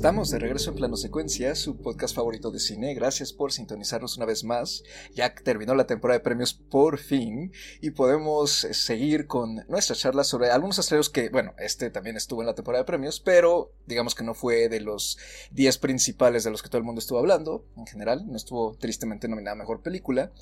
Estamos 0.00 0.30
de 0.30 0.38
regreso 0.38 0.70
en 0.70 0.76
Plano 0.76 0.96
Secuencia, 0.96 1.54
su 1.54 1.76
podcast 1.76 2.14
favorito 2.14 2.50
de 2.50 2.58
cine. 2.58 2.94
Gracias 2.94 3.34
por 3.34 3.52
sintonizarnos 3.52 4.16
una 4.16 4.24
vez 4.24 4.44
más. 4.44 4.82
Ya 5.14 5.34
terminó 5.34 5.74
la 5.74 5.86
temporada 5.86 6.16
de 6.16 6.24
premios 6.24 6.54
por 6.54 6.96
fin 6.96 7.52
y 7.82 7.90
podemos 7.90 8.50
seguir 8.50 9.26
con 9.26 9.56
nuestra 9.68 9.94
charla 9.94 10.24
sobre 10.24 10.48
algunos 10.48 10.78
estrenos 10.78 11.10
que, 11.10 11.28
bueno, 11.28 11.52
este 11.58 11.90
también 11.90 12.16
estuvo 12.16 12.40
en 12.40 12.46
la 12.46 12.54
temporada 12.54 12.82
de 12.82 12.86
premios, 12.86 13.20
pero 13.20 13.74
digamos 13.86 14.14
que 14.14 14.24
no 14.24 14.32
fue 14.32 14.70
de 14.70 14.80
los 14.80 15.18
10 15.50 15.76
principales 15.76 16.44
de 16.44 16.50
los 16.50 16.62
que 16.62 16.70
todo 16.70 16.78
el 16.78 16.84
mundo 16.84 17.00
estuvo 17.00 17.18
hablando. 17.18 17.66
En 17.76 17.86
general, 17.86 18.26
no 18.26 18.38
estuvo 18.38 18.74
tristemente 18.78 19.28
nominada 19.28 19.54
Mejor 19.54 19.82
Película. 19.82 20.32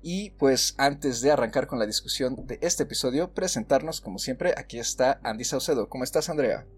Y 0.00 0.30
pues 0.30 0.76
antes 0.78 1.20
de 1.22 1.32
arrancar 1.32 1.66
con 1.66 1.80
la 1.80 1.86
discusión 1.86 2.46
de 2.46 2.60
este 2.62 2.84
episodio, 2.84 3.32
presentarnos 3.34 4.00
como 4.00 4.20
siempre, 4.20 4.54
aquí 4.56 4.78
está 4.78 5.18
Andy 5.24 5.42
Saucedo. 5.42 5.88
¿Cómo 5.88 6.04
estás, 6.04 6.28
Andrea? 6.28 6.68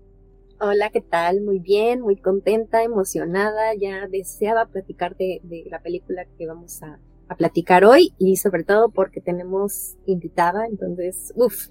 Hola, 0.66 0.88
¿qué 0.88 1.02
tal? 1.02 1.42
Muy 1.42 1.58
bien, 1.58 2.00
muy 2.00 2.16
contenta, 2.16 2.82
emocionada, 2.82 3.74
ya 3.74 4.08
deseaba 4.08 4.64
platicar 4.64 5.14
de, 5.14 5.42
la 5.66 5.82
película 5.82 6.24
que 6.38 6.46
vamos 6.46 6.82
a, 6.82 6.98
platicar 7.36 7.84
hoy 7.84 8.14
y 8.16 8.36
sobre 8.36 8.64
todo 8.64 8.88
porque 8.88 9.20
tenemos 9.20 9.98
invitada, 10.06 10.64
entonces, 10.66 11.34
uff, 11.36 11.68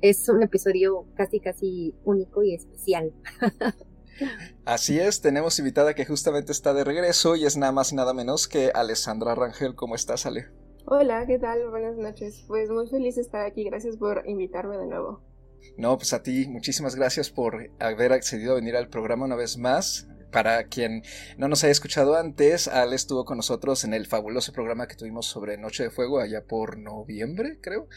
es 0.00 0.26
un 0.30 0.42
episodio 0.42 1.04
casi, 1.16 1.38
casi 1.38 1.94
único 2.02 2.42
y 2.42 2.54
especial. 2.54 3.12
Así 4.64 4.98
es, 4.98 5.20
tenemos 5.20 5.58
invitada 5.58 5.92
que 5.92 6.06
justamente 6.06 6.50
está 6.52 6.72
de 6.72 6.84
regreso 6.84 7.36
y 7.36 7.44
es 7.44 7.58
nada 7.58 7.72
más 7.72 7.92
y 7.92 7.96
nada 7.96 8.14
menos 8.14 8.48
que 8.48 8.70
Alessandra 8.74 9.34
Rangel. 9.34 9.74
¿Cómo 9.74 9.94
estás, 9.94 10.24
Ale? 10.24 10.46
Hola, 10.86 11.26
¿qué 11.26 11.38
tal? 11.38 11.68
Buenas 11.68 11.98
noches. 11.98 12.42
Pues 12.48 12.70
muy 12.70 12.88
feliz 12.88 13.16
de 13.16 13.20
estar 13.20 13.44
aquí. 13.44 13.64
Gracias 13.64 13.98
por 13.98 14.22
invitarme 14.26 14.78
de 14.78 14.86
nuevo. 14.86 15.27
No, 15.76 15.96
pues 15.96 16.12
a 16.12 16.22
ti, 16.22 16.46
muchísimas 16.48 16.96
gracias 16.96 17.30
por 17.30 17.70
haber 17.78 18.12
accedido 18.12 18.52
a 18.52 18.56
venir 18.56 18.76
al 18.76 18.88
programa 18.88 19.26
una 19.26 19.36
vez 19.36 19.58
más. 19.58 20.08
Para 20.32 20.64
quien 20.64 21.02
no 21.38 21.48
nos 21.48 21.64
haya 21.64 21.70
escuchado 21.70 22.16
antes, 22.16 22.68
Ale 22.68 22.96
estuvo 22.96 23.24
con 23.24 23.38
nosotros 23.38 23.84
en 23.84 23.94
el 23.94 24.06
fabuloso 24.06 24.52
programa 24.52 24.86
que 24.86 24.96
tuvimos 24.96 25.26
sobre 25.26 25.56
Noche 25.56 25.84
de 25.84 25.90
Fuego 25.90 26.20
allá 26.20 26.44
por 26.44 26.78
noviembre, 26.78 27.58
creo. 27.62 27.88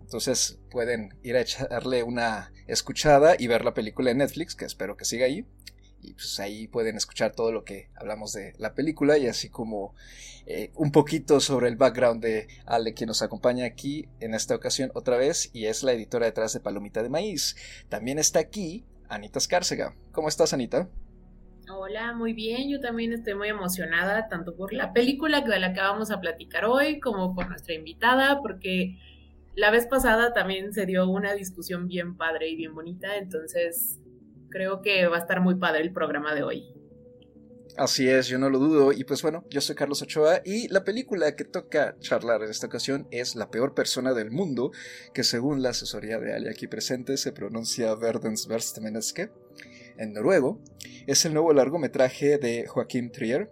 Entonces 0.00 0.58
pueden 0.70 1.18
ir 1.22 1.36
a 1.36 1.40
echarle 1.40 2.02
una 2.02 2.52
escuchada 2.66 3.34
y 3.38 3.46
ver 3.46 3.64
la 3.64 3.74
película 3.74 4.10
en 4.10 4.18
Netflix, 4.18 4.54
que 4.54 4.64
espero 4.64 4.96
que 4.96 5.04
siga 5.04 5.26
ahí 5.26 5.46
y 6.02 6.12
pues 6.12 6.38
ahí 6.40 6.68
pueden 6.68 6.96
escuchar 6.96 7.32
todo 7.32 7.52
lo 7.52 7.64
que 7.64 7.88
hablamos 7.96 8.32
de 8.32 8.54
la 8.58 8.74
película 8.74 9.18
y 9.18 9.26
así 9.26 9.48
como 9.48 9.94
eh, 10.46 10.70
un 10.74 10.92
poquito 10.92 11.40
sobre 11.40 11.68
el 11.68 11.76
background 11.76 12.22
de 12.22 12.48
Ale 12.66 12.94
quien 12.94 13.08
nos 13.08 13.22
acompaña 13.22 13.64
aquí 13.64 14.08
en 14.20 14.34
esta 14.34 14.54
ocasión 14.54 14.90
otra 14.94 15.16
vez 15.16 15.50
y 15.52 15.66
es 15.66 15.82
la 15.82 15.92
editora 15.92 16.26
detrás 16.26 16.52
de 16.52 16.60
Palomita 16.60 17.02
de 17.02 17.08
Maíz. 17.08 17.56
También 17.88 18.18
está 18.18 18.38
aquí 18.38 18.84
Anita 19.08 19.38
Escárcega. 19.38 19.96
¿Cómo 20.12 20.28
estás 20.28 20.52
Anita? 20.52 20.88
Hola, 21.68 22.12
muy 22.12 22.32
bien. 22.32 22.68
Yo 22.68 22.80
también 22.80 23.12
estoy 23.12 23.34
muy 23.34 23.48
emocionada 23.48 24.28
tanto 24.28 24.54
por 24.54 24.72
la 24.72 24.92
película 24.92 25.40
de 25.40 25.58
la 25.58 25.72
que 25.72 25.80
vamos 25.80 26.12
a 26.12 26.20
platicar 26.20 26.64
hoy 26.64 27.00
como 27.00 27.34
por 27.34 27.48
nuestra 27.48 27.74
invitada 27.74 28.40
porque 28.40 28.98
la 29.56 29.70
vez 29.70 29.86
pasada 29.86 30.32
también 30.32 30.72
se 30.72 30.86
dio 30.86 31.08
una 31.08 31.34
discusión 31.34 31.88
bien 31.88 32.16
padre 32.16 32.50
y 32.50 32.56
bien 32.56 32.74
bonita, 32.74 33.16
entonces 33.16 33.98
creo 34.56 34.80
que 34.80 35.06
va 35.06 35.16
a 35.16 35.20
estar 35.20 35.42
muy 35.42 35.56
padre 35.56 35.82
el 35.82 35.92
programa 35.92 36.34
de 36.34 36.42
hoy. 36.42 36.72
Así 37.76 38.08
es, 38.08 38.26
yo 38.26 38.38
no 38.38 38.48
lo 38.48 38.58
dudo. 38.58 38.92
Y 38.92 39.04
pues 39.04 39.20
bueno, 39.20 39.44
yo 39.50 39.60
soy 39.60 39.76
Carlos 39.76 40.00
Ochoa 40.00 40.40
y 40.46 40.66
la 40.68 40.82
película 40.82 41.36
que 41.36 41.44
toca 41.44 41.94
charlar 41.98 42.42
en 42.42 42.48
esta 42.48 42.66
ocasión 42.66 43.06
es 43.10 43.36
La 43.36 43.50
peor 43.50 43.74
persona 43.74 44.14
del 44.14 44.30
mundo, 44.30 44.72
que 45.12 45.24
según 45.24 45.62
la 45.62 45.70
asesoría 45.70 46.18
de 46.18 46.32
Ali 46.32 46.48
aquí 46.48 46.68
presente 46.68 47.18
se 47.18 47.32
pronuncia 47.32 47.94
Verdensverstemenneske 47.96 49.30
en 49.98 50.14
noruego. 50.14 50.58
Es 51.06 51.26
el 51.26 51.34
nuevo 51.34 51.52
largometraje 51.52 52.38
de 52.38 52.66
Joaquim 52.66 53.10
Trier. 53.10 53.50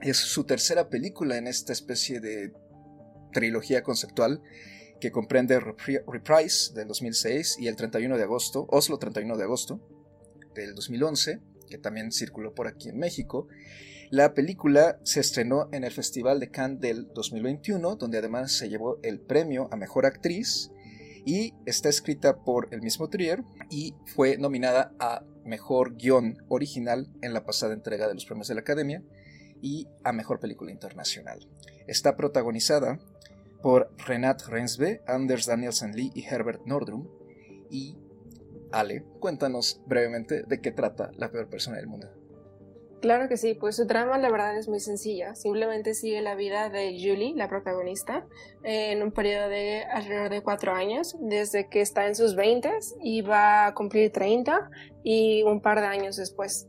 Es 0.00 0.16
su 0.16 0.42
tercera 0.42 0.88
película 0.88 1.36
en 1.36 1.46
esta 1.46 1.72
especie 1.72 2.18
de 2.18 2.52
trilogía 3.32 3.84
conceptual 3.84 4.42
que 5.00 5.12
comprende 5.12 5.60
Reprise 5.60 6.74
del 6.74 6.88
2006 6.88 7.58
y 7.60 7.68
el 7.68 7.76
31 7.76 8.16
de 8.16 8.24
agosto, 8.24 8.66
Oslo 8.70 8.98
31 8.98 9.36
de 9.36 9.44
agosto, 9.44 9.80
del 10.62 10.74
2011, 10.74 11.40
que 11.68 11.78
también 11.78 12.12
circuló 12.12 12.54
por 12.54 12.66
aquí 12.66 12.88
en 12.88 12.98
México. 12.98 13.48
La 14.10 14.34
película 14.34 14.98
se 15.02 15.20
estrenó 15.20 15.68
en 15.72 15.84
el 15.84 15.92
Festival 15.92 16.40
de 16.40 16.50
Cannes 16.50 16.80
del 16.80 17.08
2021, 17.12 17.96
donde 17.96 18.18
además 18.18 18.52
se 18.52 18.68
llevó 18.68 18.98
el 19.02 19.20
premio 19.20 19.68
a 19.72 19.76
Mejor 19.76 20.06
Actriz 20.06 20.70
y 21.24 21.54
está 21.66 21.88
escrita 21.88 22.44
por 22.44 22.68
el 22.70 22.82
mismo 22.82 23.08
Trier 23.08 23.42
y 23.68 23.94
fue 24.14 24.38
nominada 24.38 24.92
a 25.00 25.24
Mejor 25.44 25.96
Guión 25.96 26.38
Original 26.48 27.08
en 27.20 27.32
la 27.32 27.44
pasada 27.44 27.74
entrega 27.74 28.06
de 28.06 28.14
los 28.14 28.26
premios 28.26 28.46
de 28.46 28.54
la 28.54 28.60
Academia 28.60 29.02
y 29.60 29.88
a 30.04 30.12
Mejor 30.12 30.38
Película 30.38 30.70
Internacional. 30.70 31.48
Está 31.88 32.16
protagonizada 32.16 33.00
por 33.60 33.90
Renat 34.06 34.42
Rensbe, 34.42 35.02
Anders 35.08 35.46
Danielsen 35.46 35.96
Lee 35.96 36.12
y 36.14 36.24
Herbert 36.24 36.64
Nordrum 36.64 37.08
y 37.70 37.96
Ale, 38.78 39.04
cuéntanos 39.20 39.80
brevemente 39.86 40.42
de 40.42 40.60
qué 40.60 40.70
trata 40.70 41.10
La 41.16 41.30
peor 41.30 41.48
persona 41.48 41.78
del 41.78 41.86
mundo. 41.86 42.08
Claro 43.00 43.28
que 43.28 43.36
sí, 43.36 43.54
pues 43.54 43.76
su 43.76 43.86
trama 43.86 44.18
la 44.18 44.30
verdad 44.30 44.56
es 44.58 44.68
muy 44.68 44.80
sencilla. 44.80 45.34
Simplemente 45.34 45.94
sigue 45.94 46.20
la 46.22 46.34
vida 46.34 46.70
de 46.70 46.92
Julie, 46.92 47.34
la 47.36 47.48
protagonista, 47.48 48.26
en 48.64 49.02
un 49.02 49.12
periodo 49.12 49.48
de 49.48 49.84
alrededor 49.84 50.30
de 50.30 50.42
cuatro 50.42 50.72
años, 50.72 51.16
desde 51.20 51.68
que 51.68 51.82
está 51.82 52.06
en 52.06 52.16
sus 52.16 52.34
20 52.34 52.70
y 53.02 53.20
va 53.20 53.66
a 53.66 53.74
cumplir 53.74 54.10
30 54.12 54.70
y 55.04 55.42
un 55.42 55.60
par 55.60 55.80
de 55.80 55.86
años 55.86 56.16
después. 56.16 56.68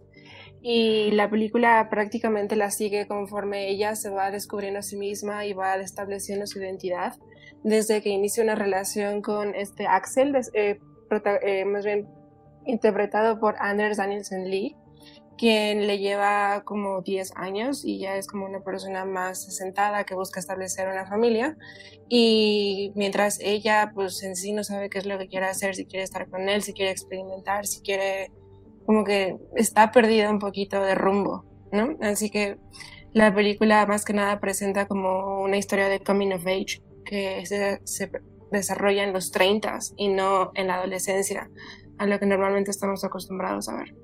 Y 0.62 1.12
la 1.12 1.29
película 1.29 1.88
prácticamente 1.90 2.56
la 2.56 2.72
sigue 2.72 3.07
conforme 3.07 3.69
ella 3.69 3.96
se 3.96 4.09
va 4.09 4.31
descubriendo 4.31 4.79
a 4.79 4.84
sí 4.84 4.97
misma 4.97 5.46
y 5.46 5.53
va 5.53 5.75
estableciendo 5.78 6.46
su 6.46 6.59
identidad, 6.59 7.13
desde 7.63 8.01
que 8.01 8.09
inicia 8.09 8.44
una 8.44 8.56
relación 8.56 9.22
con 9.22 9.56
este 9.56 9.88
Axel, 9.88 10.35
eh, 10.53 10.79
eh, 11.41 11.66
más 11.66 11.85
bien 11.85 12.07
interpretado 12.66 13.40
por 13.40 13.56
Anders 13.59 13.97
Danielsen 13.97 14.50
Lee, 14.50 14.75
quien 15.38 15.88
le 15.88 16.00
lleva 16.00 16.63
como 16.66 17.01
10 17.01 17.34
años 17.35 17.85
y 17.85 18.00
ya 18.00 18.18
es 18.18 18.28
como 18.28 18.45
una 18.45 18.62
persona 18.62 19.06
más 19.06 19.56
sentada 19.56 20.03
que 20.03 20.16
busca 20.16 20.40
establecer 20.40 20.88
una 20.88 21.06
familia. 21.06 21.56
Y 22.09 22.91
mientras 22.96 23.40
ella, 23.40 23.91
pues 23.94 24.22
en 24.23 24.35
sí 24.35 24.51
no 24.51 24.63
sabe 24.63 24.90
qué 24.90 24.97
es 24.97 25.06
lo 25.06 25.17
que 25.17 25.28
quiere 25.28 25.46
hacer, 25.46 25.75
si 25.75 25.85
quiere 25.85 26.03
estar 26.03 26.29
con 26.29 26.50
él, 26.50 26.63
si 26.63 26.73
quiere 26.73 26.91
experimentar, 26.91 27.66
si 27.67 27.81
quiere, 27.81 28.31
como 28.85 29.03
que 29.03 29.38
está 29.56 29.91
perdida 29.91 30.29
un 30.31 30.40
poquito 30.40 30.81
de 30.81 30.96
rumbo, 30.96 31.46
¿no? 31.72 31.96
Así 32.01 32.29
que 32.29 32.57
la 33.13 33.34
película 33.34 33.85
más 33.85 34.06
que 34.06 34.13
nada 34.13 34.40
presenta 34.40 34.88
como 34.88 35.41
una 35.41 35.57
historia 35.57 35.88
de 35.88 36.00
coming 36.00 36.34
of 36.34 36.46
age 36.46 36.81
que 37.06 37.46
se, 37.46 37.79
se 37.84 38.09
desarrolla 38.52 39.03
en 39.03 39.13
los 39.13 39.31
30 39.31 39.80
y 39.97 40.09
no 40.09 40.52
en 40.56 40.68
la 40.68 40.75
adolescencia, 40.75 41.50
a 41.97 42.06
lo 42.06 42.19
que 42.19 42.25
normalmente 42.25 42.72
estamos 42.72 43.03
acostumbrados 43.03 43.69
a 43.69 43.78
ver. 43.78 43.96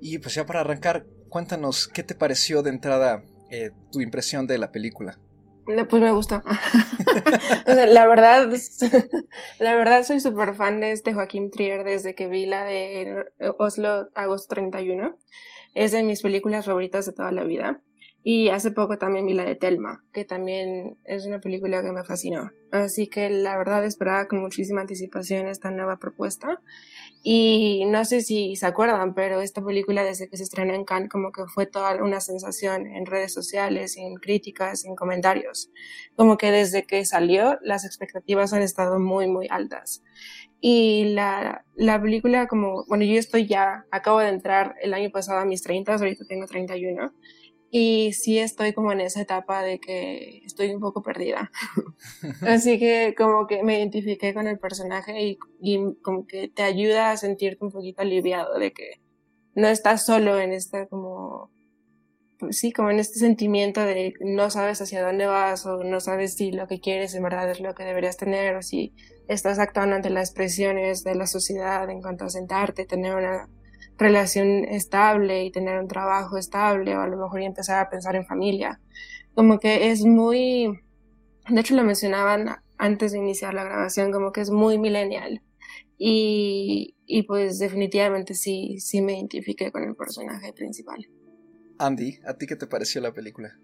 Y 0.00 0.18
pues 0.18 0.34
ya 0.34 0.46
para 0.46 0.60
arrancar, 0.60 1.06
cuéntanos, 1.28 1.88
¿qué 1.88 2.02
te 2.02 2.14
pareció 2.14 2.62
de 2.62 2.70
entrada 2.70 3.24
eh, 3.50 3.70
tu 3.90 4.00
impresión 4.00 4.46
de 4.46 4.58
la 4.58 4.72
película? 4.72 5.18
Pues 5.64 6.02
me 6.02 6.10
gustó. 6.10 6.42
la 7.66 8.06
verdad, 8.06 8.50
la 9.60 9.74
verdad 9.76 10.02
soy 10.02 10.18
súper 10.18 10.54
fan 10.54 10.80
de 10.80 10.92
este 10.92 11.14
Joaquín 11.14 11.50
Trier 11.50 11.84
desde 11.84 12.14
que 12.14 12.26
vi 12.26 12.46
la 12.46 12.64
de 12.64 13.24
Oslo 13.58 14.08
agosto 14.14 14.54
31. 14.54 15.16
Es 15.74 15.92
de 15.92 16.02
mis 16.02 16.20
películas 16.20 16.66
favoritas 16.66 17.06
de 17.06 17.12
toda 17.12 17.30
la 17.30 17.44
vida. 17.44 17.80
Y 18.24 18.50
hace 18.50 18.70
poco 18.70 18.98
también 18.98 19.26
vi 19.26 19.34
la 19.34 19.44
de 19.44 19.56
Telma, 19.56 20.04
que 20.12 20.24
también 20.24 20.96
es 21.04 21.26
una 21.26 21.40
película 21.40 21.82
que 21.82 21.90
me 21.90 22.04
fascinó. 22.04 22.52
Así 22.70 23.08
que 23.08 23.28
la 23.28 23.58
verdad 23.58 23.84
esperaba 23.84 24.28
con 24.28 24.40
muchísima 24.40 24.80
anticipación 24.80 25.48
esta 25.48 25.72
nueva 25.72 25.98
propuesta. 25.98 26.60
Y 27.24 27.84
no 27.86 28.04
sé 28.04 28.20
si 28.20 28.54
se 28.54 28.66
acuerdan, 28.66 29.14
pero 29.14 29.40
esta 29.40 29.64
película 29.64 30.04
desde 30.04 30.28
que 30.28 30.36
se 30.36 30.44
estrenó 30.44 30.72
en 30.72 30.84
Cannes 30.84 31.08
como 31.08 31.32
que 31.32 31.46
fue 31.46 31.66
toda 31.66 31.96
una 32.02 32.20
sensación 32.20 32.86
en 32.86 33.06
redes 33.06 33.34
sociales, 33.34 33.96
en 33.96 34.14
críticas, 34.14 34.84
en 34.84 34.94
comentarios. 34.94 35.70
Como 36.14 36.36
que 36.38 36.52
desde 36.52 36.84
que 36.84 37.04
salió 37.04 37.58
las 37.60 37.84
expectativas 37.84 38.52
han 38.52 38.62
estado 38.62 39.00
muy, 39.00 39.26
muy 39.26 39.48
altas. 39.50 40.02
Y 40.60 41.06
la, 41.14 41.64
la 41.74 42.00
película 42.00 42.46
como, 42.46 42.84
bueno, 42.86 43.04
yo 43.04 43.18
estoy 43.18 43.46
ya, 43.48 43.84
acabo 43.90 44.20
de 44.20 44.28
entrar 44.28 44.76
el 44.80 44.94
año 44.94 45.10
pasado 45.10 45.40
a 45.40 45.44
mis 45.44 45.62
30, 45.62 45.94
ahorita 45.94 46.24
tengo 46.28 46.46
31 46.46 47.12
y 47.74 48.12
sí 48.12 48.38
estoy 48.38 48.74
como 48.74 48.92
en 48.92 49.00
esa 49.00 49.22
etapa 49.22 49.62
de 49.62 49.80
que 49.80 50.42
estoy 50.44 50.74
un 50.74 50.80
poco 50.80 51.02
perdida. 51.02 51.50
Así 52.46 52.78
que 52.78 53.14
como 53.16 53.46
que 53.46 53.62
me 53.62 53.78
identifiqué 53.78 54.34
con 54.34 54.46
el 54.46 54.58
personaje 54.58 55.38
y, 55.58 55.78
como 56.02 56.26
que 56.26 56.48
te 56.48 56.64
ayuda 56.64 57.10
a 57.10 57.16
sentirte 57.16 57.64
un 57.64 57.72
poquito 57.72 58.02
aliviado 58.02 58.58
de 58.58 58.74
que 58.74 59.00
no 59.54 59.68
estás 59.68 60.04
solo 60.04 60.38
en 60.38 60.52
esta 60.52 60.86
como, 60.86 61.50
pues 62.38 62.58
sí, 62.58 62.72
como 62.72 62.90
en 62.90 62.98
este 62.98 63.18
sentimiento 63.18 63.80
de 63.80 64.12
no 64.20 64.50
sabes 64.50 64.82
hacia 64.82 65.02
dónde 65.02 65.24
vas 65.24 65.64
o 65.64 65.82
no 65.82 65.98
sabes 66.00 66.34
si 66.34 66.52
lo 66.52 66.66
que 66.66 66.78
quieres 66.78 67.14
en 67.14 67.22
verdad 67.22 67.50
es 67.50 67.60
lo 67.60 67.74
que 67.74 67.84
deberías 67.84 68.18
tener 68.18 68.54
o 68.54 68.60
si 68.60 68.92
estás 69.28 69.58
actuando 69.58 69.96
ante 69.96 70.10
las 70.10 70.32
presiones 70.34 71.04
de 71.04 71.14
la 71.14 71.26
sociedad 71.26 71.88
en 71.88 72.02
cuanto 72.02 72.26
a 72.26 72.28
sentarte, 72.28 72.84
tener 72.84 73.14
una 73.14 73.48
relación 74.02 74.64
estable 74.64 75.44
y 75.44 75.50
tener 75.50 75.80
un 75.80 75.88
trabajo 75.88 76.36
estable 76.36 76.96
o 76.96 77.00
a 77.00 77.08
lo 77.08 77.16
mejor 77.16 77.40
ya 77.40 77.46
empezar 77.46 77.80
a 77.80 77.90
pensar 77.90 78.16
en 78.16 78.26
familia. 78.26 78.80
Como 79.34 79.58
que 79.58 79.90
es 79.90 80.04
muy, 80.04 80.80
de 81.48 81.60
hecho 81.60 81.74
lo 81.74 81.84
mencionaban 81.84 82.56
antes 82.78 83.12
de 83.12 83.18
iniciar 83.18 83.54
la 83.54 83.64
grabación, 83.64 84.12
como 84.12 84.32
que 84.32 84.40
es 84.40 84.50
muy 84.50 84.78
millennial. 84.78 85.42
Y, 85.98 86.96
y 87.06 87.22
pues 87.22 87.58
definitivamente 87.58 88.34
sí, 88.34 88.80
sí 88.80 89.00
me 89.00 89.14
identifiqué 89.14 89.70
con 89.70 89.84
el 89.84 89.94
personaje 89.94 90.52
principal. 90.52 91.06
Andy, 91.78 92.18
¿a 92.26 92.34
ti 92.34 92.46
qué 92.46 92.56
te 92.56 92.66
pareció 92.66 93.00
la 93.00 93.12
película? 93.12 93.56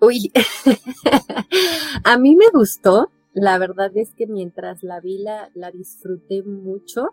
Uy, 0.00 0.30
a 2.04 2.18
mí 2.18 2.36
me 2.36 2.48
gustó. 2.52 3.10
La 3.32 3.58
verdad 3.58 3.90
es 3.96 4.12
que 4.14 4.26
mientras 4.26 4.82
la 4.82 5.00
vi 5.00 5.18
la, 5.18 5.50
la 5.54 5.70
disfruté 5.70 6.42
mucho. 6.42 7.08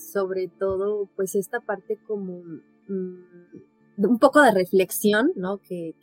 Sobre 0.00 0.48
todo, 0.48 1.08
pues 1.16 1.34
esta 1.34 1.60
parte 1.60 1.98
como 2.06 2.42
mm, 2.88 4.06
un 4.06 4.18
poco 4.18 4.40
de 4.42 4.52
reflexión, 4.52 5.32
¿no? 5.36 5.58
Que, 5.58 5.94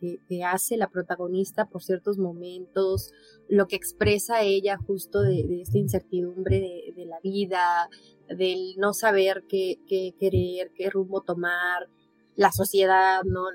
hace 0.45 0.77
la 0.77 0.89
protagonista 0.89 1.65
por 1.65 1.83
ciertos 1.83 2.17
momentos, 2.17 3.11
lo 3.49 3.67
que 3.67 3.75
expresa 3.75 4.41
ella 4.41 4.77
justo 4.77 5.21
de, 5.21 5.61
esta 5.61 5.77
incertidumbre 5.77 6.59
de, 6.59 6.93
de, 6.95 7.05
la 7.05 7.19
vida, 7.21 7.89
del 8.29 8.75
no 8.77 8.93
saber 8.93 9.43
qué, 9.49 9.79
querer, 9.87 10.71
qué 10.75 10.89
rumbo 10.89 11.21
tomar, 11.21 11.89
la 12.35 12.51
sociedad, 12.51 13.23
¿no? 13.23 13.45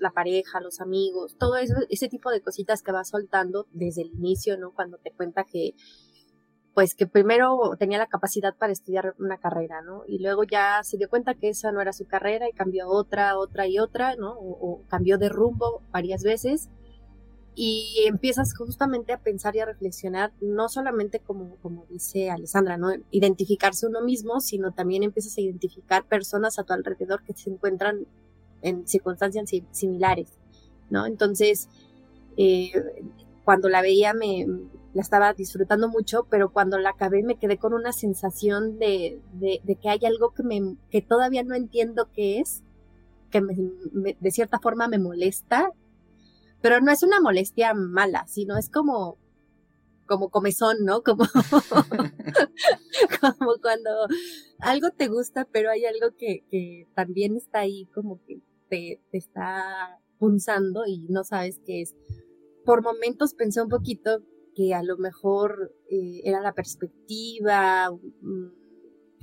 la 0.00 0.10
pareja, 0.10 0.60
los 0.60 0.80
amigos, 0.80 1.36
todo 1.38 1.56
ese 1.56 2.08
tipo 2.08 2.30
de 2.30 2.40
cositas 2.40 2.82
que 2.82 2.90
va 2.90 3.04
soltando 3.04 3.66
desde 3.72 4.02
el 4.02 4.08
inicio, 4.08 4.58
¿no? 4.58 4.72
Cuando 4.72 4.98
te 4.98 5.12
cuenta 5.12 5.44
que, 5.44 5.74
pues 6.74 6.94
que 6.94 7.06
primero 7.06 7.76
tenía 7.78 7.98
la 7.98 8.06
capacidad 8.06 8.54
para 8.54 8.72
estudiar 8.72 9.14
una 9.18 9.36
carrera, 9.38 9.82
¿no? 9.82 10.04
Y 10.08 10.18
luego 10.20 10.44
ya 10.44 10.80
se 10.82 10.96
dio 10.96 11.08
cuenta 11.08 11.34
que 11.34 11.50
esa 11.50 11.70
no 11.70 11.80
era 11.82 11.92
su 11.92 12.06
carrera 12.06 12.48
y 12.48 12.52
cambió 12.52 12.88
otra, 12.88 13.36
otra 13.36 13.66
y 13.66 13.78
otra, 13.78 14.16
¿no? 14.16 14.32
O, 14.38 14.82
cambió 14.88 15.18
de 15.18 15.28
rumbo 15.28 15.82
varias 15.90 16.22
veces. 16.22 16.70
Y 17.54 18.04
empiezas 18.06 18.56
justamente 18.56 19.12
a 19.12 19.18
pensar 19.18 19.54
y 19.54 19.60
a 19.60 19.66
reflexionar, 19.66 20.32
no 20.40 20.70
solamente 20.70 21.20
como, 21.20 21.56
como 21.56 21.84
dice 21.90 22.30
Alessandra, 22.30 22.78
¿no? 22.78 22.88
Identificarse 23.10 23.86
uno 23.86 24.00
mismo, 24.00 24.40
sino 24.40 24.72
también 24.72 25.02
empiezas 25.02 25.36
a 25.36 25.42
identificar 25.42 26.04
personas 26.06 26.58
a 26.58 26.64
tu 26.64 26.72
alrededor 26.72 27.22
que 27.22 27.34
se 27.34 27.50
encuentran 27.50 28.06
en 28.62 28.88
circunstancias 28.88 29.50
similares, 29.72 30.30
¿no? 30.88 31.04
Entonces, 31.04 31.68
eh, 32.38 32.72
cuando 33.44 33.68
la 33.68 33.82
veía 33.82 34.14
me 34.14 34.46
la 34.94 35.02
estaba 35.02 35.32
disfrutando 35.32 35.88
mucho, 35.88 36.26
pero 36.30 36.52
cuando 36.52 36.78
la 36.78 36.90
acabé 36.90 37.22
me 37.22 37.38
quedé 37.38 37.58
con 37.58 37.74
una 37.74 37.92
sensación 37.92 38.78
de, 38.78 39.20
de, 39.32 39.78
que 39.80 39.88
hay 39.88 40.00
algo 40.04 40.34
que, 40.34 40.42
me, 40.42 40.76
que 40.90 41.00
todavía 41.02 41.42
no 41.42 41.54
entiendo 41.54 42.10
qué 42.12 42.40
es, 42.40 42.62
que 43.30 43.40
de 43.40 44.30
cierta 44.30 44.58
forma 44.58 44.88
me 44.88 44.98
molesta, 44.98 45.70
pero 46.60 46.80
no 46.80 46.92
es 46.92 47.02
una 47.02 47.20
molestia 47.20 47.74
mala, 47.74 48.26
sino 48.26 48.56
es 48.56 48.68
como 48.68 49.18
como 50.06 50.28
comezón, 50.28 50.84
¿no? 50.84 51.02
Como, 51.02 51.24
como 53.20 53.52
cuando 53.62 53.90
algo 54.58 54.90
te 54.90 55.08
gusta, 55.08 55.46
pero 55.50 55.70
hay 55.70 55.86
algo 55.86 56.14
que, 56.18 56.44
que 56.50 56.86
también 56.94 57.36
está 57.36 57.60
ahí 57.60 57.86
como 57.94 58.20
que 58.26 58.42
te, 58.68 59.00
está 59.12 59.98
punzando 60.18 60.84
y 60.86 61.06
no 61.08 61.24
sabes 61.24 61.60
qué 61.64 61.82
es. 61.82 61.94
Por 62.64 62.82
momentos 62.82 63.34
pensé 63.34 63.62
un 63.62 63.68
poquito 63.68 64.22
que 64.54 64.74
a 64.74 64.82
lo 64.82 64.96
mejor 64.98 65.74
eh, 65.90 66.20
era 66.24 66.40
la 66.40 66.52
perspectiva, 66.52 67.90
mm, 67.90 68.62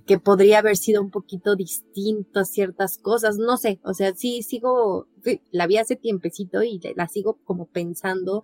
que 0.05 0.17
podría 0.17 0.59
haber 0.59 0.75
sido 0.75 1.03
un 1.03 1.11
poquito 1.11 1.55
distinto 1.55 2.39
a 2.39 2.45
ciertas 2.45 2.97
cosas, 2.97 3.37
no 3.37 3.57
sé, 3.57 3.79
o 3.83 3.93
sea, 3.93 4.15
sí 4.15 4.41
sigo, 4.41 5.07
la 5.51 5.67
vi 5.67 5.77
hace 5.77 5.95
tiempecito 5.95 6.63
y 6.63 6.79
la 6.95 7.07
sigo 7.07 7.37
como 7.43 7.67
pensando 7.67 8.41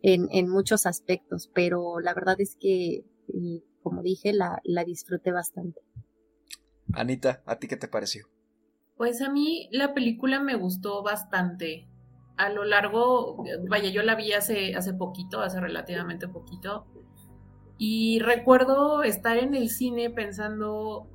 en, 0.00 0.28
en 0.30 0.48
muchos 0.48 0.86
aspectos, 0.86 1.50
pero 1.52 2.00
la 2.00 2.14
verdad 2.14 2.40
es 2.40 2.56
que, 2.58 3.04
como 3.82 4.02
dije, 4.02 4.32
la, 4.32 4.62
la 4.64 4.84
disfruté 4.84 5.32
bastante. 5.32 5.82
Anita, 6.94 7.42
¿a 7.44 7.58
ti 7.58 7.68
qué 7.68 7.76
te 7.76 7.88
pareció? 7.88 8.26
Pues 8.96 9.20
a 9.20 9.30
mí 9.30 9.68
la 9.70 9.92
película 9.92 10.40
me 10.40 10.54
gustó 10.56 11.02
bastante. 11.02 11.88
A 12.42 12.48
lo 12.50 12.64
largo, 12.64 13.44
vaya, 13.68 13.90
yo 13.90 14.02
la 14.02 14.14
vi 14.14 14.32
hace, 14.32 14.74
hace 14.74 14.94
poquito, 14.94 15.40
hace 15.40 15.60
relativamente 15.60 16.28
poquito. 16.28 16.86
Y 17.78 18.20
recuerdo 18.20 19.02
estar 19.02 19.36
en 19.36 19.54
el 19.54 19.68
cine 19.68 20.10
pensando 20.10 21.08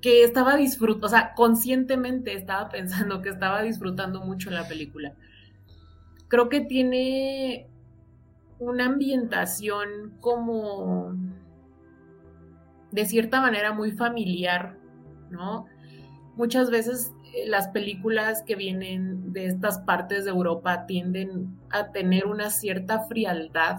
que 0.00 0.24
estaba 0.24 0.56
disfrutando, 0.56 1.06
o 1.06 1.10
sea, 1.10 1.34
conscientemente 1.34 2.34
estaba 2.34 2.68
pensando 2.68 3.22
que 3.22 3.30
estaba 3.30 3.62
disfrutando 3.62 4.20
mucho 4.20 4.50
la 4.50 4.68
película. 4.68 5.14
Creo 6.28 6.48
que 6.48 6.60
tiene 6.60 7.68
una 8.58 8.86
ambientación 8.86 10.16
como 10.20 11.14
de 12.90 13.06
cierta 13.06 13.40
manera 13.40 13.72
muy 13.72 13.92
familiar, 13.92 14.78
¿no? 15.30 15.66
muchas 16.36 16.70
veces 16.70 17.12
las 17.46 17.68
películas 17.68 18.42
que 18.42 18.56
vienen 18.56 19.32
de 19.32 19.46
estas 19.46 19.78
partes 19.80 20.24
de 20.24 20.30
Europa 20.30 20.86
tienden 20.86 21.58
a 21.70 21.92
tener 21.92 22.26
una 22.26 22.50
cierta 22.50 23.00
frialdad 23.00 23.78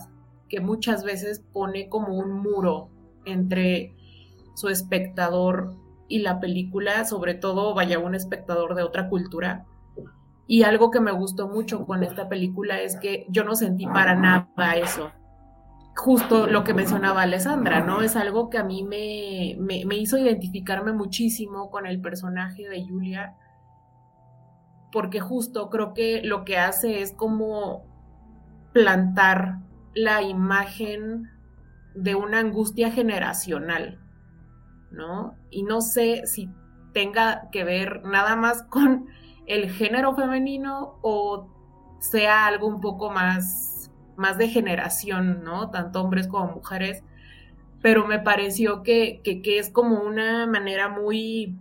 que 0.49 0.59
muchas 0.59 1.03
veces 1.03 1.43
pone 1.51 1.89
como 1.89 2.17
un 2.17 2.31
muro 2.31 2.89
entre 3.25 3.95
su 4.55 4.69
espectador 4.69 5.75
y 6.07 6.19
la 6.19 6.39
película, 6.39 7.05
sobre 7.05 7.33
todo 7.33 7.73
vaya 7.73 7.99
un 7.99 8.15
espectador 8.15 8.75
de 8.75 8.83
otra 8.83 9.09
cultura. 9.09 9.65
Y 10.47 10.63
algo 10.63 10.91
que 10.91 11.01
me 11.01 11.11
gustó 11.11 11.49
mucho 11.49 11.85
con 11.85 12.03
esta 12.03 12.29
película 12.29 12.81
es 12.81 12.95
que 12.95 13.25
yo 13.29 13.43
no 13.43 13.55
sentí 13.55 13.85
para 13.85 14.15
nada 14.15 14.75
eso 14.75 15.11
justo 15.97 16.45
lo 16.45 16.63
que 16.63 16.73
mencionaba 16.75 17.23
Alessandra, 17.23 17.81
¿no? 17.81 18.01
Es 18.01 18.15
algo 18.15 18.49
que 18.49 18.59
a 18.59 18.63
mí 18.63 18.83
me, 18.83 19.57
me, 19.59 19.95
hizo 19.95 20.17
identificarme 20.17 20.93
muchísimo 20.93 21.71
con 21.71 21.87
el 21.87 21.99
personaje 21.99 22.69
de 22.69 22.87
Julia, 22.87 23.35
porque 24.91 25.19
justo 25.19 25.69
creo 25.69 25.93
que 25.93 26.21
lo 26.23 26.45
que 26.45 26.57
hace 26.57 27.01
es 27.01 27.13
como 27.13 27.85
plantar 28.73 29.59
la 29.93 30.21
imagen 30.21 31.29
de 31.95 32.15
una 32.15 32.39
angustia 32.39 32.91
generacional, 32.91 33.99
¿no? 34.91 35.35
Y 35.49 35.63
no 35.63 35.81
sé 35.81 36.25
si 36.25 36.49
tenga 36.93 37.49
que 37.51 37.63
ver 37.63 38.03
nada 38.03 38.35
más 38.35 38.63
con 38.63 39.07
el 39.45 39.69
género 39.71 40.15
femenino 40.15 40.99
o 41.01 41.49
sea 41.99 42.45
algo 42.45 42.67
un 42.67 42.81
poco 42.81 43.09
más 43.09 43.77
más 44.17 44.37
de 44.37 44.49
generación, 44.49 45.43
¿no? 45.43 45.69
Tanto 45.69 46.01
hombres 46.01 46.27
como 46.27 46.55
mujeres, 46.55 47.03
pero 47.81 48.05
me 48.05 48.19
pareció 48.19 48.83
que, 48.83 49.21
que, 49.23 49.59
es 49.59 49.69
como 49.69 50.01
una 50.01 50.47
manera 50.47 50.89
muy, 50.89 51.55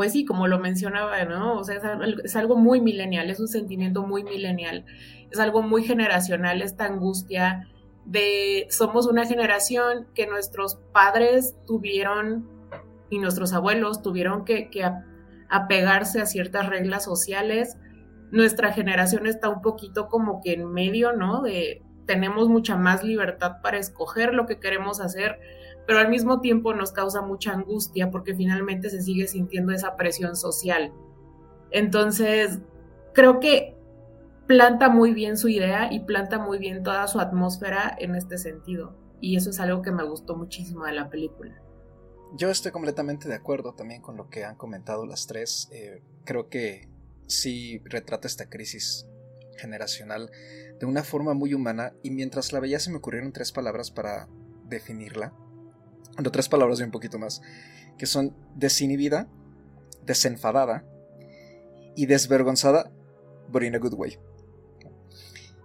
pues 0.00 0.14
sí, 0.14 0.24
como 0.24 0.48
lo 0.48 0.58
mencionaba, 0.58 1.26
¿no? 1.26 1.58
O 1.58 1.62
sea, 1.62 1.76
es 2.24 2.34
algo, 2.34 2.56
muy 2.56 2.80
milenial, 2.80 3.28
es 3.28 3.38
un 3.38 3.48
sentimiento 3.48 4.02
muy 4.02 4.24
milenial, 4.24 4.86
es 5.30 5.38
algo 5.38 5.60
muy 5.60 5.84
generacional, 5.84 6.62
esta 6.62 6.86
angustia 6.86 7.68
de 8.06 8.66
somos 8.70 9.06
una 9.06 9.26
generación 9.26 10.06
que 10.14 10.26
nuestros 10.26 10.76
padres 10.94 11.54
tuvieron 11.66 12.48
y 13.10 13.18
nuestros 13.18 13.52
abuelos 13.52 14.00
tuvieron 14.00 14.46
que, 14.46 14.70
que 14.70 14.90
apegarse 15.50 16.22
a 16.22 16.24
ciertas 16.24 16.70
reglas 16.70 17.04
sociales 17.04 17.76
nuestra 18.30 18.72
generación 18.72 19.26
está 19.26 19.50
un 19.50 19.60
poquito 19.60 20.08
como 20.08 20.40
que 20.40 20.54
en 20.54 20.72
medio, 20.72 21.12
¿no? 21.12 21.42
De 21.42 21.82
tenemos 22.10 22.48
mucha 22.48 22.76
más 22.76 23.04
libertad 23.04 23.60
para 23.62 23.78
escoger 23.78 24.34
lo 24.34 24.44
que 24.44 24.58
queremos 24.58 25.00
hacer, 25.00 25.38
pero 25.86 26.00
al 26.00 26.08
mismo 26.08 26.40
tiempo 26.40 26.74
nos 26.74 26.90
causa 26.90 27.22
mucha 27.22 27.52
angustia 27.52 28.10
porque 28.10 28.34
finalmente 28.34 28.90
se 28.90 29.00
sigue 29.00 29.28
sintiendo 29.28 29.72
esa 29.72 29.94
presión 29.94 30.34
social. 30.34 30.92
Entonces, 31.70 32.58
creo 33.14 33.38
que 33.38 33.76
planta 34.48 34.88
muy 34.88 35.14
bien 35.14 35.36
su 35.36 35.46
idea 35.46 35.92
y 35.92 36.00
planta 36.00 36.40
muy 36.40 36.58
bien 36.58 36.82
toda 36.82 37.06
su 37.06 37.20
atmósfera 37.20 37.96
en 37.96 38.16
este 38.16 38.38
sentido. 38.38 38.96
Y 39.20 39.36
eso 39.36 39.50
es 39.50 39.60
algo 39.60 39.80
que 39.80 39.92
me 39.92 40.02
gustó 40.02 40.34
muchísimo 40.34 40.86
de 40.86 40.92
la 40.94 41.10
película. 41.10 41.62
Yo 42.34 42.50
estoy 42.50 42.72
completamente 42.72 43.28
de 43.28 43.36
acuerdo 43.36 43.74
también 43.74 44.02
con 44.02 44.16
lo 44.16 44.28
que 44.28 44.44
han 44.44 44.56
comentado 44.56 45.06
las 45.06 45.28
tres. 45.28 45.68
Eh, 45.70 46.02
creo 46.24 46.48
que 46.48 46.88
sí 47.28 47.80
retrata 47.84 48.26
esta 48.26 48.50
crisis 48.50 49.06
generacional 49.60 50.30
de 50.78 50.86
una 50.86 51.04
forma 51.04 51.34
muy 51.34 51.54
humana 51.54 51.92
y 52.02 52.10
mientras 52.10 52.52
la 52.52 52.60
veía 52.60 52.80
se 52.80 52.90
me 52.90 52.96
ocurrieron 52.96 53.32
tres 53.32 53.52
palabras 53.52 53.90
para 53.90 54.28
definirla. 54.64 55.32
Bueno, 56.14 56.30
tres 56.32 56.48
palabras 56.48 56.80
y 56.80 56.82
un 56.82 56.90
poquito 56.90 57.18
más, 57.18 57.42
que 57.98 58.06
son 58.06 58.34
desinhibida, 58.56 59.28
desenfadada 60.04 60.84
y 61.94 62.06
desvergonzada, 62.06 62.90
but 63.48 63.62
in 63.62 63.74
a 63.74 63.78
good 63.78 63.94
way. 63.94 64.18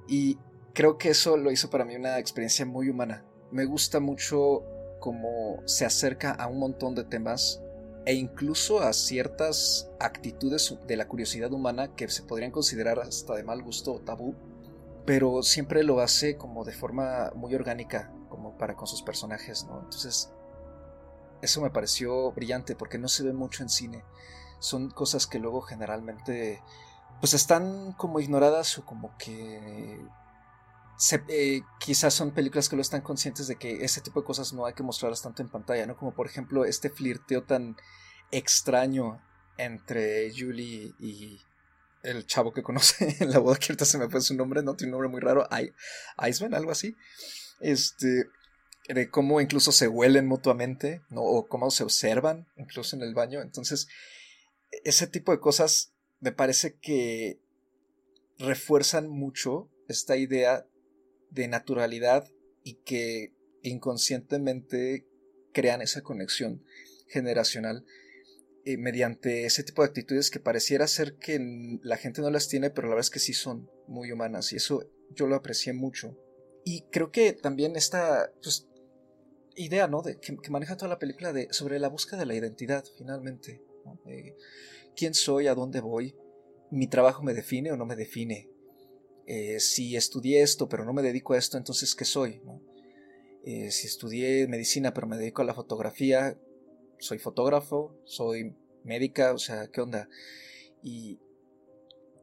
Y 0.08 0.38
creo 0.74 0.98
que 0.98 1.10
eso 1.10 1.38
lo 1.38 1.52
hizo 1.52 1.70
para 1.70 1.86
mí 1.86 1.96
una 1.96 2.20
experiencia 2.20 2.66
muy 2.66 2.90
humana. 2.90 3.24
Me 3.52 3.66
gusta 3.66 4.00
mucho 4.00 4.64
cómo 5.00 5.62
se 5.66 5.86
acerca 5.86 6.32
a 6.32 6.48
un 6.48 6.60
montón 6.60 6.96
de 6.96 7.04
temas 7.04 7.62
e 8.06 8.14
incluso 8.14 8.82
a 8.82 8.94
ciertas 8.94 9.90
actitudes 10.00 10.78
de 10.88 10.96
la 10.96 11.08
curiosidad 11.08 11.52
humana 11.52 11.96
que 11.96 12.08
se 12.08 12.24
podrían 12.24 12.52
considerar 12.52 13.00
hasta 13.00 13.36
de 13.36 13.44
mal 13.44 13.64
gusto 13.64 13.94
o 13.94 14.00
tabú, 14.00 14.36
pero 15.06 15.42
siempre 15.44 15.84
lo 15.84 16.00
hace 16.00 16.38
como 16.38 16.66
de 16.66 16.74
forma 16.74 17.32
muy 17.36 17.56
orgánica, 17.56 18.12
como 18.30 18.58
para 18.58 18.76
con 18.76 18.88
sus 18.88 19.02
personajes, 19.02 19.66
¿no? 19.66 19.80
Entonces, 19.80 20.32
eso 21.42 21.62
me 21.62 21.70
pareció 21.72 22.32
brillante 22.32 22.76
porque 22.76 22.98
no 22.98 23.08
se 23.08 23.24
ve 23.24 23.34
mucho 23.34 23.64
en 23.64 23.70
cine. 23.70 24.04
Son 24.60 24.90
cosas 24.90 25.28
que 25.28 25.40
luego 25.40 25.62
generalmente 25.62 26.62
pues 27.20 27.34
están 27.34 27.94
como 27.94 28.20
ignoradas 28.20 28.78
o 28.78 28.86
como 28.86 29.18
que 29.18 30.00
eh, 31.28 31.62
quizás 31.80 32.14
son 32.14 32.32
películas 32.32 32.70
que 32.70 32.76
lo 32.76 32.82
están 32.82 33.02
conscientes 33.02 33.48
de 33.48 33.58
que 33.58 33.84
ese 33.84 34.02
tipo 34.02 34.22
de 34.22 34.26
cosas 34.26 34.54
no 34.54 34.66
hay 34.66 34.74
que 34.74 34.84
mostrarlas 34.84 35.22
tanto 35.22 35.42
en 35.42 35.50
pantalla, 35.50 35.86
¿no? 35.86 35.98
Como 35.98 36.14
por 36.14 36.28
ejemplo 36.28 36.66
este 36.66 36.90
flirteo 36.90 37.44
tan 37.44 37.76
extraño 38.32 39.22
entre 39.58 40.32
Julie 40.38 40.94
y 41.00 41.40
el 42.04 42.26
chavo 42.26 42.54
que 42.54 42.64
conoce 42.64 43.18
en 43.20 43.32
la 43.32 43.40
boda, 43.40 43.58
que 43.58 43.66
ahorita 43.66 43.86
se 43.86 43.98
me 43.98 44.10
fue 44.10 44.22
su 44.22 44.36
nombre, 44.36 44.64
¿no? 44.64 44.76
Tiene 44.76 44.94
un 44.94 45.02
nombre 45.02 45.10
muy 45.10 45.22
raro, 45.22 45.48
Iceman, 46.28 46.54
algo 46.54 46.72
así. 46.72 46.96
Este, 47.60 48.26
de 48.88 49.10
cómo 49.10 49.42
incluso 49.42 49.72
se 49.72 49.88
huelen 49.88 50.28
mutuamente, 50.28 51.02
¿no? 51.10 51.22
O 51.22 51.48
cómo 51.48 51.72
se 51.72 51.84
observan, 51.84 52.48
incluso 52.58 52.96
en 52.96 53.02
el 53.02 53.14
baño. 53.14 53.42
Entonces, 53.42 53.88
ese 54.84 55.08
tipo 55.08 55.32
de 55.32 55.40
cosas 55.40 55.94
me 56.20 56.32
parece 56.32 56.78
que 56.80 57.40
refuerzan 58.38 59.10
mucho 59.10 59.70
esta 59.88 60.18
idea 60.18 60.66
de 61.36 61.48
naturalidad 61.48 62.32
y 62.64 62.76
que 62.86 63.34
inconscientemente 63.62 65.06
crean 65.54 65.82
esa 65.82 66.02
conexión 66.02 66.64
generacional 67.08 67.86
eh, 68.64 68.78
mediante 68.78 69.46
ese 69.46 69.64
tipo 69.64 69.84
de 69.84 69.90
actitudes 69.90 70.32
que 70.32 70.40
pareciera 70.40 70.88
ser 70.88 71.18
que 71.18 71.40
la 71.84 71.98
gente 71.98 72.22
no 72.22 72.32
las 72.32 72.48
tiene, 72.48 72.72
pero 72.72 72.88
la 72.88 72.96
verdad 72.96 73.06
es 73.06 73.12
que 73.12 73.20
sí 73.20 73.34
son 73.34 73.70
muy 73.88 74.12
humanas 74.12 74.52
y 74.54 74.56
eso 74.56 74.90
yo 75.12 75.28
lo 75.28 75.36
aprecié 75.36 75.74
mucho. 75.74 76.18
Y 76.64 76.82
creo 76.92 77.12
que 77.12 77.34
también 77.34 77.76
esta 77.76 78.32
pues, 78.42 78.68
idea 79.56 79.88
¿no? 79.88 80.02
de, 80.02 80.20
que, 80.20 80.50
maneja 80.50 80.78
toda 80.78 80.90
la 80.90 80.98
película 80.98 81.32
de, 81.32 81.48
sobre 81.52 81.80
la 81.80 81.90
búsqueda 81.90 82.18
de 82.20 82.26
la 82.26 82.36
identidad, 82.36 82.84
finalmente. 82.98 83.62
¿Quién 84.96 85.14
soy? 85.14 85.46
¿A 85.48 85.54
dónde 85.54 85.80
voy? 85.80 86.16
¿Mi 86.72 86.88
trabajo 86.88 87.22
me 87.22 87.36
define 87.36 87.72
o 87.72 87.78
no 87.78 87.86
me 87.86 87.96
define? 87.96 88.50
Eh, 89.28 89.60
si 89.60 89.96
estudié 89.96 90.44
esto 90.44 90.70
pero 90.70 90.86
no 90.86 90.94
me 90.94 91.02
dedico 91.02 91.34
a 91.34 91.38
esto, 91.38 91.58
entonces 91.58 91.96
¿qué 91.96 92.06
soy? 92.06 92.42
Eh, 93.44 93.72
si 93.72 93.88
estudié 93.88 94.48
medicina 94.48 94.94
pero 94.94 95.08
me 95.08 95.18
dedico 95.18 95.42
a 95.42 95.46
la 95.46 95.54
fotografía, 95.54 96.38
soy 97.00 97.20
fotógrafo, 97.20 97.96
soy 98.06 98.56
médica, 98.84 99.34
o 99.34 99.38
sea, 99.38 99.68
¿qué 99.68 99.82
onda? 99.82 100.10
Y 100.84 101.20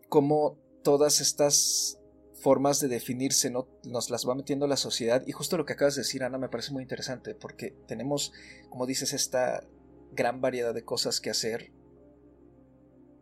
cómo 0.08 0.58
todas 0.82 1.20
estas 1.20 1.98
formas 2.34 2.80
de 2.80 2.88
definirse 2.88 3.50
¿no? 3.50 3.68
nos 3.84 4.10
las 4.10 4.28
va 4.28 4.34
metiendo 4.34 4.66
la 4.66 4.76
sociedad 4.76 5.22
y 5.26 5.32
justo 5.32 5.56
lo 5.56 5.64
que 5.64 5.74
acabas 5.74 5.94
de 5.94 6.00
decir 6.02 6.24
Ana 6.24 6.38
me 6.38 6.48
parece 6.48 6.72
muy 6.72 6.82
interesante 6.82 7.36
porque 7.36 7.70
tenemos 7.86 8.32
como 8.68 8.84
dices 8.86 9.12
esta 9.12 9.64
gran 10.10 10.40
variedad 10.40 10.74
de 10.74 10.84
cosas 10.84 11.20
que 11.20 11.30
hacer 11.30 11.72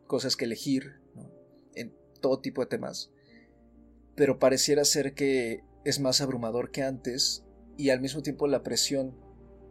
cosas 0.07 0.35
que 0.35 0.45
elegir 0.45 0.99
en 1.75 1.95
todo 2.19 2.39
tipo 2.39 2.61
de 2.61 2.67
temas 2.67 3.11
pero 4.15 4.39
pareciera 4.39 4.85
ser 4.85 5.13
que 5.13 5.63
es 5.83 5.99
más 5.99 6.21
abrumador 6.21 6.71
que 6.71 6.83
antes 6.83 7.43
y 7.77 7.89
al 7.89 8.01
mismo 8.01 8.21
tiempo 8.21 8.47
la 8.47 8.63
presión 8.63 9.17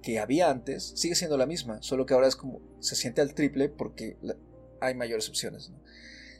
que 0.02 0.18
había 0.18 0.50
antes 0.50 0.92
sigue 0.96 1.14
siendo 1.14 1.36
la 1.36 1.46
misma, 1.46 1.82
solo 1.82 2.06
que 2.06 2.14
ahora 2.14 2.28
es 2.28 2.36
como 2.36 2.60
se 2.80 2.96
siente 2.96 3.20
al 3.20 3.34
triple 3.34 3.68
porque 3.68 4.16
hay 4.80 4.94
mayores 4.94 5.28
opciones. 5.28 5.70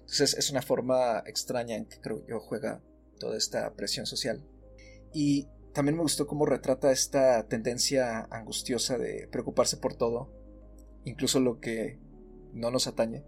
Entonces 0.00 0.35
es 0.35 0.50
una 0.50 0.62
forma 0.62 1.23
extraña 1.26 1.76
en 1.76 1.87
que 1.87 2.00
creo 2.00 2.26
yo 2.26 2.40
juega 2.40 2.83
toda 3.19 3.37
esta 3.37 3.75
presión 3.75 4.07
social. 4.07 4.42
Y 5.12 5.49
también 5.73 5.97
me 5.97 6.02
gustó 6.02 6.26
cómo 6.26 6.47
retrata 6.47 6.90
esta 6.90 7.47
tendencia 7.47 8.26
angustiosa 8.30 8.99
de 8.99 9.28
preocuparse 9.30 9.76
por 9.76 9.95
todo, 9.95 10.33
incluso 11.04 11.38
lo 11.38 11.61
que 11.61 12.00
no 12.52 12.71
nos 12.71 12.87
atañe 12.87 13.25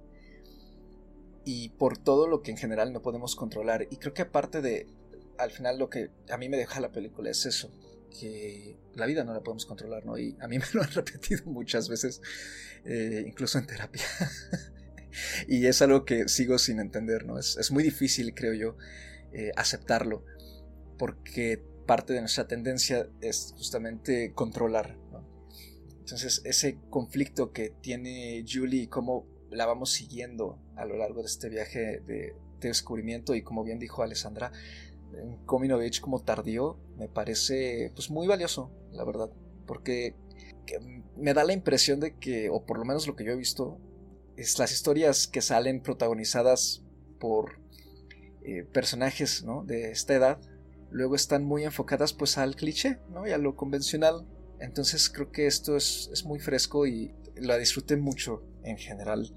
y 1.45 1.71
por 1.71 1.99
todo 1.99 2.29
lo 2.29 2.43
que 2.43 2.51
en 2.51 2.57
general 2.57 2.93
no 2.93 3.03
podemos 3.03 3.37
controlar. 3.37 3.87
Y 3.91 3.97
creo 3.97 4.15
que 4.15 4.23
aparte 4.23 4.61
de, 4.61 4.87
al 5.39 5.51
final 5.51 5.79
lo 5.79 5.91
que 5.91 6.11
a 6.31 6.37
mí 6.37 6.49
me 6.49 6.57
deja 6.57 6.81
la 6.81 6.93
película 6.93 7.31
es 7.31 7.47
eso, 7.47 7.71
que 8.11 8.77
la 8.95 9.07
vida 9.07 9.25
no 9.25 9.33
la 9.33 9.41
podemos 9.41 9.67
controlar, 9.67 10.05
¿no? 10.05 10.19
Y 10.19 10.37
a 10.41 10.49
mí 10.49 10.59
me 10.59 10.65
lo 10.73 10.83
han 10.83 10.91
repetido 10.91 11.45
muchas 11.47 11.89
veces, 11.89 12.21
eh, 12.85 13.25
incluso 13.27 13.59
en 13.59 13.67
terapia. 13.67 14.05
y 15.49 15.67
es 15.67 15.83
algo 15.83 16.05
que 16.05 16.29
sigo 16.29 16.59
sin 16.59 16.81
entender, 16.81 17.27
¿no? 17.27 17.39
Es, 17.39 17.71
muy 17.71 17.83
difícil, 17.83 18.35
creo 18.35 18.55
yo, 18.55 18.77
eh, 19.33 19.51
aceptarlo, 19.57 20.25
porque 20.99 21.63
parte 21.87 22.13
de 22.13 22.21
nuestra 22.21 22.47
tendencia 22.47 23.09
es 23.21 23.55
justamente 23.57 24.33
controlar, 24.35 24.97
¿no? 25.11 25.29
Entonces, 25.99 26.43
ese 26.45 26.79
conflicto 26.91 27.53
que 27.53 27.71
tiene 27.81 28.45
Julie, 28.47 28.89
cómo 28.89 29.27
la 29.53 29.67
vamos 29.67 29.93
siguiendo 29.93 30.59
a 30.77 30.85
lo 30.85 30.97
largo 30.97 31.21
de 31.21 31.27
este 31.27 31.49
viaje 31.49 32.01
de, 32.01 32.35
descubrimiento 32.61 33.35
y 33.35 33.43
como 33.43 33.65
bien 33.65 33.81
dijo 33.81 34.05
Alessandra, 34.05 34.53
Age 35.13 36.01
como 36.01 36.23
tardío 36.23 36.79
me 36.97 37.09
parece 37.09 37.91
pues 37.95 38.09
muy 38.09 38.29
valioso, 38.29 38.71
la 38.93 39.05
verdad, 39.05 39.31
porque 39.67 40.15
me 41.17 41.35
da 41.35 41.45
la 41.45 41.53
impresión 41.53 42.01
de 42.01 42.17
que, 42.17 42.51
o 42.51 42.65
por 42.65 42.79
lo 42.79 42.85
menos 42.85 43.07
lo 43.07 43.17
que 43.17 43.25
yo 43.25 43.33
he 43.33 43.37
visto, 43.37 43.79
es 44.37 44.59
las 44.59 44.73
historias 44.73 45.27
que 45.27 45.43
salen 45.43 45.83
protagonizadas 45.83 46.83
por 47.19 47.59
eh, 48.45 48.65
personajes 48.65 49.45
¿no? 49.45 49.65
de 49.65 49.91
esta 49.91 50.15
edad, 50.15 50.41
luego 50.91 51.15
están 51.15 51.45
muy 51.45 51.65
enfocadas 51.65 52.13
pues 52.13 52.39
al 52.39 52.57
cliché 52.57 52.99
¿no? 53.11 53.27
y 53.27 53.33
a 53.33 53.39
lo 53.39 53.57
convencional. 53.57 54.27
Entonces 54.61 55.11
creo 55.11 55.33
que 55.33 55.47
esto 55.47 55.77
es, 55.77 56.09
es 56.13 56.25
muy 56.25 56.39
fresco 56.39 56.87
y 56.87 57.13
la 57.37 57.59
disfruté 57.59 57.97
mucho 57.97 58.43
en 58.63 58.79
general. 58.79 59.31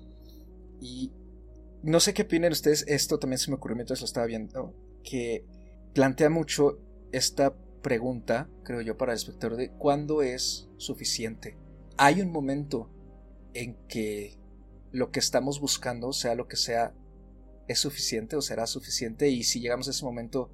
Y 0.79 1.12
no 1.84 2.00
sé 2.00 2.13
qué 2.13 2.24
opinan 2.24 2.51
ustedes, 2.51 2.86
esto 2.88 3.20
también 3.20 3.38
se 3.38 3.51
me 3.51 3.58
ocurrió 3.58 3.75
mientras 3.75 4.01
lo 4.01 4.05
estaba 4.05 4.25
viendo, 4.25 4.74
que 5.03 5.46
plantea 5.94 6.29
mucho 6.29 6.79
esta 7.12 7.55
pregunta, 7.82 8.50
creo 8.63 8.82
yo, 8.82 8.98
para 8.98 9.12
el 9.12 9.17
espectador 9.17 9.58
de 9.58 9.70
cuándo 9.70 10.22
es 10.22 10.67
suficiente. 10.77 11.58
Hay 11.98 12.22
un 12.22 12.32
momento 12.32 12.89
en 13.53 13.75
que 13.88 14.39
lo 14.91 15.12
que 15.12 15.20
estamos 15.20 15.60
buscando, 15.60 16.12
sea 16.12 16.36
lo 16.36 16.48
que 16.48 16.58
sea, 16.58 16.94
es 17.67 17.79
suficiente 17.79 18.36
o 18.36 18.41
será 18.41 18.67
suficiente 18.67 19.29
y 19.29 19.44
si 19.44 19.60
llegamos 19.60 19.88
a 19.88 19.91
ese 19.91 20.05
momento, 20.05 20.50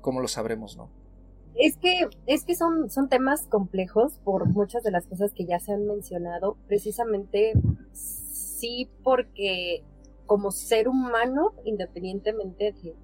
¿cómo 0.00 0.20
lo 0.20 0.28
sabremos, 0.28 0.76
no? 0.76 0.90
Es 1.54 1.76
que, 1.76 2.08
es 2.26 2.44
que 2.44 2.56
son, 2.56 2.90
son 2.90 3.08
temas 3.08 3.46
complejos 3.46 4.18
por 4.24 4.48
muchas 4.48 4.82
de 4.82 4.90
las 4.90 5.06
cosas 5.06 5.32
que 5.32 5.46
ya 5.46 5.60
se 5.60 5.72
han 5.72 5.86
mencionado. 5.86 6.56
Precisamente 6.66 7.52
sí 8.64 8.88
porque 9.02 9.84
como 10.24 10.50
ser 10.50 10.88
humano, 10.88 11.52
independientemente 11.64 12.74
de, 12.82 12.94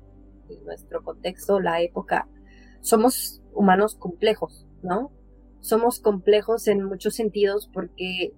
nuestro 0.64 1.04
contexto, 1.04 1.60
la 1.60 1.80
época, 1.80 2.28
somos 2.80 3.40
humanos 3.52 3.94
complejos, 3.94 4.66
¿no? 4.82 5.12
Somos 5.60 6.00
complejos 6.00 6.66
en 6.66 6.82
muchos 6.82 7.14
sentidos 7.14 7.70
porque 7.72 8.32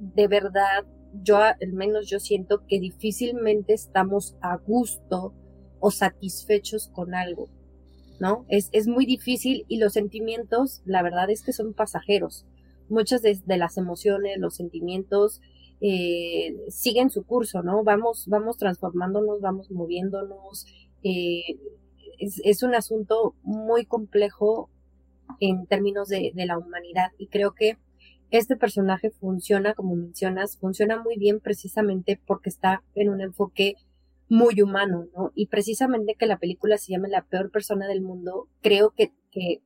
de 0.00 0.26
verdad 0.26 0.84
yo 1.22 1.36
al 1.36 1.72
menos 1.74 2.08
yo 2.08 2.18
siento 2.18 2.66
que 2.66 2.80
difícilmente 2.80 3.72
estamos 3.74 4.36
a 4.40 4.56
gusto 4.56 5.34
o 5.78 5.90
satisfechos 5.90 6.88
con 6.88 7.14
algo, 7.14 7.48
¿no? 8.18 8.46
Es, 8.48 8.68
es 8.72 8.88
muy 8.88 9.06
difícil 9.06 9.64
y 9.68 9.76
los 9.76 9.92
sentimientos, 9.92 10.82
la 10.86 11.02
verdad 11.02 11.30
es 11.30 11.42
que 11.42 11.52
son 11.52 11.74
pasajeros. 11.74 12.46
Muchas 12.88 13.20
de 13.22 13.56
las 13.58 13.76
emociones, 13.76 14.38
los 14.38 14.56
sentimientos, 14.56 15.40
eh, 15.80 16.56
siguen 16.68 17.10
su 17.10 17.24
curso, 17.24 17.62
¿no? 17.62 17.84
Vamos, 17.84 18.26
vamos 18.26 18.56
transformándonos, 18.58 19.40
vamos 19.40 19.70
moviéndonos. 19.70 20.66
Eh, 21.02 21.58
es, 22.18 22.62
un 22.62 22.74
asunto 22.74 23.34
muy 23.42 23.84
complejo 23.84 24.70
en 25.40 25.66
términos 25.66 26.08
de, 26.08 26.32
la 26.34 26.58
humanidad 26.58 27.12
y 27.16 27.28
creo 27.28 27.52
que 27.52 27.78
este 28.30 28.56
personaje 28.56 29.10
funciona, 29.10 29.74
como 29.74 29.94
mencionas, 29.94 30.58
funciona 30.58 31.00
muy 31.00 31.16
bien 31.16 31.40
precisamente 31.40 32.20
porque 32.26 32.50
está 32.50 32.82
en 32.94 33.08
un 33.10 33.20
enfoque 33.20 33.76
muy 34.28 34.60
humano, 34.60 35.06
¿no? 35.16 35.32
Y 35.34 35.46
precisamente 35.46 36.14
que 36.14 36.26
la 36.26 36.38
película 36.38 36.76
se 36.76 36.92
llame 36.92 37.08
La 37.08 37.22
peor 37.22 37.50
persona 37.50 37.86
del 37.86 38.02
mundo, 38.02 38.48
creo 38.60 38.90
que, 38.90 39.12
que, 39.30 39.62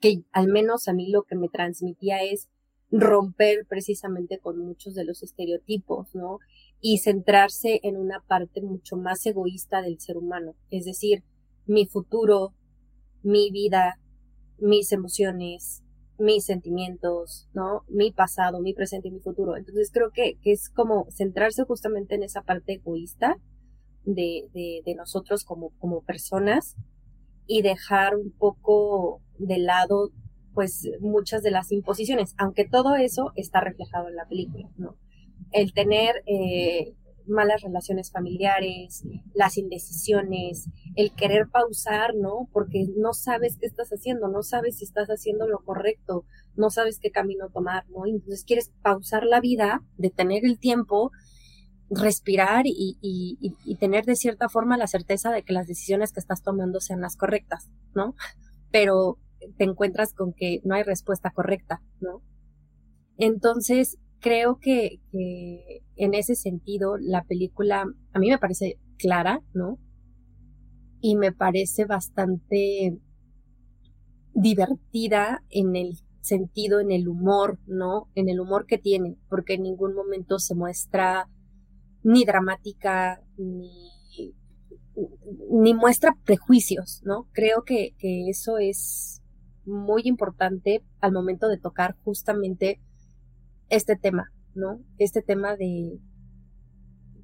que 0.00 0.22
al 0.32 0.46
menos 0.48 0.86
a 0.86 0.92
mí 0.92 1.10
lo 1.10 1.22
que 1.22 1.34
me 1.34 1.48
transmitía 1.48 2.22
es 2.22 2.48
romper 2.90 3.66
precisamente 3.68 4.38
con 4.38 4.58
muchos 4.58 4.94
de 4.94 5.04
los 5.04 5.22
estereotipos, 5.22 6.14
¿no? 6.14 6.38
Y 6.80 6.98
centrarse 6.98 7.80
en 7.82 7.96
una 7.96 8.20
parte 8.20 8.62
mucho 8.62 8.96
más 8.96 9.24
egoísta 9.26 9.82
del 9.82 10.00
ser 10.00 10.16
humano, 10.16 10.54
es 10.70 10.84
decir, 10.84 11.22
mi 11.66 11.86
futuro, 11.86 12.54
mi 13.22 13.50
vida, 13.50 14.00
mis 14.58 14.92
emociones, 14.92 15.82
mis 16.18 16.44
sentimientos, 16.44 17.48
¿no? 17.54 17.84
Mi 17.88 18.12
pasado, 18.12 18.60
mi 18.60 18.74
presente 18.74 19.08
y 19.08 19.12
mi 19.12 19.20
futuro. 19.20 19.56
Entonces 19.56 19.90
creo 19.92 20.10
que, 20.10 20.36
que 20.42 20.52
es 20.52 20.68
como 20.68 21.06
centrarse 21.10 21.64
justamente 21.64 22.14
en 22.14 22.22
esa 22.22 22.42
parte 22.42 22.74
egoísta 22.74 23.36
de, 24.04 24.48
de, 24.52 24.82
de 24.84 24.94
nosotros 24.94 25.44
como, 25.44 25.70
como 25.78 26.02
personas 26.02 26.76
y 27.46 27.62
dejar 27.62 28.16
un 28.16 28.30
poco 28.30 29.20
de 29.38 29.58
lado 29.58 30.10
pues 30.54 30.88
muchas 31.00 31.42
de 31.42 31.50
las 31.50 31.72
imposiciones, 31.72 32.34
aunque 32.38 32.64
todo 32.64 32.96
eso 32.96 33.32
está 33.36 33.60
reflejado 33.60 34.08
en 34.08 34.16
la 34.16 34.26
película, 34.26 34.68
¿no? 34.76 34.96
El 35.52 35.72
tener 35.72 36.22
eh, 36.26 36.94
malas 37.26 37.62
relaciones 37.62 38.10
familiares, 38.10 39.04
las 39.34 39.56
indecisiones, 39.56 40.68
el 40.96 41.12
querer 41.12 41.48
pausar, 41.48 42.14
¿no? 42.14 42.48
Porque 42.52 42.86
no 42.96 43.12
sabes 43.12 43.56
qué 43.58 43.66
estás 43.66 43.90
haciendo, 43.90 44.28
no 44.28 44.42
sabes 44.42 44.78
si 44.78 44.84
estás 44.84 45.08
haciendo 45.08 45.46
lo 45.48 45.60
correcto, 45.60 46.24
no 46.56 46.70
sabes 46.70 46.98
qué 46.98 47.10
camino 47.10 47.48
tomar, 47.48 47.88
¿no? 47.90 48.06
Entonces 48.06 48.44
quieres 48.44 48.72
pausar 48.82 49.24
la 49.24 49.40
vida, 49.40 49.82
detener 49.96 50.44
el 50.44 50.58
tiempo, 50.58 51.12
respirar 51.90 52.66
y, 52.66 52.98
y, 53.00 53.74
tener 53.76 54.04
de 54.04 54.14
cierta 54.14 54.48
forma 54.48 54.76
la 54.76 54.86
certeza 54.86 55.32
de 55.32 55.42
que 55.42 55.52
las 55.52 55.66
decisiones 55.66 56.12
que 56.12 56.20
estás 56.20 56.42
tomando 56.42 56.80
sean 56.80 57.00
las 57.00 57.16
correctas, 57.16 57.68
¿no? 57.94 58.14
Pero 58.70 59.18
te 59.56 59.64
encuentras 59.64 60.12
con 60.12 60.32
que 60.32 60.60
no 60.64 60.74
hay 60.74 60.82
respuesta 60.82 61.30
correcta, 61.30 61.82
¿no? 62.00 62.22
Entonces, 63.16 63.98
creo 64.20 64.58
que, 64.58 65.00
en 65.96 66.14
ese 66.14 66.34
sentido 66.34 66.96
la 66.98 67.24
película 67.24 67.84
a 68.12 68.18
mí 68.18 68.30
me 68.30 68.38
parece 68.38 68.78
clara, 68.98 69.42
¿no? 69.52 69.78
Y 71.00 71.16
me 71.16 71.32
parece 71.32 71.86
bastante 71.86 72.98
divertida 74.34 75.42
en 75.50 75.76
el 75.76 75.98
sentido, 76.20 76.80
en 76.80 76.90
el 76.90 77.08
humor, 77.08 77.58
¿no? 77.66 78.08
En 78.14 78.28
el 78.28 78.40
humor 78.40 78.66
que 78.66 78.78
tiene, 78.78 79.16
porque 79.28 79.54
en 79.54 79.62
ningún 79.62 79.94
momento 79.94 80.38
se 80.38 80.54
muestra 80.54 81.28
ni 82.02 82.24
dramática, 82.24 83.22
ni, 83.36 83.90
muestra 85.74 86.16
prejuicios, 86.24 87.02
¿no? 87.04 87.26
Creo 87.32 87.64
que 87.64 87.94
eso 88.00 88.58
es 88.58 89.20
muy 89.64 90.02
importante 90.04 90.82
al 91.00 91.12
momento 91.12 91.48
de 91.48 91.58
tocar 91.58 91.96
justamente 92.04 92.80
este 93.68 93.96
tema, 93.96 94.32
¿no? 94.54 94.82
Este 94.98 95.22
tema 95.22 95.56
de, 95.56 95.98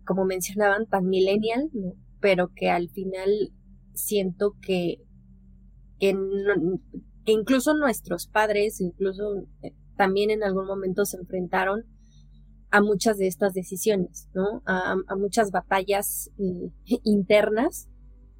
como 0.04 0.24
mencionaban, 0.24 0.86
tan 0.86 1.06
millennial, 1.08 1.70
¿no? 1.72 1.94
Pero 2.20 2.52
que 2.54 2.70
al 2.70 2.88
final 2.90 3.30
siento 3.94 4.54
que, 4.60 5.02
que, 5.98 6.16
incluso 7.24 7.74
nuestros 7.74 8.26
padres, 8.26 8.80
incluso 8.80 9.46
eh, 9.62 9.74
también 9.96 10.30
en 10.30 10.42
algún 10.42 10.66
momento 10.66 11.04
se 11.04 11.16
enfrentaron 11.16 11.84
a 12.70 12.80
muchas 12.80 13.16
de 13.16 13.26
estas 13.26 13.54
decisiones, 13.54 14.28
¿no? 14.34 14.62
A, 14.66 14.96
muchas 15.16 15.50
batallas 15.50 16.30
eh, 16.38 16.70
internas 17.04 17.88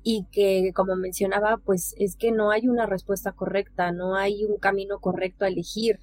y 0.09 0.25
que, 0.31 0.71
como 0.73 0.95
mencionaba, 0.95 1.57
pues 1.57 1.93
es 1.99 2.15
que 2.15 2.31
no 2.31 2.53
hay 2.53 2.69
una 2.69 2.87
respuesta 2.87 3.33
correcta, 3.33 3.91
no 3.91 4.15
hay 4.15 4.45
un 4.45 4.57
camino 4.57 5.01
correcto 5.01 5.45
a 5.45 5.49
elegir, 5.49 5.99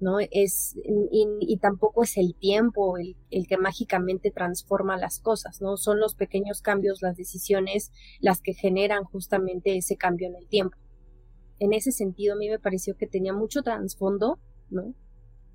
¿no? 0.00 0.18
Es, 0.18 0.74
y, 1.12 1.56
tampoco 1.58 2.02
es 2.02 2.16
el 2.16 2.34
tiempo 2.34 2.98
el, 2.98 3.14
el, 3.30 3.46
que 3.46 3.56
mágicamente 3.56 4.32
transforma 4.32 4.96
las 4.96 5.20
cosas, 5.20 5.60
¿no? 5.62 5.76
Son 5.76 6.00
los 6.00 6.16
pequeños 6.16 6.60
cambios, 6.60 7.02
las 7.02 7.16
decisiones, 7.16 7.92
las 8.18 8.40
que 8.42 8.52
generan 8.52 9.04
justamente 9.04 9.76
ese 9.76 9.96
cambio 9.96 10.26
en 10.26 10.34
el 10.34 10.48
tiempo. 10.48 10.76
En 11.60 11.72
ese 11.72 11.92
sentido, 11.92 12.34
a 12.34 12.38
mí 12.38 12.50
me 12.50 12.58
pareció 12.58 12.96
que 12.96 13.06
tenía 13.06 13.32
mucho 13.32 13.62
trasfondo, 13.62 14.40
¿no? 14.70 14.92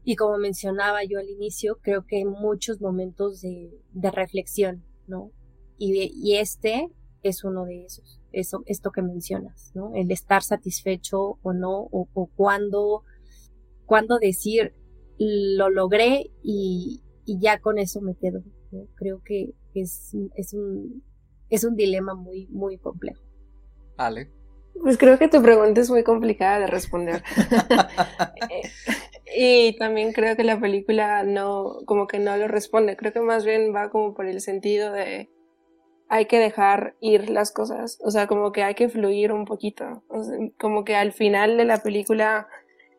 Y 0.06 0.16
como 0.16 0.38
mencionaba 0.38 1.04
yo 1.04 1.20
al 1.20 1.30
inicio, 1.30 1.78
creo 1.82 2.06
que 2.06 2.20
hay 2.20 2.26
muchos 2.26 2.80
momentos 2.80 3.42
de, 3.42 3.82
de 3.92 4.12
reflexión, 4.12 4.86
¿no? 5.08 5.30
Y, 5.78 6.10
y 6.16 6.38
este 6.38 6.88
es 7.24 7.44
uno 7.44 7.66
de 7.66 7.86
esos, 7.86 8.22
eso, 8.32 8.64
esto 8.66 8.92
que 8.92 9.02
mencionas, 9.02 9.72
¿no? 9.76 9.94
El 9.96 10.12
estar 10.12 10.44
satisfecho 10.44 11.38
o 11.42 11.54
no, 11.54 11.88
o, 11.92 12.08
o 12.14 12.30
cuándo 12.36 13.04
cuándo 13.92 14.20
decir 14.20 14.74
lo 15.18 15.70
logré 15.70 16.32
y, 16.42 17.04
ya 17.26 17.60
con 17.60 17.78
eso 17.78 18.00
me 18.00 18.16
quedo. 18.16 18.42
Creo 18.96 19.22
que 19.22 19.54
es, 19.74 20.16
es, 20.34 20.54
un, 20.54 21.04
es 21.50 21.66
un 21.66 21.76
dilema 21.76 22.16
muy, 22.16 22.48
muy 22.48 22.78
complejo. 22.78 23.22
Ale. 23.98 24.32
Pues 24.82 24.98
creo 24.98 25.20
que 25.20 25.28
tu 25.28 25.42
pregunta 25.42 25.82
es 25.82 25.90
muy 25.90 26.04
complicada 26.04 26.60
de 26.60 26.68
responder. 26.68 27.22
y 29.38 29.78
también 29.78 30.14
creo 30.14 30.38
que 30.38 30.46
la 30.46 30.58
película 30.58 31.24
no, 31.24 31.80
como 31.86 32.08
que 32.08 32.20
no 32.20 32.38
lo 32.38 32.48
responde. 32.48 32.96
Creo 32.96 33.12
que 33.12 33.20
más 33.20 33.44
bien 33.44 33.76
va 33.76 33.90
como 33.90 34.14
por 34.14 34.26
el 34.26 34.40
sentido 34.40 34.94
de 34.94 35.30
hay 36.12 36.26
que 36.26 36.40
dejar 36.40 36.98
ir 37.00 37.30
las 37.30 37.54
cosas. 37.54 37.98
O 38.04 38.12
sea, 38.12 38.28
como 38.28 38.52
que 38.52 38.64
hay 38.64 38.76
que 38.76 38.90
fluir 38.90 39.32
un 39.32 39.46
poquito. 39.46 40.04
como 40.60 40.84
que 40.84 40.96
al 40.96 41.14
final 41.14 41.56
de 41.56 41.64
la 41.64 41.78
película 41.78 42.50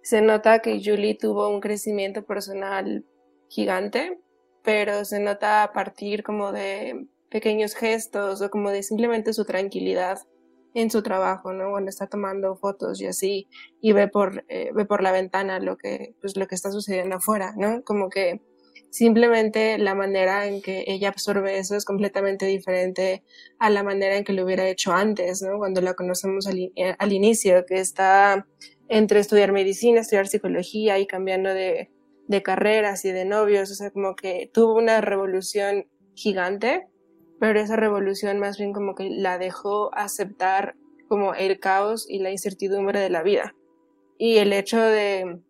se 0.03 0.23
nota 0.23 0.61
que 0.61 0.81
Julie 0.83 1.15
tuvo 1.15 1.49
un 1.49 1.61
crecimiento 1.61 2.25
personal 2.25 3.05
gigante, 3.51 4.19
pero 4.65 5.05
se 5.05 5.21
nota 5.21 5.63
a 5.63 5.73
partir 5.75 6.23
como 6.23 6.53
de 6.53 7.07
pequeños 7.29 7.75
gestos 7.75 8.41
o 8.41 8.49
como 8.49 8.71
de 8.71 8.83
simplemente 8.83 9.35
su 9.35 9.45
tranquilidad 9.45 10.19
en 10.73 10.91
su 10.91 11.03
trabajo, 11.03 11.53
¿no? 11.53 11.71
Cuando 11.71 11.91
está 11.91 12.07
tomando 12.07 12.57
fotos 12.57 12.99
y 13.03 13.07
así 13.09 13.47
y 13.83 13.93
ve 13.93 14.09
por 14.09 14.43
eh, 14.49 14.71
ve 14.73 14.87
por 14.87 15.03
la 15.03 15.13
ventana 15.13 15.61
lo 15.61 15.77
que 15.77 16.15
pues 16.23 16.35
lo 16.39 16.47
que 16.47 16.55
está 16.55 16.73
sucediendo 16.73 17.17
afuera, 17.17 17.53
¿no? 17.59 17.83
Como 17.85 18.09
que 18.09 18.41
simplemente 18.93 19.79
la 19.79 19.95
manera 19.95 20.47
en 20.47 20.61
que 20.61 20.85
ella 20.87 21.09
absorbe 21.09 21.59
eso 21.59 21.75
es 21.75 21.87
completamente 21.87 22.45
diferente 22.45 23.25
a 23.59 23.71
la 23.71 23.83
manera 23.83 24.19
en 24.19 24.25
que 24.25 24.35
lo 24.35 24.45
hubiera 24.45 24.69
hecho 24.69 24.93
antes, 24.93 25.41
¿no? 25.41 25.57
Cuando 25.57 25.81
la 25.81 25.95
conocemos 25.95 26.47
al, 26.47 26.59
eh, 26.77 26.95
al 26.99 27.13
inicio, 27.13 27.65
que 27.65 27.81
está 27.81 28.47
entre 28.89 29.21
estudiar 29.21 29.51
medicina, 29.51 30.01
estudiar 30.01 30.29
psicología 30.29 30.99
y 30.99 31.07
cambiando 31.07 31.55
de, 31.55 31.91
de 32.29 32.43
carreras 32.43 33.07
y 33.07 33.13
de 33.13 33.25
novios, 33.25 33.71
o 33.71 33.75
sea, 33.75 33.91
como 33.91 34.15
que 34.15 34.51
tuvo 34.53 34.75
una 34.75 35.01
revolución 35.01 35.87
gigante, 36.15 36.87
pero 37.41 37.59
esa 37.61 37.77
revolución 37.77 38.39
más 38.39 38.59
bien 38.59 38.75
como 38.75 38.95
que 38.95 39.09
la 39.09 39.39
dejó 39.39 39.91
aceptar 39.95 40.77
como 41.09 41.33
el 41.33 41.59
caos 41.61 42.07
y 42.11 42.19
la 42.19 42.31
incertidumbre 42.31 43.01
de 43.01 43.09
la 43.09 43.23
vida. 43.23 43.55
Y 44.19 44.37
el 44.37 44.53
hecho 44.53 44.83
de, 44.83 45.41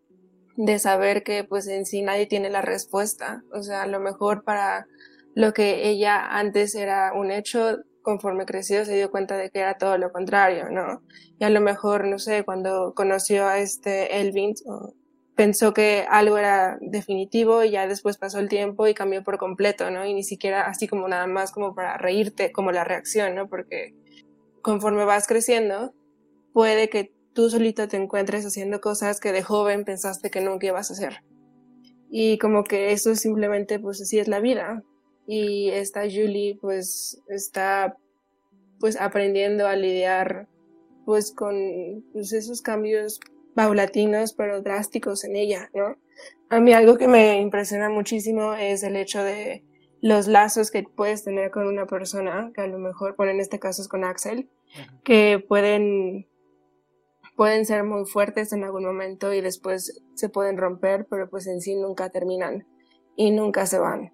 de 0.56 0.78
saber 0.78 1.22
que 1.22 1.44
pues 1.44 1.66
en 1.66 1.86
sí 1.86 2.02
nadie 2.02 2.26
tiene 2.26 2.50
la 2.50 2.62
respuesta, 2.62 3.42
o 3.52 3.62
sea, 3.62 3.82
a 3.82 3.86
lo 3.86 4.00
mejor 4.00 4.44
para 4.44 4.86
lo 5.34 5.52
que 5.52 5.88
ella 5.88 6.26
antes 6.26 6.74
era 6.74 7.12
un 7.14 7.30
hecho, 7.30 7.78
conforme 8.02 8.44
creció 8.44 8.84
se 8.84 8.96
dio 8.96 9.10
cuenta 9.10 9.36
de 9.36 9.50
que 9.50 9.60
era 9.60 9.78
todo 9.78 9.96
lo 9.96 10.12
contrario, 10.12 10.70
¿no? 10.70 11.02
Y 11.38 11.44
a 11.44 11.50
lo 11.50 11.60
mejor, 11.60 12.06
no 12.06 12.18
sé, 12.18 12.44
cuando 12.44 12.94
conoció 12.94 13.46
a 13.46 13.58
este 13.58 14.20
Elvin, 14.20 14.54
pensó 15.34 15.72
que 15.72 16.04
algo 16.10 16.36
era 16.36 16.78
definitivo 16.80 17.64
y 17.64 17.70
ya 17.70 17.86
después 17.86 18.18
pasó 18.18 18.38
el 18.38 18.48
tiempo 18.48 18.86
y 18.86 18.94
cambió 18.94 19.22
por 19.24 19.38
completo, 19.38 19.90
¿no? 19.90 20.04
Y 20.04 20.14
ni 20.14 20.24
siquiera 20.24 20.62
así 20.62 20.86
como 20.86 21.08
nada 21.08 21.26
más 21.26 21.52
como 21.52 21.74
para 21.74 21.96
reírte, 21.96 22.52
como 22.52 22.72
la 22.72 22.84
reacción, 22.84 23.34
¿no? 23.34 23.48
Porque 23.48 23.94
conforme 24.60 25.04
vas 25.04 25.26
creciendo, 25.26 25.94
puede 26.52 26.88
que 26.88 27.12
tú 27.34 27.50
solito 27.50 27.88
te 27.88 27.96
encuentres 27.96 28.44
haciendo 28.44 28.80
cosas 28.80 29.20
que 29.20 29.32
de 29.32 29.42
joven 29.42 29.84
pensaste 29.84 30.30
que 30.30 30.40
nunca 30.40 30.66
ibas 30.66 30.90
a 30.90 30.94
hacer. 30.94 31.24
Y 32.10 32.38
como 32.38 32.64
que 32.64 32.92
eso 32.92 33.14
simplemente, 33.14 33.78
pues 33.78 34.00
así 34.02 34.18
es 34.18 34.28
la 34.28 34.40
vida 34.40 34.82
y 35.26 35.70
esta 35.70 36.02
Julie 36.02 36.58
pues 36.60 37.22
está 37.28 37.96
pues 38.80 39.00
aprendiendo 39.00 39.66
a 39.66 39.76
lidiar 39.76 40.48
pues 41.04 41.32
con 41.32 41.54
pues, 42.12 42.32
esos 42.32 42.62
cambios 42.62 43.20
paulatinos 43.54 44.34
pero 44.34 44.62
drásticos 44.62 45.24
en 45.24 45.36
ella, 45.36 45.70
¿no? 45.74 45.96
A 46.50 46.60
mí 46.60 46.72
algo 46.72 46.98
que 46.98 47.08
me 47.08 47.40
impresiona 47.40 47.88
muchísimo 47.88 48.54
es 48.54 48.82
el 48.82 48.96
hecho 48.96 49.22
de 49.22 49.64
los 50.02 50.26
lazos 50.26 50.70
que 50.70 50.82
puedes 50.82 51.24
tener 51.24 51.50
con 51.50 51.66
una 51.66 51.86
persona, 51.86 52.50
que 52.54 52.60
a 52.60 52.66
lo 52.66 52.78
mejor, 52.78 53.14
por 53.14 53.28
en 53.28 53.40
este 53.40 53.60
caso 53.60 53.82
es 53.82 53.88
con 53.88 54.04
Axel, 54.04 54.50
que 55.04 55.42
pueden, 55.48 56.26
pueden 57.42 57.66
ser 57.66 57.82
muy 57.82 58.04
fuertes 58.04 58.52
en 58.52 58.62
algún 58.62 58.84
momento 58.84 59.32
y 59.32 59.40
después 59.40 60.00
se 60.14 60.28
pueden 60.28 60.56
romper, 60.56 61.08
pero 61.10 61.28
pues 61.28 61.48
en 61.48 61.60
sí 61.60 61.74
nunca 61.74 62.08
terminan 62.08 62.68
y 63.16 63.32
nunca 63.32 63.66
se 63.66 63.80
van. 63.80 64.12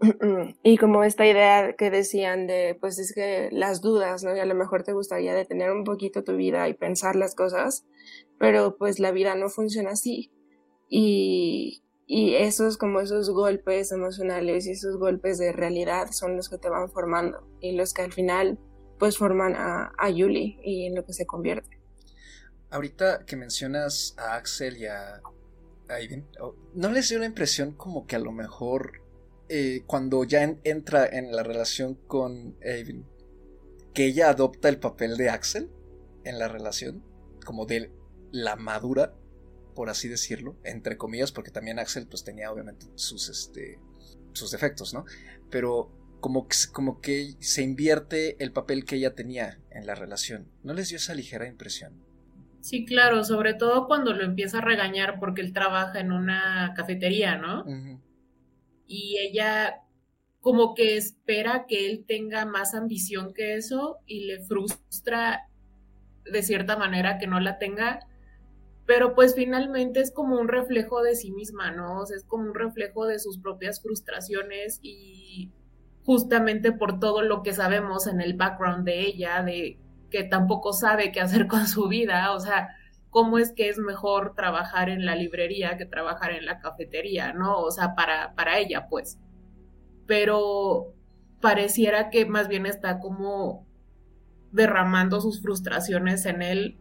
Y 0.64 0.76
como 0.76 1.04
esta 1.04 1.24
idea 1.24 1.74
que 1.74 1.92
decían 1.92 2.48
de, 2.48 2.76
pues 2.80 2.98
es 2.98 3.14
que 3.14 3.48
las 3.52 3.80
dudas, 3.80 4.24
¿no? 4.24 4.34
Y 4.34 4.40
a 4.40 4.44
lo 4.44 4.56
mejor 4.56 4.82
te 4.82 4.92
gustaría 4.92 5.34
detener 5.34 5.70
un 5.70 5.84
poquito 5.84 6.24
tu 6.24 6.34
vida 6.34 6.68
y 6.68 6.74
pensar 6.74 7.14
las 7.14 7.36
cosas, 7.36 7.86
pero 8.40 8.76
pues 8.76 8.98
la 8.98 9.12
vida 9.12 9.36
no 9.36 9.50
funciona 9.50 9.90
así. 9.90 10.32
Y, 10.88 11.84
y 12.08 12.34
esos, 12.34 12.76
como 12.76 12.98
esos 12.98 13.30
golpes 13.30 13.92
emocionales 13.92 14.66
y 14.66 14.72
esos 14.72 14.98
golpes 14.98 15.38
de 15.38 15.52
realidad 15.52 16.08
son 16.10 16.34
los 16.34 16.48
que 16.48 16.58
te 16.58 16.70
van 16.70 16.90
formando 16.90 17.46
y 17.60 17.76
los 17.76 17.94
que 17.94 18.02
al 18.02 18.12
final 18.12 18.58
pues 18.98 19.16
forman 19.16 19.54
a, 19.54 19.92
a 19.96 20.10
Yuli 20.10 20.58
y 20.64 20.86
en 20.86 20.96
lo 20.96 21.04
que 21.04 21.12
se 21.12 21.24
convierte. 21.24 21.83
Ahorita 22.74 23.24
que 23.24 23.36
mencionas 23.36 24.14
a 24.18 24.34
Axel 24.34 24.76
y 24.76 24.86
a 24.86 25.22
Ivan, 26.00 26.26
¿no 26.74 26.90
les 26.90 27.08
dio 27.08 27.20
la 27.20 27.26
impresión 27.26 27.72
como 27.72 28.06
que 28.06 28.16
a 28.16 28.18
lo 28.18 28.32
mejor 28.32 29.00
eh, 29.48 29.82
cuando 29.86 30.24
ya 30.24 30.42
entra 30.64 31.06
en 31.06 31.34
la 31.34 31.44
relación 31.44 31.94
con 31.94 32.56
Ivan, 32.64 33.06
que 33.92 34.06
ella 34.06 34.30
adopta 34.30 34.68
el 34.68 34.80
papel 34.80 35.16
de 35.16 35.30
Axel 35.30 35.70
en 36.24 36.38
la 36.38 36.48
relación, 36.48 37.04
como 37.44 37.64
de 37.64 37.92
la 38.32 38.56
madura, 38.56 39.14
por 39.76 39.88
así 39.88 40.08
decirlo, 40.08 40.56
entre 40.64 40.96
comillas, 40.96 41.30
porque 41.30 41.52
también 41.52 41.78
Axel 41.78 42.08
pues 42.08 42.24
tenía 42.24 42.50
obviamente 42.50 42.86
sus, 42.96 43.28
este, 43.28 43.78
sus 44.32 44.50
defectos, 44.50 44.94
¿no? 44.94 45.04
Pero 45.48 45.92
como 46.18 46.48
como 46.72 47.00
que 47.00 47.36
se 47.38 47.62
invierte 47.62 48.42
el 48.42 48.50
papel 48.50 48.84
que 48.84 48.96
ella 48.96 49.14
tenía 49.14 49.60
en 49.70 49.86
la 49.86 49.94
relación. 49.94 50.50
¿No 50.64 50.72
les 50.72 50.88
dio 50.88 50.96
esa 50.96 51.14
ligera 51.14 51.46
impresión? 51.46 52.03
Sí, 52.64 52.86
claro, 52.86 53.24
sobre 53.24 53.52
todo 53.52 53.86
cuando 53.86 54.14
lo 54.14 54.24
empieza 54.24 54.56
a 54.56 54.62
regañar 54.62 55.20
porque 55.20 55.42
él 55.42 55.52
trabaja 55.52 56.00
en 56.00 56.12
una 56.12 56.72
cafetería, 56.74 57.36
¿no? 57.36 57.62
Y 58.86 59.18
ella 59.18 59.82
como 60.40 60.74
que 60.74 60.96
espera 60.96 61.66
que 61.68 61.84
él 61.84 62.06
tenga 62.08 62.46
más 62.46 62.74
ambición 62.74 63.34
que 63.34 63.56
eso 63.56 63.98
y 64.06 64.24
le 64.24 64.40
frustra 64.40 65.50
de 66.24 66.42
cierta 66.42 66.78
manera 66.78 67.18
que 67.18 67.26
no 67.26 67.38
la 67.38 67.58
tenga, 67.58 68.00
pero 68.86 69.14
pues 69.14 69.34
finalmente 69.34 70.00
es 70.00 70.10
como 70.10 70.40
un 70.40 70.48
reflejo 70.48 71.02
de 71.02 71.16
sí 71.16 71.32
misma, 71.32 71.70
¿no? 71.70 72.00
O 72.00 72.06
sea, 72.06 72.16
es 72.16 72.24
como 72.24 72.44
un 72.44 72.54
reflejo 72.54 73.04
de 73.04 73.18
sus 73.18 73.36
propias 73.36 73.82
frustraciones 73.82 74.78
y 74.80 75.52
justamente 76.06 76.72
por 76.72 76.98
todo 76.98 77.20
lo 77.20 77.42
que 77.42 77.52
sabemos 77.52 78.06
en 78.06 78.22
el 78.22 78.32
background 78.32 78.86
de 78.86 79.00
ella, 79.02 79.42
de 79.42 79.78
que 80.10 80.24
tampoco 80.24 80.72
sabe 80.72 81.12
qué 81.12 81.20
hacer 81.20 81.46
con 81.46 81.66
su 81.66 81.88
vida, 81.88 82.32
o 82.32 82.40
sea, 82.40 82.76
cómo 83.10 83.38
es 83.38 83.52
que 83.52 83.68
es 83.68 83.78
mejor 83.78 84.34
trabajar 84.34 84.88
en 84.88 85.04
la 85.06 85.14
librería 85.14 85.76
que 85.76 85.86
trabajar 85.86 86.32
en 86.32 86.46
la 86.46 86.58
cafetería, 86.58 87.32
¿no? 87.32 87.60
O 87.60 87.70
sea, 87.70 87.94
para, 87.94 88.34
para 88.34 88.58
ella, 88.58 88.88
pues. 88.88 89.18
Pero 90.06 90.94
pareciera 91.40 92.10
que 92.10 92.26
más 92.26 92.48
bien 92.48 92.66
está 92.66 93.00
como 93.00 93.66
derramando 94.52 95.20
sus 95.20 95.42
frustraciones 95.42 96.26
en 96.26 96.42
él 96.42 96.78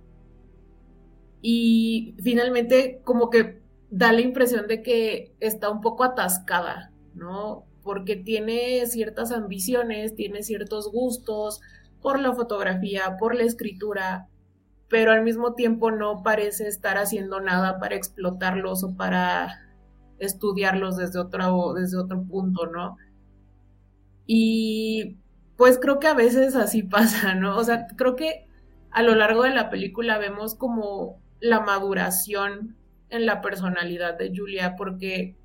y 1.41 2.15
finalmente 2.23 3.01
como 3.03 3.29
que 3.29 3.61
da 3.89 4.11
la 4.11 4.21
impresión 4.21 4.67
de 4.67 4.81
que 4.81 5.35
está 5.39 5.69
un 5.69 5.81
poco 5.81 6.03
atascada, 6.03 6.91
¿no? 7.13 7.65
porque 7.83 8.15
tiene 8.15 8.85
ciertas 8.87 9.31
ambiciones, 9.31 10.15
tiene 10.15 10.41
ciertos 10.41 10.91
gustos 10.91 11.61
por 12.03 12.19
la 12.19 12.33
fotografía, 12.33 13.17
por 13.17 13.33
la 13.33 13.43
escritura, 13.43 14.27
pero 14.89 15.11
al 15.11 15.23
mismo 15.23 15.55
tiempo 15.55 15.89
no 15.89 16.21
parece 16.21 16.67
estar 16.67 16.99
haciendo 16.99 17.39
nada 17.39 17.79
para 17.79 17.95
explotarlos 17.95 18.83
o 18.83 18.95
para 18.95 19.59
estudiarlos 20.19 20.97
desde 20.97 21.19
otro, 21.19 21.73
desde 21.73 21.97
otro 21.97 22.23
punto, 22.23 22.67
¿no? 22.67 22.97
Y 24.27 25.17
pues 25.57 25.79
creo 25.79 25.99
que 25.99 26.07
a 26.07 26.13
veces 26.13 26.55
así 26.55 26.83
pasa, 26.83 27.33
¿no? 27.33 27.57
O 27.57 27.63
sea, 27.63 27.87
creo 27.95 28.15
que 28.15 28.47
a 28.91 29.01
lo 29.01 29.15
largo 29.15 29.43
de 29.43 29.49
la 29.49 29.69
película 29.69 30.19
vemos 30.19 30.55
como 30.55 31.19
la 31.39 31.59
maduración 31.61 32.77
en 33.09 33.25
la 33.25 33.41
personalidad 33.41 34.17
de 34.17 34.31
Julia, 34.35 34.75
porque 34.77 35.35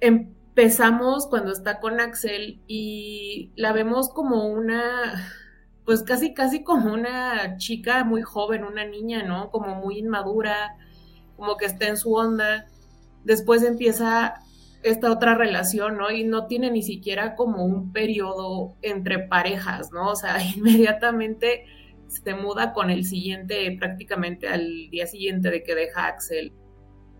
en, 0.00 0.34
empezamos 0.56 1.26
cuando 1.26 1.50
está 1.50 1.80
con 1.80 1.98
Axel 1.98 2.60
y 2.68 3.50
la 3.56 3.72
vemos 3.72 4.08
como 4.08 4.46
una, 4.46 5.28
pues 5.84 6.04
casi, 6.04 6.32
casi 6.32 6.62
como 6.62 6.94
una 6.94 7.56
chica 7.56 8.04
muy 8.04 8.22
joven, 8.22 8.62
una 8.62 8.84
niña, 8.84 9.24
¿no? 9.24 9.50
Como 9.50 9.74
muy 9.74 9.98
inmadura, 9.98 10.76
como 11.36 11.56
que 11.56 11.64
está 11.66 11.88
en 11.88 11.96
su 11.96 12.14
onda. 12.14 12.66
Después 13.24 13.64
empieza 13.64 14.34
esta 14.84 15.10
otra 15.10 15.34
relación, 15.34 15.96
¿no? 15.96 16.12
Y 16.12 16.22
no 16.22 16.46
tiene 16.46 16.70
ni 16.70 16.84
siquiera 16.84 17.34
como 17.34 17.64
un 17.64 17.92
periodo 17.92 18.76
entre 18.80 19.18
parejas, 19.18 19.90
¿no? 19.90 20.10
O 20.10 20.16
sea, 20.16 20.36
inmediatamente 20.56 21.64
se 22.06 22.32
muda 22.34 22.72
con 22.72 22.90
el 22.90 23.04
siguiente, 23.04 23.76
prácticamente 23.76 24.46
al 24.46 24.88
día 24.88 25.08
siguiente 25.08 25.50
de 25.50 25.64
que 25.64 25.74
deja 25.74 26.06
Axel. 26.06 26.52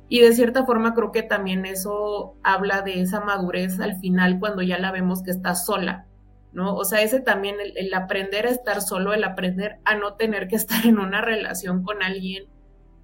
Y 0.09 0.21
de 0.21 0.33
cierta 0.33 0.65
forma 0.67 0.95
creo 0.95 1.13
que 1.13 1.23
también 1.23 1.65
eso 1.65 2.37
habla 2.43 2.83
de 2.83 3.01
esa 3.01 3.21
madurez 3.21 3.81
al 3.81 3.97
final 3.97 4.39
cuando 4.39 4.63
ya 4.63 4.79
la 4.79 4.93
vemos 4.93 5.23
que 5.23 5.31
está 5.31 5.55
sola, 5.55 6.07
¿no? 6.53 6.75
O 6.77 6.85
sea, 6.85 7.03
ese 7.03 7.21
también, 7.21 7.57
el, 7.75 7.95
aprender 7.95 8.47
a 8.47 8.51
estar 8.51 8.83
solo, 8.83 9.15
el 9.15 9.25
aprender 9.25 9.79
a 9.85 9.97
no 9.97 10.15
tener 10.15 10.47
que 10.49 10.57
estar 10.57 10.87
en 10.87 10.99
una 10.99 11.21
relación 11.21 11.83
con 11.83 12.03
alguien, 12.03 12.45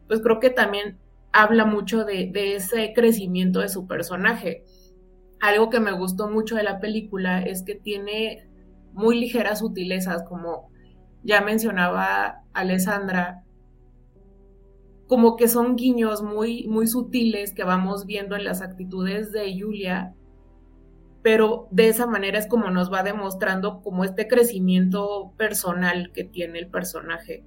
pues 0.08 0.20
creo 0.20 0.40
que 0.40 0.50
también 0.50 0.98
habla 1.32 1.64
mucho 1.64 2.04
de, 2.04 2.30
de 2.32 2.56
ese 2.56 2.92
crecimiento 2.94 3.60
de 3.60 3.68
su 3.68 3.86
personaje. 3.86 4.64
Algo 5.40 5.70
que 5.70 5.80
me 5.80 5.92
gustó 5.92 6.28
mucho 6.28 6.56
de 6.56 6.64
la 6.64 6.80
película 6.80 7.40
es 7.42 7.62
que 7.62 7.74
tiene 7.74 8.46
muy 8.92 9.18
ligeras 9.18 9.60
sutilezas, 9.60 10.24
como 10.24 10.70
ya 11.22 11.40
mencionaba 11.40 12.42
Alessandra, 12.52 13.44
como 15.10 15.34
que 15.34 15.48
son 15.48 15.74
guiños 15.74 16.22
muy, 16.22 16.68
muy 16.68 16.86
sutiles 16.86 17.52
que 17.52 17.64
vamos 17.64 18.06
viendo 18.06 18.36
en 18.36 18.44
las 18.44 18.62
actitudes 18.62 19.32
de 19.32 19.60
Julia, 19.60 20.14
pero 21.20 21.66
de 21.72 21.88
esa 21.88 22.06
manera 22.06 22.38
es 22.38 22.46
como 22.46 22.70
nos 22.70 22.92
va 22.92 23.02
demostrando 23.02 23.82
como 23.82 24.04
este 24.04 24.28
crecimiento 24.28 25.34
personal 25.36 26.12
que 26.14 26.22
tiene 26.22 26.60
el 26.60 26.68
personaje. 26.68 27.42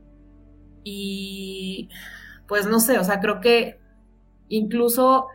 Y 0.83 1.87
pues 2.49 2.67
no 2.67 2.81
sé, 2.81 2.99
o 2.99 3.03
sea, 3.05 3.21
creo 3.21 3.39
que 3.39 3.79
incluso 4.49 5.27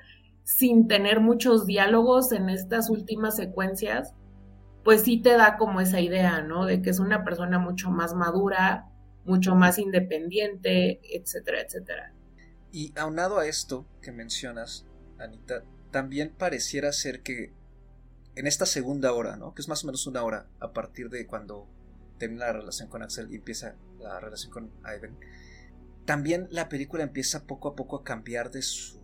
sin 0.44 0.86
tener 0.86 1.20
muchos 1.20 1.64
diálogos 1.64 2.30
en 2.32 2.50
estas 2.50 2.90
últimas 2.90 3.36
secuencias, 3.36 4.12
pues 4.84 5.00
sí 5.00 5.22
te 5.22 5.30
da 5.30 5.56
como 5.56 5.80
esa 5.80 5.98
idea, 5.98 6.42
¿no? 6.42 6.66
De 6.66 6.82
que 6.82 6.90
es 6.90 6.98
una 6.98 7.24
persona 7.24 7.58
mucho 7.58 7.90
más 7.90 8.14
madura, 8.14 8.84
mucho 9.24 9.54
más 9.54 9.78
independiente, 9.78 11.00
etcétera, 11.10 11.62
etcétera. 11.62 12.12
Y 12.72 12.92
aunado 12.98 13.38
a 13.38 13.46
esto 13.46 13.86
que 14.02 14.12
mencionas, 14.12 14.86
Anita, 15.18 15.64
también 15.90 16.34
pareciera 16.36 16.92
ser 16.92 17.22
que 17.22 17.52
en 18.34 18.46
esta 18.46 18.66
segunda 18.66 19.12
hora, 19.12 19.36
¿no? 19.36 19.54
Que 19.54 19.62
es 19.62 19.68
más 19.68 19.82
o 19.84 19.86
menos 19.86 20.06
una 20.06 20.22
hora 20.22 20.46
a 20.60 20.72
partir 20.72 21.08
de 21.08 21.26
cuando 21.26 21.66
termina 22.18 22.46
la 22.46 22.52
relación 22.52 22.88
con 22.88 23.02
Axel 23.02 23.32
y 23.32 23.36
empieza 23.36 23.76
la 23.98 24.20
relación 24.20 24.52
con 24.52 24.70
Ivan, 24.82 25.18
también 26.04 26.48
la 26.50 26.68
película 26.68 27.02
empieza 27.02 27.46
poco 27.46 27.68
a 27.68 27.76
poco 27.76 27.96
a 27.96 28.04
cambiar 28.04 28.50
de 28.50 28.62
su 28.62 28.98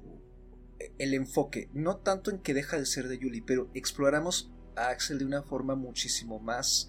el 0.98 1.14
enfoque, 1.14 1.68
no 1.72 1.96
tanto 1.96 2.30
en 2.30 2.38
que 2.38 2.54
deja 2.54 2.78
de 2.78 2.86
ser 2.86 3.08
de 3.08 3.18
Julie, 3.18 3.42
pero 3.46 3.70
exploramos 3.74 4.52
a 4.76 4.88
Axel 4.88 5.18
de 5.18 5.24
una 5.24 5.42
forma 5.42 5.74
muchísimo 5.74 6.40
más 6.40 6.88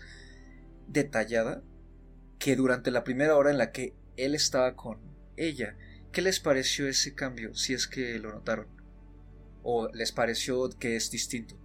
detallada 0.88 1.64
que 2.40 2.56
durante 2.56 2.92
la 2.92 3.04
primera 3.04 3.36
hora 3.36 3.52
en 3.52 3.58
la 3.58 3.72
que 3.72 3.96
él 4.18 4.36
estaba 4.36 4.76
con 4.76 5.00
ella. 5.38 5.78
¿Qué 6.16 6.22
les 6.22 6.40
pareció 6.40 6.88
ese 6.88 7.14
cambio, 7.14 7.54
si 7.56 7.74
es 7.74 7.90
que 7.90 8.18
lo 8.20 8.32
notaron? 8.32 8.68
¿O 9.64 9.90
les 9.90 10.14
pareció 10.14 10.70
que 10.80 10.96
es 10.96 11.12
distinto? 11.12 11.56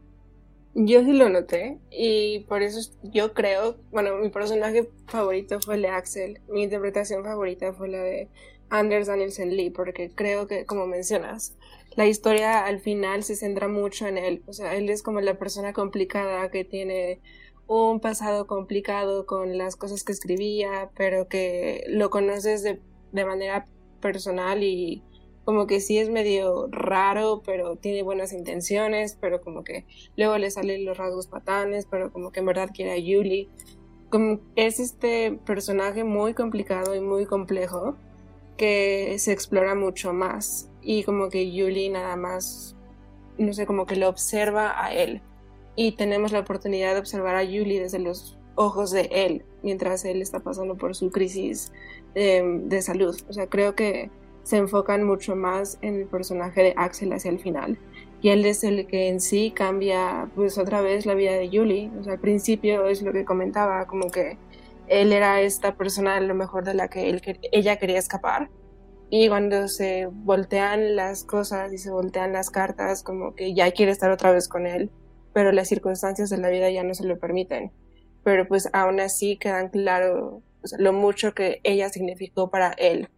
Yo 0.75 1.05
sí 1.05 1.13
lo 1.13 1.29
noté 1.29 1.79
y 1.89 2.41
por 2.49 2.63
eso 2.63 2.81
yo 3.05 3.33
creo, 3.33 3.77
bueno, 3.93 4.17
mi 4.17 4.29
personaje 4.29 4.91
favorito 5.07 5.61
fue 5.61 5.77
el 5.77 5.83
de 5.83 5.89
Axel, 5.91 6.41
mi 6.49 6.65
interpretación 6.65 7.23
favorita 7.23 7.73
fue 7.73 7.91
la 7.91 8.03
de 8.03 8.29
Anders 8.71 9.07
Danielsen 9.07 9.57
Lee, 9.57 9.71
porque 9.71 10.11
creo 10.13 10.49
que, 10.49 10.67
como 10.67 10.89
mencionas, 10.89 11.57
la 11.95 12.07
historia 12.07 12.65
al 12.67 12.81
final 12.81 13.23
se 13.23 13.37
centra 13.37 13.69
mucho 13.69 14.09
en 14.09 14.19
él, 14.19 14.43
o 14.49 14.53
sea, 14.53 14.75
él 14.75 14.91
es 14.91 15.05
como 15.05 15.21
la 15.21 15.39
persona 15.39 15.73
complicada 15.73 16.51
que 16.51 16.65
tiene 16.65 17.21
un 17.69 18.01
pasado 18.01 18.49
complicado 18.49 19.27
con 19.27 19.59
las 19.59 19.77
cosas 19.77 20.03
que 20.03 20.11
escribía, 20.11 20.91
pero 20.97 21.29
que 21.29 21.85
lo 21.87 22.11
conoces 22.11 22.65
de, 22.65 22.81
de 23.13 23.25
manera 23.25 23.65
personal 24.01 24.63
y 24.63 25.03
como 25.45 25.67
que 25.67 25.81
sí 25.81 25.99
es 25.99 26.11
medio 26.11 26.69
raro, 26.71 27.43
pero 27.45 27.77
tiene 27.77 28.03
buenas 28.03 28.33
intenciones, 28.33 29.17
pero 29.21 29.41
como 29.41 29.65
que 29.65 29.85
luego 30.17 30.39
le 30.39 30.51
salen 30.51 30.85
los 30.85 30.97
rasgos 30.99 31.27
patanes, 31.27 31.87
pero 31.91 32.13
como 32.13 32.31
que 32.31 32.41
en 32.41 32.47
verdad 32.47 32.71
quiere 32.73 32.93
a 32.93 32.99
Yuli. 32.99 33.49
Como 34.11 34.41
es 34.57 34.81
este 34.81 35.33
personaje 35.47 36.05
muy 36.05 36.35
complicado 36.35 36.95
y 36.95 37.01
muy 37.01 37.27
complejo 37.27 37.97
que 38.57 39.17
se 39.19 39.33
explora 39.33 39.75
mucho 39.75 40.13
más 40.13 40.69
y 40.83 41.05
como 41.05 41.31
que 41.31 41.51
Yuli 41.51 41.89
nada 41.89 42.17
más, 42.17 42.77
no 43.39 43.53
sé, 43.53 43.67
como 43.67 43.87
que 43.87 43.97
lo 43.97 44.09
observa 44.09 44.85
a 44.85 44.93
él 44.93 45.23
y 45.77 45.93
tenemos 45.93 46.33
la 46.33 46.41
oportunidad 46.41 46.95
de 46.95 47.01
observar 47.01 47.37
a 47.37 47.45
Yuli 47.45 47.79
desde 47.79 47.99
los 47.99 48.37
ojos 48.61 48.91
de 48.91 49.09
él 49.11 49.45
mientras 49.63 50.05
él 50.05 50.23
está 50.23 50.41
pasando 50.41 50.77
por 50.77 50.95
su 50.95 51.11
crisis 51.11 51.73
Em, 52.15 52.69
de 52.69 52.83
salud. 52.83 53.17
O 53.29 53.33
sea, 53.33 53.47
creo 53.47 53.75
que 53.77 54.11
se 54.43 54.57
enfocan 54.57 55.05
mucho 55.05 55.37
más 55.37 55.79
en 55.81 55.95
el 55.95 56.07
personaje 56.07 56.63
de 56.63 56.75
Axel 56.77 57.13
hacia 57.13 57.31
el 57.31 57.39
final. 57.39 57.79
Y 58.21 58.31
él 58.31 58.45
es 58.45 58.65
el 58.65 58.87
que 58.87 59.09
en 59.09 59.21
sí 59.21 59.53
cambia, 59.53 60.29
pues 60.35 60.59
otra 60.59 60.81
vez 60.81 61.07
la 61.07 61.15
vida 61.15 61.33
de 61.33 61.49
Julie. 61.49 61.91
O 62.01 62.05
sea, 62.05 62.15
al 62.15 62.19
principio 62.19 62.87
es 62.87 63.03
lo 63.03 63.13
que 63.13 63.25
comentaba, 63.25 63.87
como 63.87 64.11
que 64.11 64.39
él 64.89 65.13
era 65.13 65.41
esta 65.41 65.77
persona 65.77 66.17
a 66.17 66.21
lo 66.21 66.35
mejor 66.35 66.65
de 66.65 66.75
la 66.75 66.89
que 66.89 67.21
ella 67.53 67.77
quería 67.79 67.99
escapar. 67.99 68.51
Y 69.09 69.29
cuando 69.29 69.69
se 69.69 70.07
voltean 70.11 70.97
las 70.97 71.25
cosas 71.25 71.73
y 71.73 71.79
se 71.79 71.91
voltean 71.91 72.33
las 72.33 72.51
cartas, 72.51 73.03
como 73.05 73.35
que 73.35 73.55
ya 73.55 73.71
quiere 73.71 73.93
estar 73.93 74.11
otra 74.11 74.33
vez 74.33 74.49
con 74.49 74.67
él, 74.67 74.91
pero 75.33 75.53
las 75.53 75.69
circunstancias 75.69 76.29
de 76.31 76.39
la 76.39 76.51
vida 76.51 76.71
ya 76.71 76.83
no 76.83 76.95
se 76.95 77.05
lo 77.07 77.19
permiten. 77.19 77.73
Pero 78.23 78.47
pues 78.47 78.69
aún 78.73 79.01
así 79.01 79.39
quedan 79.39 79.69
claro 79.69 80.43
lo 80.79 80.93
mucho 80.93 81.35
que 81.35 81.61
ella 81.65 81.89
significó 81.89 82.51
para 82.51 82.73
él 82.73 83.09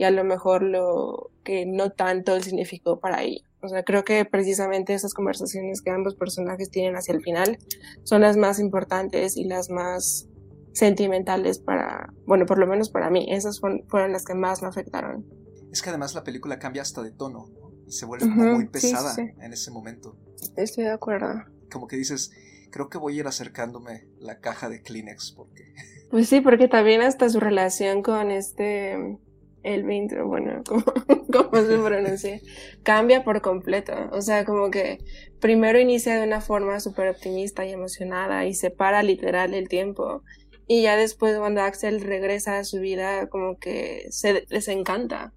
y 0.00 0.04
a 0.04 0.10
lo 0.10 0.24
mejor 0.24 0.62
lo 0.62 1.30
que 1.44 1.66
no 1.66 1.90
tanto 1.90 2.34
él 2.34 2.42
significó 2.42 3.00
para 3.00 3.22
ella. 3.22 3.44
O 3.62 3.68
sea, 3.68 3.84
creo 3.84 4.02
que 4.02 4.24
precisamente 4.24 4.94
esas 4.94 5.12
conversaciones 5.12 5.82
que 5.82 5.90
ambos 5.90 6.14
personajes 6.14 6.70
tienen 6.70 6.96
hacia 6.96 7.12
el 7.12 7.20
final 7.20 7.58
son 8.04 8.22
las 8.22 8.38
más 8.38 8.58
importantes 8.58 9.36
y 9.36 9.44
las 9.44 9.68
más 9.68 10.26
sentimentales 10.72 11.58
para, 11.58 12.14
bueno, 12.26 12.46
por 12.46 12.58
lo 12.58 12.66
menos 12.66 12.88
para 12.88 13.10
mí, 13.10 13.26
esas 13.28 13.60
fueron, 13.60 14.12
las 14.12 14.24
que 14.24 14.34
más 14.34 14.62
me 14.62 14.68
afectaron. 14.68 15.26
Es 15.70 15.82
que 15.82 15.90
además 15.90 16.14
la 16.14 16.24
película 16.24 16.58
cambia 16.58 16.80
hasta 16.80 17.02
de 17.02 17.10
tono 17.10 17.50
y 17.86 17.92
se 17.92 18.06
vuelve 18.06 18.26
muy 18.26 18.68
pesada 18.68 19.14
en 19.18 19.52
ese 19.52 19.70
momento. 19.70 20.16
Estoy 20.56 20.84
de 20.84 20.92
acuerdo. 20.92 21.44
Como 21.70 21.86
que 21.86 21.96
dices, 21.96 22.32
creo 22.70 22.88
que 22.88 22.98
voy 22.98 23.16
a 23.16 23.20
ir 23.20 23.26
acercándome 23.26 24.06
la 24.18 24.40
caja 24.40 24.68
de 24.68 24.82
Kleenex 24.82 25.32
porque... 25.32 25.74
Pues 26.10 26.28
sí, 26.28 26.40
porque 26.40 26.66
también 26.66 27.02
hasta 27.02 27.28
su 27.28 27.38
relación 27.38 28.02
con 28.02 28.32
este 28.32 28.96
el 29.62 29.84
20, 29.84 30.22
bueno, 30.22 30.62
como, 31.32 31.66
se 31.66 31.78
pronuncia, 31.78 32.40
cambia 32.82 33.24
por 33.24 33.42
completo. 33.42 33.92
O 34.12 34.22
sea, 34.22 34.44
como 34.44 34.70
que 34.70 34.98
primero 35.40 35.78
inicia 35.78 36.18
de 36.18 36.26
una 36.26 36.40
forma 36.40 36.80
súper 36.80 37.08
optimista 37.08 37.66
y 37.66 37.72
emocionada 37.72 38.46
y 38.46 38.54
separa 38.54 39.02
literal 39.02 39.54
el 39.54 39.68
tiempo. 39.68 40.22
Y 40.66 40.82
ya 40.82 40.96
después 40.96 41.36
cuando 41.38 41.62
Axel 41.62 42.00
regresa 42.00 42.58
a 42.58 42.64
su 42.64 42.80
vida, 42.80 43.28
como 43.28 43.58
que 43.58 44.06
se 44.10 44.46
les 44.48 44.68
encanta. 44.68 45.32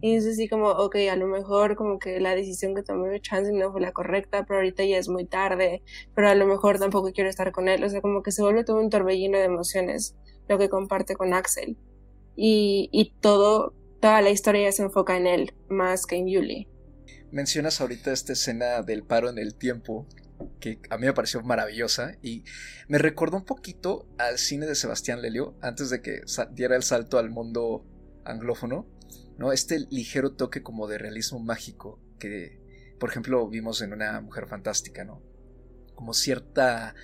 Y 0.00 0.16
es 0.16 0.26
así 0.26 0.48
como, 0.48 0.68
ok, 0.68 0.96
a 1.10 1.16
lo 1.16 1.26
mejor 1.26 1.76
como 1.76 1.98
que 1.98 2.18
la 2.20 2.34
decisión 2.34 2.74
que 2.74 2.82
tomé 2.82 3.20
Chance 3.20 3.52
no 3.52 3.70
fue 3.70 3.80
la 3.80 3.92
correcta, 3.92 4.44
pero 4.46 4.58
ahorita 4.58 4.84
ya 4.84 4.96
es 4.96 5.08
muy 5.08 5.26
tarde, 5.26 5.82
pero 6.14 6.28
a 6.28 6.34
lo 6.34 6.46
mejor 6.46 6.78
tampoco 6.78 7.12
quiero 7.12 7.28
estar 7.28 7.52
con 7.52 7.68
él. 7.68 7.84
O 7.84 7.88
sea, 7.88 8.00
como 8.00 8.22
que 8.22 8.32
se 8.32 8.42
vuelve 8.42 8.64
todo 8.64 8.80
un 8.80 8.90
torbellino 8.90 9.38
de 9.38 9.44
emociones 9.44 10.16
lo 10.48 10.58
que 10.58 10.68
comparte 10.68 11.14
con 11.14 11.32
Axel 11.32 11.76
y, 12.36 12.88
y 12.92 13.14
todo, 13.20 13.74
toda 14.00 14.20
la 14.22 14.30
historia 14.30 14.70
se 14.72 14.82
enfoca 14.82 15.16
en 15.16 15.26
él 15.26 15.54
más 15.68 16.06
que 16.06 16.16
en 16.16 16.28
Yuli. 16.28 16.68
Mencionas 17.30 17.80
ahorita 17.80 18.12
esta 18.12 18.32
escena 18.32 18.82
del 18.82 19.04
paro 19.04 19.28
en 19.28 19.38
el 19.38 19.54
tiempo 19.54 20.06
que 20.60 20.80
a 20.90 20.98
mí 20.98 21.06
me 21.06 21.12
pareció 21.12 21.42
maravillosa 21.42 22.16
y 22.22 22.44
me 22.88 22.98
recordó 22.98 23.36
un 23.36 23.44
poquito 23.44 24.06
al 24.18 24.38
cine 24.38 24.66
de 24.66 24.74
Sebastián 24.74 25.22
Lelio 25.22 25.56
antes 25.60 25.90
de 25.90 26.02
que 26.02 26.22
diera 26.52 26.76
el 26.76 26.82
salto 26.82 27.18
al 27.18 27.30
mundo 27.30 27.84
anglófono, 28.24 28.86
¿no? 29.38 29.52
Este 29.52 29.86
ligero 29.90 30.32
toque 30.32 30.62
como 30.62 30.86
de 30.86 30.98
realismo 30.98 31.38
mágico 31.38 32.00
que, 32.18 32.60
por 32.98 33.10
ejemplo, 33.10 33.48
vimos 33.48 33.82
en 33.82 33.92
una 33.92 34.20
mujer 34.20 34.46
fantástica, 34.46 35.04
¿no? 35.04 35.22
Como 35.94 36.14
cierta 36.14 36.94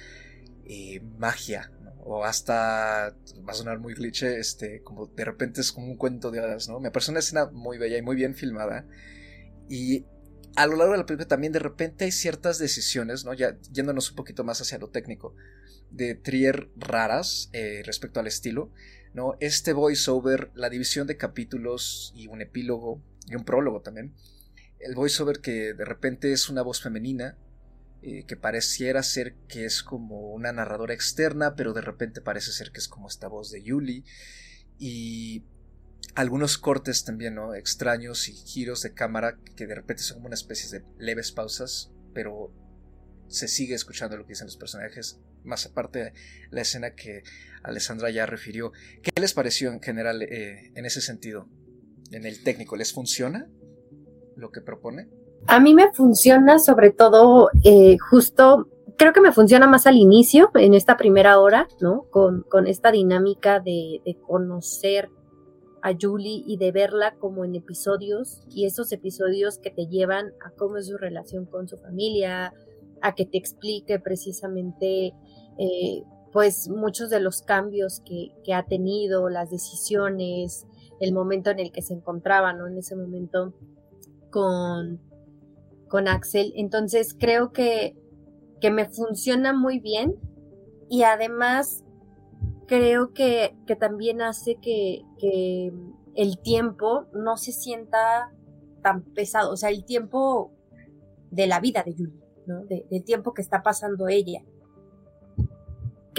eh, 0.64 1.00
magia, 1.18 1.70
o 2.02 2.24
hasta, 2.24 3.14
va 3.46 3.52
a 3.52 3.54
sonar 3.54 3.78
muy 3.78 3.94
cliché, 3.94 4.38
este, 4.38 4.82
como 4.82 5.06
de 5.06 5.24
repente 5.24 5.60
es 5.60 5.72
como 5.72 5.86
un 5.86 5.96
cuento 5.96 6.30
de 6.30 6.40
hadas, 6.40 6.68
¿no? 6.68 6.80
Me 6.80 6.90
parece 6.90 7.10
una 7.10 7.20
escena 7.20 7.50
muy 7.52 7.78
bella 7.78 7.98
y 7.98 8.02
muy 8.02 8.16
bien 8.16 8.34
filmada. 8.34 8.86
Y 9.68 10.06
a 10.56 10.66
lo 10.66 10.76
largo 10.76 10.92
de 10.92 10.98
la 10.98 11.06
película 11.06 11.28
también 11.28 11.52
de 11.52 11.58
repente 11.58 12.04
hay 12.04 12.12
ciertas 12.12 12.58
decisiones, 12.58 13.24
¿no? 13.24 13.34
Ya 13.34 13.56
yéndonos 13.72 14.10
un 14.10 14.16
poquito 14.16 14.44
más 14.44 14.60
hacia 14.60 14.78
lo 14.78 14.88
técnico, 14.88 15.34
de 15.90 16.14
Trier 16.14 16.70
raras 16.76 17.50
eh, 17.52 17.82
respecto 17.84 18.20
al 18.20 18.26
estilo, 18.26 18.70
¿no? 19.14 19.36
Este 19.40 19.72
voiceover, 19.72 20.50
la 20.54 20.70
división 20.70 21.06
de 21.06 21.16
capítulos 21.16 22.12
y 22.14 22.28
un 22.28 22.42
epílogo 22.42 23.02
y 23.26 23.36
un 23.36 23.44
prólogo 23.44 23.80
también. 23.80 24.14
El 24.78 24.94
voiceover 24.94 25.40
que 25.40 25.74
de 25.74 25.84
repente 25.84 26.32
es 26.32 26.48
una 26.48 26.62
voz 26.62 26.80
femenina, 26.80 27.36
eh, 28.02 28.24
que 28.24 28.36
pareciera 28.36 29.02
ser 29.02 29.34
que 29.46 29.66
es 29.66 29.82
como 29.82 30.30
una 30.30 30.52
narradora 30.52 30.94
externa, 30.94 31.54
pero 31.54 31.74
de 31.74 31.82
repente 31.82 32.22
parece 32.22 32.52
ser 32.52 32.72
que 32.72 32.78
es 32.78 32.88
como 32.88 33.08
esta 33.08 33.28
voz 33.28 33.50
de 33.50 33.62
Yuli. 33.62 34.04
Y 34.78 35.44
algunos 36.14 36.56
cortes 36.56 37.04
también, 37.04 37.34
¿no? 37.34 37.54
Extraños 37.54 38.28
y 38.28 38.32
giros 38.32 38.82
de 38.82 38.94
cámara 38.94 39.38
que 39.56 39.66
de 39.66 39.74
repente 39.74 40.02
son 40.02 40.16
como 40.16 40.28
una 40.28 40.34
especie 40.34 40.70
de 40.70 40.84
leves 40.98 41.32
pausas, 41.32 41.92
pero 42.14 42.52
se 43.28 43.48
sigue 43.48 43.74
escuchando 43.74 44.16
lo 44.16 44.24
que 44.24 44.30
dicen 44.30 44.46
los 44.46 44.56
personajes, 44.56 45.20
más 45.44 45.66
aparte 45.66 46.12
la 46.50 46.62
escena 46.62 46.94
que 46.94 47.22
Alessandra 47.62 48.10
ya 48.10 48.26
refirió. 48.26 48.72
¿Qué 49.02 49.10
les 49.20 49.34
pareció 49.34 49.70
en 49.72 49.80
general 49.80 50.22
eh, 50.22 50.72
en 50.74 50.86
ese 50.86 51.00
sentido? 51.00 51.46
En 52.12 52.26
el 52.26 52.42
técnico, 52.42 52.76
¿les 52.76 52.92
funciona 52.92 53.48
lo 54.36 54.50
que 54.50 54.60
propone? 54.60 55.08
A 55.46 55.60
mí 55.60 55.74
me 55.74 55.92
funciona 55.92 56.58
sobre 56.58 56.90
todo 56.90 57.50
eh, 57.64 57.96
justo, 58.10 58.68
creo 58.96 59.12
que 59.12 59.20
me 59.20 59.32
funciona 59.32 59.66
más 59.66 59.86
al 59.86 59.96
inicio, 59.96 60.50
en 60.54 60.74
esta 60.74 60.96
primera 60.96 61.38
hora, 61.38 61.68
¿no? 61.80 62.06
Con, 62.10 62.42
con 62.42 62.66
esta 62.66 62.90
dinámica 62.90 63.60
de, 63.60 64.00
de 64.04 64.16
conocer 64.26 65.08
a 65.82 65.92
Julie 65.98 66.42
y 66.46 66.58
de 66.58 66.72
verla 66.72 67.14
como 67.18 67.44
en 67.44 67.54
episodios 67.54 68.42
y 68.50 68.66
esos 68.66 68.92
episodios 68.92 69.58
que 69.58 69.70
te 69.70 69.86
llevan 69.86 70.32
a 70.44 70.50
cómo 70.50 70.76
es 70.76 70.88
su 70.88 70.98
relación 70.98 71.46
con 71.46 71.68
su 71.68 71.78
familia, 71.78 72.52
a 73.02 73.14
que 73.14 73.26
te 73.26 73.38
explique 73.38 73.98
precisamente 73.98 75.14
eh, 75.58 76.02
pues 76.32 76.68
muchos 76.68 77.10
de 77.10 77.20
los 77.20 77.42
cambios 77.42 78.00
que, 78.04 78.28
que, 78.44 78.54
ha 78.54 78.64
tenido, 78.64 79.28
las 79.28 79.50
decisiones, 79.50 80.66
el 81.00 81.12
momento 81.12 81.50
en 81.50 81.58
el 81.58 81.72
que 81.72 81.82
se 81.82 81.94
encontraba, 81.94 82.52
¿no? 82.52 82.66
En 82.66 82.78
ese 82.78 82.94
momento 82.94 83.54
con, 84.30 85.00
con 85.88 86.08
Axel. 86.08 86.52
Entonces 86.56 87.16
creo 87.18 87.52
que, 87.52 87.96
que 88.60 88.70
me 88.70 88.88
funciona 88.88 89.52
muy 89.52 89.80
bien 89.80 90.16
y 90.88 91.02
además 91.02 91.84
creo 92.66 93.12
que, 93.12 93.56
que 93.66 93.76
también 93.76 94.22
hace 94.22 94.56
que, 94.56 95.02
que, 95.18 95.72
el 96.16 96.38
tiempo 96.38 97.06
no 97.14 97.36
se 97.36 97.52
sienta 97.52 98.32
tan 98.82 99.02
pesado, 99.02 99.52
o 99.52 99.56
sea, 99.56 99.70
el 99.70 99.84
tiempo 99.84 100.52
de 101.30 101.46
la 101.46 101.60
vida 101.60 101.84
de 101.84 101.92
Julie, 101.92 102.20
¿no? 102.46 102.64
del 102.64 103.04
tiempo 103.04 103.32
que 103.32 103.42
está 103.42 103.62
pasando 103.62 104.08
ella. 104.08 104.42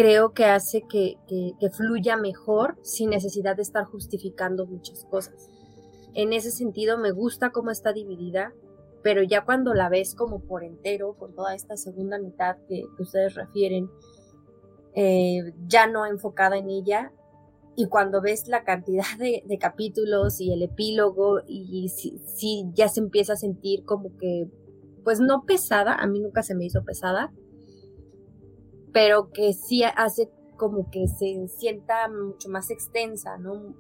Creo 0.01 0.33
que 0.33 0.45
hace 0.45 0.81
que, 0.89 1.17
que 1.27 1.69
fluya 1.69 2.17
mejor 2.17 2.75
sin 2.81 3.11
necesidad 3.11 3.55
de 3.55 3.61
estar 3.61 3.85
justificando 3.85 4.65
muchas 4.65 5.05
cosas. 5.05 5.51
En 6.15 6.33
ese 6.33 6.49
sentido 6.49 6.97
me 6.97 7.11
gusta 7.11 7.51
cómo 7.51 7.69
está 7.69 7.93
dividida, 7.93 8.51
pero 9.03 9.21
ya 9.21 9.45
cuando 9.45 9.75
la 9.75 9.89
ves 9.89 10.15
como 10.15 10.39
por 10.39 10.63
entero, 10.63 11.13
con 11.19 11.35
toda 11.35 11.53
esta 11.53 11.77
segunda 11.77 12.17
mitad 12.17 12.57
que, 12.67 12.83
ustedes 12.97 13.35
refieren, 13.35 13.91
eh, 14.95 15.53
ya 15.67 15.85
no 15.85 16.07
enfocada 16.07 16.57
en 16.57 16.71
ella, 16.71 17.11
y 17.75 17.85
cuando 17.85 18.21
ves 18.21 18.47
la 18.47 18.63
cantidad 18.63 19.05
de, 19.19 19.43
capítulos 19.59 20.41
y 20.41 20.51
el 20.51 20.63
epílogo, 20.63 21.41
y 21.47 21.89
si, 21.89 22.65
ya 22.73 22.89
se 22.89 23.01
empieza 23.01 23.33
a 23.33 23.37
sentir 23.37 23.85
como 23.85 24.17
que, 24.17 24.49
pues 25.03 25.19
no 25.19 25.43
pesada, 25.45 25.93
a 25.93 26.07
mí 26.07 26.19
nunca 26.19 26.41
se 26.41 26.55
me 26.55 26.65
hizo 26.65 26.83
pesada, 26.83 27.31
pero 28.91 29.31
que 29.31 29.53
sí 29.53 29.83
hace 29.83 30.29
como 30.57 30.91
que 30.91 31.07
se 31.07 31.47
sienta 31.47 32.07
mucho 32.07 32.49
más 32.49 32.69
extensa, 32.69 33.37
¿no? 33.37 33.75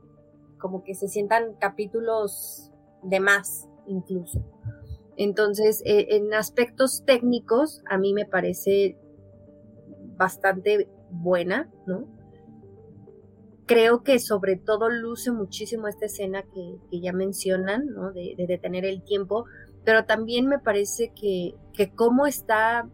Como 0.57 0.83
que 0.83 0.95
se 0.95 1.07
sientan 1.07 1.53
capítulos 1.59 2.71
de 3.03 3.19
más, 3.19 3.67
incluso. 3.85 4.43
Entonces, 5.17 5.83
eh, 5.85 6.07
en 6.15 6.33
aspectos 6.33 7.03
técnicos, 7.05 7.83
a 7.87 7.97
mí 7.97 8.13
me 8.13 8.25
parece 8.25 8.97
bastante 10.17 10.89
buena, 11.11 11.69
¿no? 11.85 12.07
Creo 13.67 14.03
que 14.03 14.19
sobre 14.19 14.55
todo 14.55 14.89
luce 14.89 15.31
muchísimo 15.31 15.87
esta 15.87 16.05
escena 16.05 16.43
que, 16.43 16.99
ya 16.99 17.13
mencionan, 17.13 17.85
¿no? 17.87 18.11
De, 18.11 18.35
detener 18.47 18.85
el 18.85 19.03
tiempo, 19.03 19.45
pero 19.83 20.05
también 20.05 20.47
me 20.47 20.59
parece 20.59 21.11
que, 21.15 21.53
que 21.73 21.93
cómo 21.93 22.25
está 22.25 22.89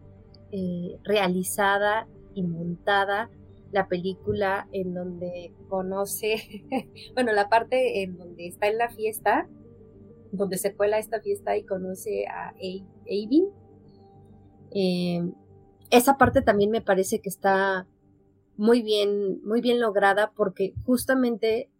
eh, 0.52 0.98
realizada 1.04 2.08
y 2.34 2.42
montada 2.42 3.30
la 3.70 3.88
película 3.88 4.68
en 4.72 4.94
donde 4.94 5.52
conoce, 5.68 6.64
bueno, 7.14 7.32
la 7.32 7.48
parte 7.48 8.02
en 8.02 8.16
donde 8.16 8.46
está 8.46 8.68
en 8.68 8.78
la 8.78 8.88
fiesta, 8.88 9.48
donde 10.32 10.58
se 10.58 10.74
cuela 10.74 10.98
esta 10.98 11.20
fiesta 11.20 11.56
y 11.56 11.64
conoce 11.64 12.26
a 12.26 12.48
Avin. 12.50 13.48
Eh, 14.70 15.30
esa 15.90 16.18
parte 16.18 16.42
también 16.42 16.70
me 16.70 16.82
parece 16.82 17.20
que 17.20 17.28
está 17.28 17.86
muy 18.56 18.82
bien, 18.82 19.42
muy 19.44 19.60
bien 19.60 19.80
lograda 19.80 20.32
porque 20.36 20.74
justamente 20.84 21.70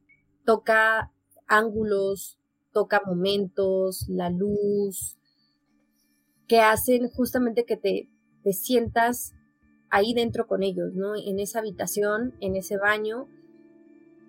toca 0.44 1.12
ángulos, 1.46 2.38
toca 2.72 3.02
momentos, 3.04 4.06
la 4.08 4.30
luz, 4.30 5.18
que 6.46 6.60
hacen 6.60 7.10
justamente 7.10 7.64
que 7.64 7.76
te, 7.76 8.08
sientas 8.52 9.34
ahí 9.90 10.14
dentro 10.14 10.46
con 10.46 10.62
ellos, 10.62 10.94
¿no? 10.94 11.14
En 11.16 11.38
esa 11.38 11.60
habitación, 11.60 12.34
en 12.40 12.56
ese 12.56 12.76
baño, 12.76 13.26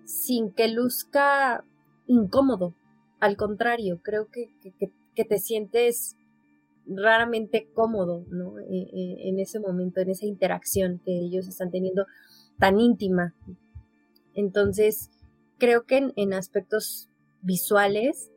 sin 0.04 0.50
que 0.52 0.68
luzca 0.68 1.64
incómodo. 2.06 2.74
Al 3.20 3.36
contrario, 3.36 4.00
creo 4.02 4.28
que, 4.30 4.50
que, 4.60 5.24
te 5.24 5.38
sientes 5.38 6.16
raramente 6.86 7.68
cómodo, 7.74 8.24
¿no? 8.30 8.58
E, 8.58 8.88
e, 8.92 9.28
en 9.28 9.38
ese 9.38 9.60
momento, 9.60 10.00
en 10.00 10.08
esa 10.08 10.24
interacción 10.24 11.02
que 11.04 11.12
ellos 11.12 11.46
están 11.46 11.70
teniendo 11.70 12.06
tan 12.58 12.80
íntima. 12.80 13.34
Entonces, 14.34 15.10
creo 15.58 15.84
que 15.84 16.10
en, 16.16 16.32
aspectos 16.32 17.08
visuales 17.42 18.30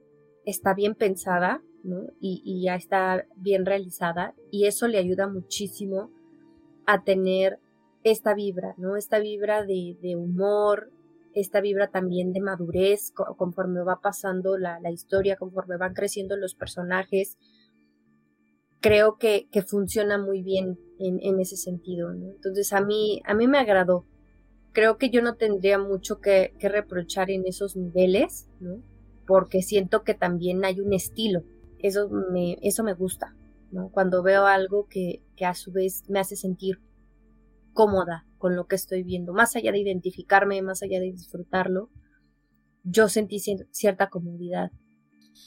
está 0.46 0.74
bien 0.76 0.93
pensada, 0.93 1.63
Y, 2.22 2.62
ya 2.63 2.76
está 2.76 3.26
bien 3.36 3.65
realizada 3.65 4.34
y 4.52 4.65
eso 4.65 4.88
le 4.88 4.98
ayuda 4.98 5.28
muchísimo 5.28 6.12
a 6.86 7.04
tener 7.04 7.60
esta 8.04 8.34
vibra, 8.34 8.74
¿no? 8.78 8.96
Esta 8.96 9.19
vibra 9.19 9.65
de, 9.65 10.15
humor, 10.15 10.91
esta 11.34 11.62
vibra 11.62 11.89
también 11.89 12.32
de 12.32 12.41
madurez 12.41 13.12
conforme 13.12 13.84
va 13.84 14.00
pasando 14.02 14.58
la, 14.58 14.80
historia, 14.91 15.36
conforme 15.36 15.78
van 15.78 15.93
creciendo 15.93 16.38
los 16.38 16.56
personajes. 16.56 17.38
Creo 18.80 19.17
que, 19.17 19.48
funciona 19.67 20.17
muy 20.17 20.41
bien 20.41 20.80
en, 21.00 21.39
ese 21.39 21.58
sentido. 21.58 22.12
Entonces 22.13 22.72
a 22.72 22.82
mí, 22.82 23.22
a 23.26 23.34
mí 23.34 23.48
me 23.48 23.58
agradó. 23.58 24.06
Creo 24.72 24.98
que 24.98 25.10
yo 25.10 25.22
no 25.22 25.36
tendría 25.36 25.78
mucho 25.80 26.19
que, 26.19 26.54
reprochar 26.60 27.30
en 27.30 27.46
esos 27.46 27.76
niveles, 27.76 28.50
porque 29.28 29.62
siento 29.62 30.04
que 30.04 30.13
también 30.13 30.63
hay 30.63 30.80
un 30.80 30.93
estilo. 30.93 31.43
Eso 31.84 32.10
me, 32.10 32.58
eso 32.63 32.84
me 32.84 32.93
gusta, 32.93 33.36
¿no? 33.72 33.89
cuando 33.89 34.24
veo 34.24 34.48
algo 34.48 34.88
que, 34.88 35.22
que 35.36 35.46
a 35.46 35.54
su 35.54 35.72
vez 35.72 36.04
me 36.10 36.19
hace 36.19 36.36
sentir 36.36 36.82
cómoda 37.74 38.26
con 38.39 38.56
lo 38.56 38.67
que 38.67 38.76
estoy 38.76 39.04
viendo, 39.04 39.34
más 39.34 39.56
allá 39.56 39.72
de 39.72 39.80
identificarme, 39.80 40.62
más 40.63 40.82
allá 40.82 41.00
de 41.00 41.12
disfrutarlo, 41.12 41.89
yo 42.84 43.08
sentí 43.10 43.39
cierta 43.39 44.10
comodidad. 44.10 44.72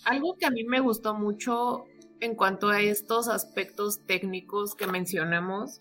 Algo 0.05 0.37
que 0.37 0.47
a 0.47 0.51
mí 0.51 0.65
me 0.65 0.81
gustó 0.81 1.15
mucho 1.15 1.85
en 2.21 2.35
cuanto 2.35 2.69
a 2.69 2.81
estos 2.81 3.29
aspectos 3.29 4.01
técnicos 4.07 4.75
que 4.75 4.87
mencionamos 4.87 5.81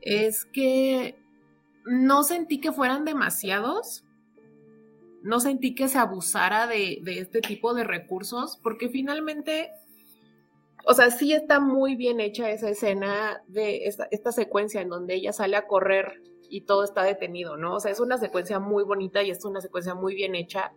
es 0.00 0.44
que 0.46 1.16
no 1.84 2.22
sentí 2.22 2.60
que 2.60 2.72
fueran 2.72 3.04
demasiados, 3.04 4.03
no 5.24 5.40
sentí 5.40 5.74
que 5.74 5.88
se 5.88 5.98
abusara 5.98 6.68
de, 6.68 7.00
de 7.02 7.18
este 7.18 7.40
tipo 7.40 7.74
de 7.74 7.82
recursos, 7.82 8.60
porque 8.62 8.88
finalmente 8.88 9.72
o 10.86 10.92
sea, 10.92 11.10
sí 11.10 11.32
está 11.32 11.60
muy 11.60 11.96
bien 11.96 12.20
hecha 12.20 12.50
esa 12.50 12.68
escena 12.68 13.42
de 13.48 13.86
esta, 13.86 14.32
secuencia 14.32 14.82
en 14.82 14.90
donde 14.90 15.14
ella 15.14 15.32
sale 15.32 15.56
a 15.56 15.66
correr 15.66 16.20
y 16.50 16.62
todo 16.62 16.84
está 16.84 17.02
detenido, 17.02 17.56
¿no? 17.56 17.76
O 17.76 17.80
sea, 17.80 17.90
es 17.90 18.00
una 18.00 18.18
secuencia 18.18 18.58
muy 18.58 18.84
bonita 18.84 19.22
y 19.22 19.30
es 19.30 19.44
una 19.44 19.62
secuencia 19.62 19.94
muy 19.94 20.14
bien 20.14 20.34
hecha, 20.34 20.72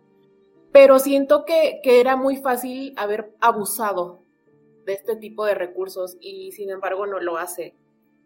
pero 0.72 0.98
siento 0.98 1.44
que, 1.44 1.80
que 1.82 2.00
era 2.00 2.16
muy 2.16 2.36
fácil 2.36 2.94
haber 2.96 3.34
abusado 3.40 4.22
de 4.86 4.94
este 4.94 5.16
tipo 5.16 5.44
de 5.44 5.54
recursos 5.54 6.16
y 6.20 6.52
sin 6.52 6.70
embargo 6.70 7.06
no 7.06 7.20
lo 7.20 7.36
hace. 7.36 7.74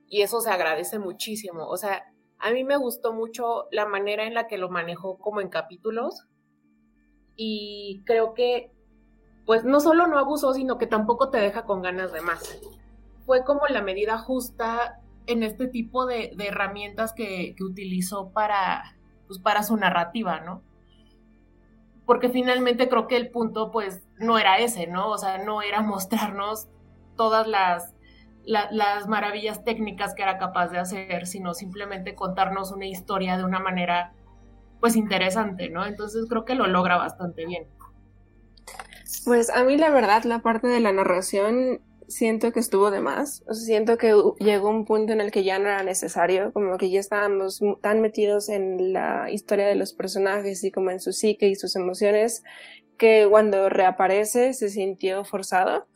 Y 0.08 0.22
eso 0.22 0.40
se 0.40 0.50
agradece 0.50 0.98
muchísimo. 0.98 1.66
O 1.66 1.76
sea, 1.76 2.11
a 2.42 2.50
mí 2.50 2.64
me 2.64 2.76
gustó 2.76 3.12
mucho 3.12 3.68
la 3.70 3.86
manera 3.86 4.24
en 4.24 4.34
la 4.34 4.48
que 4.48 4.58
lo 4.58 4.68
manejó 4.68 5.18
como 5.18 5.40
en 5.40 5.48
capítulos 5.48 6.26
y 7.36 8.02
creo 8.04 8.34
que 8.34 8.72
pues 9.46 9.64
no 9.64 9.80
solo 9.80 10.06
no 10.06 10.18
abusó, 10.18 10.52
sino 10.54 10.78
que 10.78 10.86
tampoco 10.86 11.30
te 11.30 11.38
deja 11.38 11.64
con 11.64 11.82
ganas 11.82 12.12
de 12.12 12.20
más. 12.20 12.60
Fue 13.26 13.44
como 13.44 13.66
la 13.68 13.82
medida 13.82 14.18
justa 14.18 15.00
en 15.26 15.42
este 15.42 15.66
tipo 15.68 16.06
de, 16.06 16.34
herramientas 16.38 17.12
que, 17.12 17.54
utilizó 17.60 18.30
para, 18.30 18.96
pues, 19.26 19.38
para 19.38 19.62
su 19.62 19.76
narrativa, 19.76 20.40
¿no? 20.40 20.62
Porque 22.06 22.28
finalmente 22.28 22.88
creo 22.88 23.06
que 23.06 23.16
el 23.16 23.30
punto, 23.30 23.70
pues, 23.70 24.04
no 24.18 24.38
era 24.38 24.58
ese, 24.58 24.86
¿no? 24.86 25.10
O 25.10 25.18
sea, 25.18 25.38
no 25.38 25.62
era 25.62 25.80
mostrarnos 25.80 26.68
todas 27.16 27.46
las, 27.46 27.94
las 28.44 29.08
maravillas 29.08 29.64
técnicas 29.64 30.14
que 30.14 30.22
era 30.22 30.38
capaz 30.38 30.68
de 30.68 30.78
hacer, 30.78 31.26
sino 31.26 31.54
simplemente 31.54 32.14
contarnos 32.14 32.72
una 32.72 32.86
historia 32.86 33.36
de 33.36 33.44
una 33.44 33.60
manera, 33.60 34.12
pues, 34.80 34.96
interesante, 34.96 35.68
¿no? 35.68 35.86
Entonces 35.86 36.26
creo 36.28 36.44
que 36.44 36.54
lo 36.54 36.66
logra 36.66 36.96
bastante 36.96 37.46
bien. 37.46 37.66
Pues 39.24 39.50
a 39.50 39.62
mí 39.62 39.76
la 39.76 39.90
verdad 39.90 40.24
la 40.24 40.40
parte 40.40 40.66
de 40.66 40.80
la 40.80 40.92
narración 40.92 41.80
siento 42.08 42.52
que 42.52 42.60
estuvo 42.60 42.90
de 42.90 43.00
más. 43.00 43.42
O 43.48 43.54
sea, 43.54 43.64
siento 43.64 43.96
que 43.96 44.14
llegó 44.38 44.68
un 44.68 44.84
punto 44.84 45.12
en 45.12 45.20
el 45.20 45.30
que 45.30 45.44
ya 45.44 45.58
no 45.58 45.66
era 45.66 45.82
necesario, 45.82 46.52
como 46.52 46.76
que 46.76 46.90
ya 46.90 47.00
estábamos 47.00 47.60
tan 47.80 48.00
metidos 48.00 48.48
en 48.48 48.92
la 48.92 49.30
historia 49.30 49.66
de 49.66 49.74
los 49.74 49.92
personajes 49.92 50.62
y 50.64 50.70
como 50.70 50.90
en 50.90 51.00
su 51.00 51.12
psique 51.12 51.48
y 51.48 51.54
sus 51.54 51.76
emociones, 51.76 52.42
que 52.98 53.26
cuando 53.30 53.68
reaparece 53.68 54.52
se 54.52 54.68
sintió 54.68 55.24
forzado. 55.24 55.86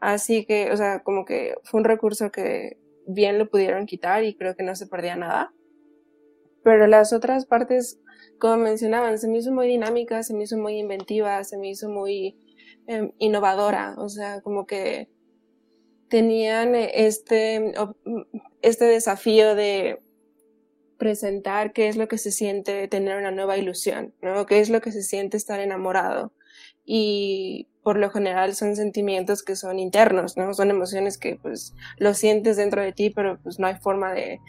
Así 0.00 0.44
que, 0.44 0.70
o 0.70 0.76
sea, 0.76 1.02
como 1.02 1.24
que 1.24 1.54
fue 1.64 1.80
un 1.80 1.84
recurso 1.84 2.30
que 2.30 2.78
bien 3.06 3.38
lo 3.38 3.48
pudieron 3.48 3.86
quitar 3.86 4.24
y 4.24 4.36
creo 4.36 4.56
que 4.56 4.62
no 4.62 4.74
se 4.76 4.86
perdía 4.86 5.16
nada. 5.16 5.52
Pero 6.62 6.86
las 6.86 7.12
otras 7.12 7.46
partes, 7.46 8.00
como 8.38 8.56
mencionaban, 8.56 9.18
se 9.18 9.28
me 9.28 9.38
hizo 9.38 9.52
muy 9.52 9.68
dinámica, 9.68 10.22
se 10.22 10.34
me 10.34 10.44
hizo 10.44 10.58
muy 10.58 10.78
inventiva, 10.78 11.42
se 11.44 11.58
me 11.58 11.70
hizo 11.70 11.88
muy 11.88 12.36
Em, 12.88 13.12
innovadora, 13.18 13.96
o 13.98 14.08
sea, 14.08 14.40
como 14.42 14.64
que 14.66 15.08
tenían 16.08 16.76
este, 16.76 17.74
este 18.62 18.84
desafío 18.84 19.56
de 19.56 19.98
presentar 20.96 21.72
qué 21.72 21.88
es 21.88 21.96
lo 21.96 22.06
que 22.06 22.16
se 22.16 22.30
siente 22.30 22.86
tener 22.86 23.18
una 23.18 23.32
nueva 23.32 23.58
ilusión, 23.58 24.14
¿no? 24.22 24.46
¿Qué 24.46 24.60
es 24.60 24.70
lo 24.70 24.80
que 24.80 24.92
se 24.92 25.02
siente 25.02 25.36
estar 25.36 25.58
enamorado? 25.58 26.32
Y 26.84 27.68
por 27.86 27.98
lo 27.98 28.10
general 28.10 28.56
son 28.56 28.74
sentimientos 28.74 29.44
que 29.44 29.54
son 29.54 29.78
internos, 29.78 30.36
¿no? 30.36 30.52
Son 30.54 30.70
emociones 30.70 31.18
que 31.18 31.38
pues 31.40 31.72
lo 31.98 32.14
sientes 32.14 32.56
dentro 32.56 32.82
de 32.82 32.92
ti, 32.92 33.10
pero 33.10 33.38
pues 33.44 33.60
no 33.60 33.68
hay 33.68 33.76
forma 33.76 34.12
de 34.12 34.40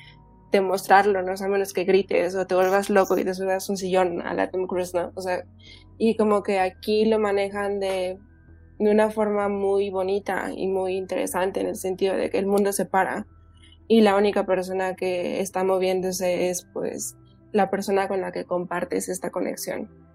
demostrarlo, 0.52 1.22
¿no? 1.22 1.34
a 1.40 1.48
menos 1.48 1.72
que 1.72 1.84
grites 1.84 2.34
o 2.34 2.48
te 2.48 2.56
vuelvas 2.56 2.90
loco 2.90 3.16
y 3.16 3.24
te 3.24 3.36
subas 3.36 3.70
un 3.70 3.78
sillón 3.78 4.24
a 4.24 4.34
la 4.34 4.50
Tom 4.50 4.66
Cruise, 4.66 4.96
¿no? 4.96 5.12
O 5.14 5.22
sea, 5.22 5.46
y 6.00 6.18
como 6.18 6.42
que 6.42 6.60
aquí 6.60 7.06
lo 7.06 7.20
manejan 7.20 7.80
de 7.80 8.18
de 8.80 8.90
una 8.90 9.12
forma 9.12 9.50
muy 9.50 9.92
bonita 9.92 10.50
y 10.52 10.66
muy 10.66 10.96
interesante 10.96 11.60
en 11.60 11.68
el 11.68 11.76
sentido 11.76 12.16
de 12.16 12.32
que 12.32 12.40
el 12.40 12.48
mundo 12.48 12.74
se 12.74 12.86
para 12.86 13.28
y 13.88 14.02
la 14.02 14.16
única 14.16 14.48
persona 14.48 14.96
que 14.96 15.42
está 15.42 15.64
moviéndose 15.64 16.50
es 16.50 16.68
pues 16.74 17.16
la 17.52 17.70
persona 17.70 18.08
con 18.08 18.20
la 18.20 18.32
que 18.32 18.46
compartes 18.46 19.10
esta 19.10 19.30
conexión. 19.30 20.07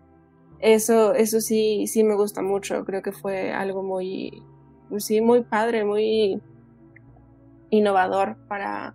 Eso, 0.62 1.14
eso 1.14 1.40
sí, 1.40 1.87
sí 1.87 2.05
me 2.05 2.14
gusta 2.14 2.40
mucho. 2.40 2.85
Creo 2.85 3.03
que 3.03 3.12
fue 3.12 3.53
algo 3.53 3.83
muy, 3.83 4.42
sí, 4.98 5.20
muy 5.20 5.42
padre, 5.42 5.85
muy 5.85 6.40
innovador 7.68 8.37
para, 8.48 8.94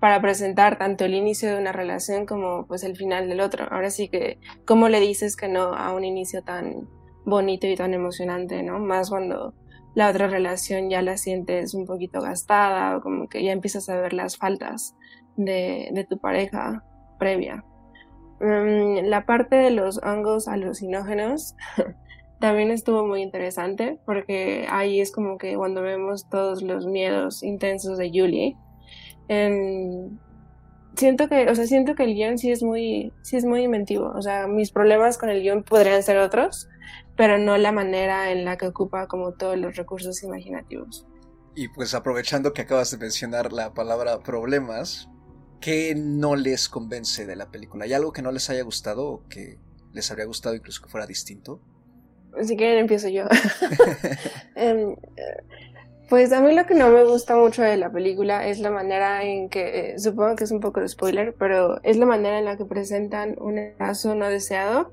para 0.00 0.22
presentar 0.22 0.78
tanto 0.78 1.04
el 1.04 1.14
inicio 1.14 1.50
de 1.50 1.60
una 1.60 1.72
relación 1.72 2.24
como 2.24 2.66
pues 2.66 2.84
el 2.84 2.96
final 2.96 3.28
del 3.28 3.40
otro. 3.40 3.66
Ahora 3.70 3.90
sí 3.90 4.08
que, 4.08 4.38
¿cómo 4.64 4.88
le 4.88 5.00
dices 5.00 5.36
que 5.36 5.48
no 5.48 5.74
a 5.74 5.92
un 5.92 6.04
inicio 6.04 6.42
tan, 6.42 6.88
bonito 7.24 7.66
y 7.66 7.76
tan 7.76 7.94
emocionante, 7.94 8.62
¿no? 8.62 8.78
Más 8.78 9.10
cuando 9.10 9.54
la 9.94 10.08
otra 10.08 10.26
relación 10.26 10.88
ya 10.90 11.02
la 11.02 11.16
sientes 11.16 11.74
un 11.74 11.86
poquito 11.86 12.20
gastada 12.20 12.96
o 12.96 13.00
como 13.00 13.28
que 13.28 13.44
ya 13.44 13.52
empiezas 13.52 13.88
a 13.88 14.00
ver 14.00 14.12
las 14.12 14.36
faltas 14.36 14.96
de, 15.36 16.06
tu 16.08 16.18
pareja 16.18 16.84
previa. 17.18 17.64
Mm, 18.42 19.06
la 19.06 19.24
parte 19.24 19.54
de 19.54 19.70
los 19.70 19.98
hongos 20.02 20.48
alucinógenos 20.48 21.54
también 22.40 22.72
estuvo 22.72 23.06
muy 23.06 23.22
interesante 23.22 24.00
porque 24.04 24.66
ahí 24.68 25.00
es 25.00 25.12
como 25.12 25.38
que 25.38 25.56
cuando 25.56 25.80
vemos 25.80 26.28
todos 26.28 26.60
los 26.60 26.84
miedos 26.86 27.44
intensos 27.44 27.98
de 27.98 28.10
Julie, 28.10 28.56
siento 30.96 31.28
que, 31.28 31.48
o 31.48 31.54
sea, 31.54 31.66
siento 31.66 31.94
que 31.94 32.02
el 32.02 32.14
guion 32.14 32.38
sí 32.38 32.50
es 32.50 32.62
muy, 32.62 33.12
sí 33.22 33.36
es 33.36 33.44
muy 33.44 33.62
inventivo. 33.62 34.12
O 34.14 34.22
sea, 34.22 34.48
mis 34.48 34.72
problemas 34.72 35.18
con 35.18 35.30
el 35.30 35.40
guion 35.40 35.62
podrían 35.62 36.02
ser 36.02 36.18
otros, 36.18 36.68
pero 37.16 37.38
no 37.38 37.56
la 37.58 37.72
manera 37.72 38.32
en 38.32 38.44
la 38.44 38.56
que 38.56 38.66
ocupa 38.66 39.06
como 39.06 39.32
todos 39.32 39.56
los 39.56 39.76
recursos 39.76 40.22
imaginativos. 40.24 41.06
Y 41.54 41.68
pues 41.68 41.94
aprovechando 41.94 42.52
que 42.52 42.62
acabas 42.62 42.90
de 42.90 42.98
mencionar 42.98 43.52
la 43.52 43.72
palabra 43.72 44.18
problemas, 44.20 45.08
¿qué 45.62 45.94
no 45.96 46.36
les 46.36 46.68
convence 46.68 47.24
de 47.24 47.36
la 47.36 47.50
película? 47.50 47.84
¿Hay 47.86 47.94
algo 47.94 48.12
que 48.12 48.20
no 48.20 48.32
les 48.32 48.50
haya 48.50 48.62
gustado 48.62 49.06
o 49.06 49.28
que 49.28 49.58
les 49.94 50.10
habría 50.10 50.26
gustado 50.26 50.54
incluso 50.54 50.82
que 50.82 50.90
fuera 50.90 51.06
distinto? 51.06 51.60
Si 52.42 52.56
quieren 52.56 52.78
empiezo 52.78 53.08
yo. 53.08 53.24
Em, 54.56 54.96
pues 56.08 56.32
a 56.32 56.40
mí 56.40 56.54
lo 56.54 56.66
que 56.66 56.74
no 56.74 56.90
me 56.90 57.04
gusta 57.04 57.36
mucho 57.36 57.62
de 57.62 57.76
la 57.76 57.90
película 57.90 58.46
es 58.46 58.58
la 58.58 58.70
manera 58.70 59.24
en 59.24 59.48
que, 59.48 59.92
eh, 59.92 59.98
supongo 59.98 60.36
que 60.36 60.44
es 60.44 60.50
un 60.50 60.60
poco 60.60 60.80
de 60.80 60.88
spoiler, 60.88 61.34
pero 61.38 61.80
es 61.84 61.96
la 61.96 62.06
manera 62.06 62.38
en 62.38 62.44
la 62.44 62.56
que 62.56 62.64
presentan 62.64 63.36
un 63.40 63.58
embarazo 63.58 64.14
no 64.14 64.28
deseado 64.28 64.92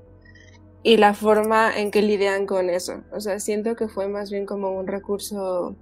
y 0.82 0.96
la 0.96 1.14
forma 1.14 1.76
en 1.76 1.90
que 1.90 2.00
lidian 2.00 2.46
con 2.46 2.70
eso. 2.70 3.02
O 3.12 3.20
sea, 3.20 3.40
siento 3.40 3.74
que 3.74 3.88
fue 3.88 4.08
más 4.08 4.30
bien 4.30 4.46
como 4.46 4.70
un 4.70 4.86
recurso 4.86 5.76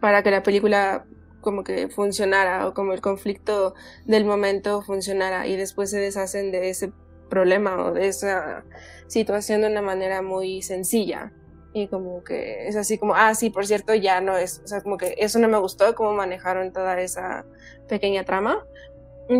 para 0.00 0.22
que 0.22 0.30
la 0.30 0.42
película 0.42 1.04
como 1.40 1.64
que 1.64 1.88
funcionara 1.88 2.66
o 2.66 2.74
como 2.74 2.92
el 2.92 3.00
conflicto 3.00 3.74
del 4.04 4.24
momento 4.24 4.82
funcionara 4.82 5.46
y 5.46 5.56
después 5.56 5.90
se 5.90 5.98
deshacen 5.98 6.52
de 6.52 6.70
ese 6.70 6.92
problema 7.28 7.84
o 7.84 7.92
de 7.92 8.08
esa 8.08 8.64
situación 9.06 9.62
de 9.62 9.68
una 9.68 9.80
manera 9.80 10.20
muy 10.20 10.60
sencilla. 10.60 11.32
Y 11.72 11.86
como 11.86 12.24
que 12.24 12.66
es 12.66 12.76
así 12.76 12.98
como, 12.98 13.14
ah, 13.14 13.34
sí, 13.34 13.48
por 13.48 13.64
cierto, 13.64 13.94
ya 13.94 14.20
no 14.20 14.36
es, 14.36 14.60
o 14.64 14.66
sea, 14.66 14.80
como 14.82 14.96
que 14.96 15.14
eso 15.18 15.38
no 15.38 15.48
me 15.48 15.58
gustó, 15.58 15.94
cómo 15.94 16.12
manejaron 16.12 16.72
toda 16.72 17.00
esa 17.00 17.46
pequeña 17.88 18.24
trama. 18.24 18.64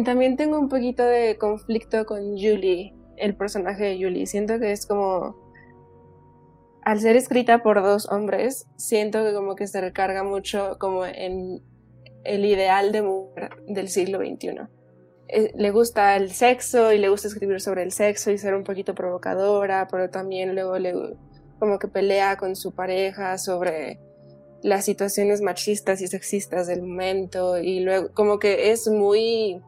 También 0.04 0.36
tengo 0.36 0.58
un 0.58 0.68
poquito 0.68 1.04
de 1.04 1.36
conflicto 1.36 2.06
con 2.06 2.38
Julie, 2.38 2.94
el 3.16 3.34
personaje 3.34 3.84
de 3.84 3.96
Julie. 3.96 4.26
Siento 4.26 4.60
que 4.60 4.70
es 4.70 4.86
como, 4.86 5.36
al 6.84 7.00
ser 7.00 7.16
escrita 7.16 7.64
por 7.64 7.82
dos 7.82 8.08
hombres, 8.10 8.68
siento 8.76 9.24
que 9.24 9.34
como 9.34 9.56
que 9.56 9.66
se 9.66 9.80
recarga 9.80 10.22
mucho 10.22 10.76
como 10.78 11.04
en 11.04 11.60
el 12.24 12.44
ideal 12.44 12.92
de 12.92 13.02
mujer 13.02 13.50
del 13.66 13.88
siglo 13.88 14.18
XXI. 14.18 14.68
Eh, 15.28 15.52
le 15.54 15.70
gusta 15.70 16.16
el 16.16 16.30
sexo 16.30 16.92
y 16.92 16.98
le 16.98 17.08
gusta 17.08 17.28
escribir 17.28 17.60
sobre 17.60 17.82
el 17.82 17.92
sexo 17.92 18.30
y 18.30 18.38
ser 18.38 18.54
un 18.54 18.64
poquito 18.64 18.94
provocadora, 18.94 19.86
pero 19.88 20.10
también 20.10 20.54
luego 20.54 20.78
le 20.78 21.16
como 21.58 21.78
que 21.78 21.88
pelea 21.88 22.36
con 22.36 22.56
su 22.56 22.72
pareja 22.72 23.36
sobre 23.38 24.00
las 24.62 24.84
situaciones 24.84 25.40
machistas 25.40 26.00
y 26.00 26.06
sexistas 26.06 26.66
del 26.66 26.82
momento 26.82 27.58
y 27.58 27.80
luego 27.80 28.12
como 28.12 28.38
que 28.38 28.72
es 28.72 28.88
muy 28.88 29.62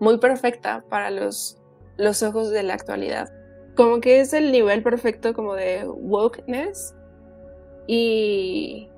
muy 0.00 0.18
perfecta 0.18 0.84
para 0.88 1.10
los 1.10 1.60
los 1.96 2.22
ojos 2.22 2.50
de 2.50 2.62
la 2.62 2.74
actualidad. 2.74 3.30
Como 3.76 4.00
que 4.00 4.20
es 4.20 4.32
el 4.32 4.52
nivel 4.52 4.82
perfecto 4.82 5.34
como 5.34 5.54
de 5.54 5.86
wokeness 5.86 6.94
y 7.86 8.88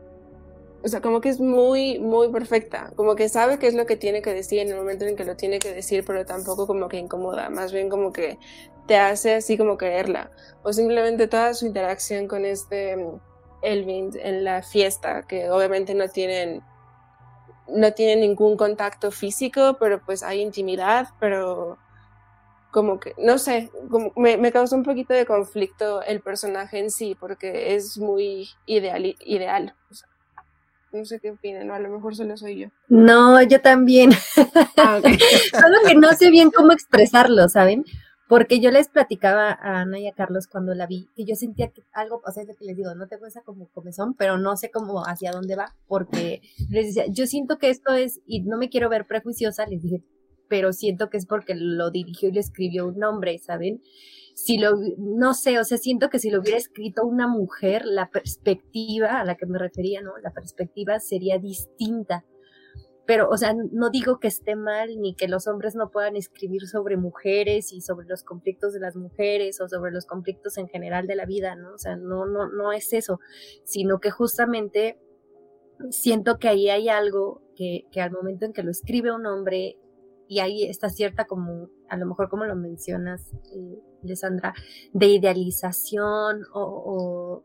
o 0.85 0.89
sea, 0.89 1.01
como 1.01 1.22
que 1.22 1.30
es 1.30 1.41
muy, 1.41 1.99
muy 1.99 2.28
perfecta. 2.28 2.93
Como 2.95 3.16
que 3.16 3.30
sabe 3.30 3.59
qué 3.59 3.68
es 3.68 3.74
lo 3.74 3.87
que 3.87 3.97
tiene 3.97 4.20
que 4.20 4.35
decir 4.35 4.59
en 4.59 4.68
el 4.68 4.76
momento 4.76 5.07
en 5.07 5.16
que 5.16 5.24
lo 5.24 5.35
tiene 5.35 5.59
que 5.59 5.72
decir, 5.72 6.05
pero 6.07 6.26
tampoco 6.26 6.66
como 6.66 6.89
que 6.89 6.99
incomoda. 6.99 7.49
Más 7.49 7.72
bien 7.72 7.89
como 7.89 8.12
que 8.12 8.39
te 8.87 8.99
hace 8.99 9.37
así 9.37 9.57
como 9.57 9.78
quererla. 9.78 10.30
O 10.62 10.74
simplemente 10.74 11.26
toda 11.26 11.55
su 11.55 11.64
interacción 11.66 12.28
con 12.28 12.45
este 12.45 12.97
mm, 12.97 13.20
Elvin 13.62 14.11
en 14.20 14.45
la 14.45 14.62
fiesta, 14.62 15.22
que 15.26 15.51
obviamente 15.51 15.95
no 15.95 16.09
tienen 16.09 16.62
no 17.66 17.93
tienen 17.95 18.20
ningún 18.20 18.59
contacto 18.59 19.11
físico, 19.11 19.78
pero 19.80 20.05
pues 20.05 20.22
hay 20.22 20.43
intimidad, 20.43 21.09
pero 21.18 21.78
como 22.70 23.01
que, 23.01 23.14
no 23.16 23.39
sé, 23.39 23.70
me, 24.16 24.37
me 24.37 24.53
un 24.72 24.82
poquito 24.82 25.14
de 25.14 25.24
conflicto 25.24 26.03
el 26.03 26.20
personaje 26.20 26.78
en 26.78 26.91
sí, 26.91 27.16
porque 27.18 27.74
es 27.74 27.97
muy 27.97 28.51
ideal. 28.66 29.16
ideal. 29.20 29.74
No 30.95 31.05
sé 31.05 31.18
qué 31.18 31.32
opinan, 31.32 31.72
a 31.72 31.80
lo 31.80 31.90
mejor 31.90 32.14
solo 32.14 32.36
soy 32.36 32.61
yo. 32.61 32.68
No, 32.88 33.42
yo 33.42 33.61
también. 33.61 34.12
Ah, 34.76 35.01
solo 35.61 35.76
que 35.84 35.97
no 35.97 36.12
sé 36.12 36.30
bien 36.30 36.53
cómo 36.53 36.70
expresarlo, 36.70 37.49
¿saben? 37.49 37.84
Porque 38.28 38.61
yo 38.61 38.70
les 38.70 38.88
platicaba 38.88 39.51
a 39.51 39.80
Ana 39.80 39.99
y 39.99 40.07
a 40.07 40.12
Carlos 40.12 40.47
cuando 40.47 40.72
la 40.72 40.86
vi, 40.86 41.09
que 41.16 41.24
yo 41.24 41.34
sentía 41.34 41.72
que 41.72 41.82
algo, 41.92 42.22
o 42.24 42.30
sea, 42.30 42.45
es 42.45 42.49
lo 42.49 42.55
que 42.55 42.64
les 42.64 42.76
digo, 42.76 42.95
no 42.95 43.09
tengo 43.09 43.26
esa 43.26 43.42
como 43.42 43.66
comezón, 43.72 44.14
pero 44.14 44.38
no 44.38 44.57
sé 44.57 44.70
cómo 44.70 45.03
hacia 45.05 45.32
dónde 45.32 45.57
va, 45.57 45.74
porque 45.88 46.42
les 46.70 46.95
decía, 46.95 47.07
yo 47.09 47.26
siento 47.26 47.59
que 47.59 47.70
esto 47.70 47.92
es, 47.92 48.20
y 48.24 48.42
no 48.42 48.57
me 48.57 48.68
quiero 48.68 48.88
ver 48.88 49.05
prejuiciosa, 49.05 49.66
les 49.66 49.82
dije, 49.82 50.05
pero 50.49 50.72
siento 50.72 51.11
que 51.11 51.16
es 51.16 51.26
porque 51.26 51.57
lo 51.57 51.90
dirigió 51.90 52.28
y 52.28 52.32
le 52.32 52.40
escribió 52.40 52.86
un 52.86 53.03
hombre, 53.03 53.36
¿saben? 53.38 53.82
Si 54.35 54.59
lo, 54.59 54.72
no 54.99 55.32
sé, 55.32 55.59
o 55.61 55.64
sea, 55.64 55.78
siento 55.78 56.11
que 56.11 56.18
si 56.18 56.28
lo 56.28 56.41
hubiera 56.41 56.59
escrito 56.59 57.07
una 57.07 57.28
mujer, 57.28 57.85
la 57.87 58.11
perspectiva 58.11 59.20
a 59.20 59.24
la 59.24 59.37
que 59.37 59.47
me 59.47 59.59
refería, 59.59 60.03
¿no? 60.03 60.12
La 60.22 60.32
perspectiva 60.32 60.99
sería 60.99 61.39
distinta. 61.39 62.24
Pero, 63.07 63.28
o 63.28 63.37
sea, 63.37 63.55
no 63.55 63.91
digo 63.91 64.18
que 64.18 64.28
esté 64.28 64.57
mal 64.57 65.01
ni 65.01 65.14
que 65.14 65.28
los 65.28 65.47
hombres 65.47 65.76
no 65.76 65.91
puedan 65.91 66.16
escribir 66.16 66.66
sobre 66.66 66.97
mujeres 66.97 67.72
y 67.72 67.80
sobre 67.80 68.09
los 68.09 68.24
conflictos 68.24 68.72
de 68.72 68.80
las 68.80 68.97
mujeres 68.97 69.61
o 69.61 69.68
sobre 69.68 69.93
los 69.93 70.07
conflictos 70.07 70.59
en 70.59 70.68
general 70.68 71.07
de 71.07 71.14
la 71.14 71.26
vida, 71.26 71.55
¿no? 71.55 71.74
O 71.74 71.78
sea, 71.78 71.97
no, 71.97 72.26
no, 72.26 72.49
no 72.49 72.72
es 72.72 72.93
eso, 72.93 73.20
sino 73.64 74.01
que 74.01 74.11
justamente 74.11 74.99
siento 75.91 76.39
que 76.39 76.49
ahí 76.49 76.70
hay 76.70 76.89
algo 76.89 77.43
que, 77.55 77.85
que 77.93 78.01
al 78.01 78.11
momento 78.11 78.47
en 78.47 78.53
que 78.53 78.62
lo 78.62 78.70
escribe 78.70 79.12
un 79.12 79.26
hombre 79.26 79.76
y 80.29 80.41
ahí 80.41 80.64
está 80.64 80.89
cierta 80.89 81.27
como, 81.27 81.68
a 81.89 81.97
lo 81.97 82.07
mejor 82.07 82.29
como 82.29 82.45
lo 82.45 82.57
mencionas, 82.57 83.33
eh, 83.55 83.79
de 84.93 85.07
idealización 85.07 86.45
o, 86.53 87.43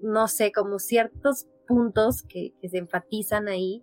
no 0.00 0.28
sé, 0.28 0.52
como 0.52 0.78
ciertos 0.78 1.46
puntos 1.66 2.22
que, 2.22 2.54
se 2.68 2.78
enfatizan 2.78 3.48
ahí 3.48 3.82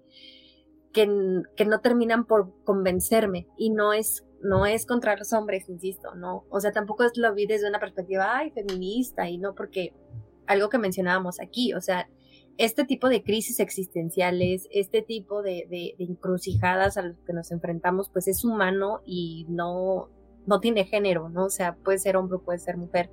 que, 0.94 1.08
que, 1.56 1.66
no 1.66 1.82
terminan 1.82 2.26
por 2.26 2.54
convencerme. 2.64 3.48
Y 3.58 3.70
no 3.72 3.92
es 3.92 4.26
no 4.42 4.66
es 4.66 4.86
contra 4.86 5.18
los 5.18 5.34
hombres, 5.34 5.68
insisto, 5.70 6.14
no, 6.16 6.46
o 6.50 6.60
sea, 6.60 6.72
tampoco 6.72 7.04
es 7.04 7.18
lo 7.18 7.34
vi 7.34 7.48
desde 7.48 7.68
una 7.68 7.80
perspectiva, 7.80 8.38
ay, 8.38 8.52
feminista 8.52 9.28
y 9.28 9.38
no 9.40 9.56
porque 9.56 9.94
algo 10.46 10.70
que 10.70 10.78
mencionábamos 10.78 11.40
aquí, 11.40 11.74
o 11.74 11.82
sea, 11.82 12.08
este 12.58 12.86
tipo 12.86 13.10
de 13.10 13.24
crisis 13.24 13.60
existenciales, 13.60 14.68
este 14.72 15.02
tipo 15.02 15.42
de, 15.42 15.68
de, 15.70 15.96
encrucijadas 16.00 16.98
a 16.98 17.02
las 17.04 17.18
que 17.26 17.34
nos 17.34 17.52
enfrentamos, 17.52 18.10
pues 18.10 18.28
es 18.28 18.44
humano 18.46 19.02
y 19.06 19.46
no, 19.50 20.10
no 20.46 20.60
tiene 20.60 20.86
género, 20.86 21.30
¿no? 21.30 21.46
O 21.46 21.50
sea, 21.50 21.76
puede 21.76 22.00
ser 22.00 22.18
hombre 22.18 22.40
puede 22.40 22.60
ser 22.60 22.78
mujer. 22.78 23.10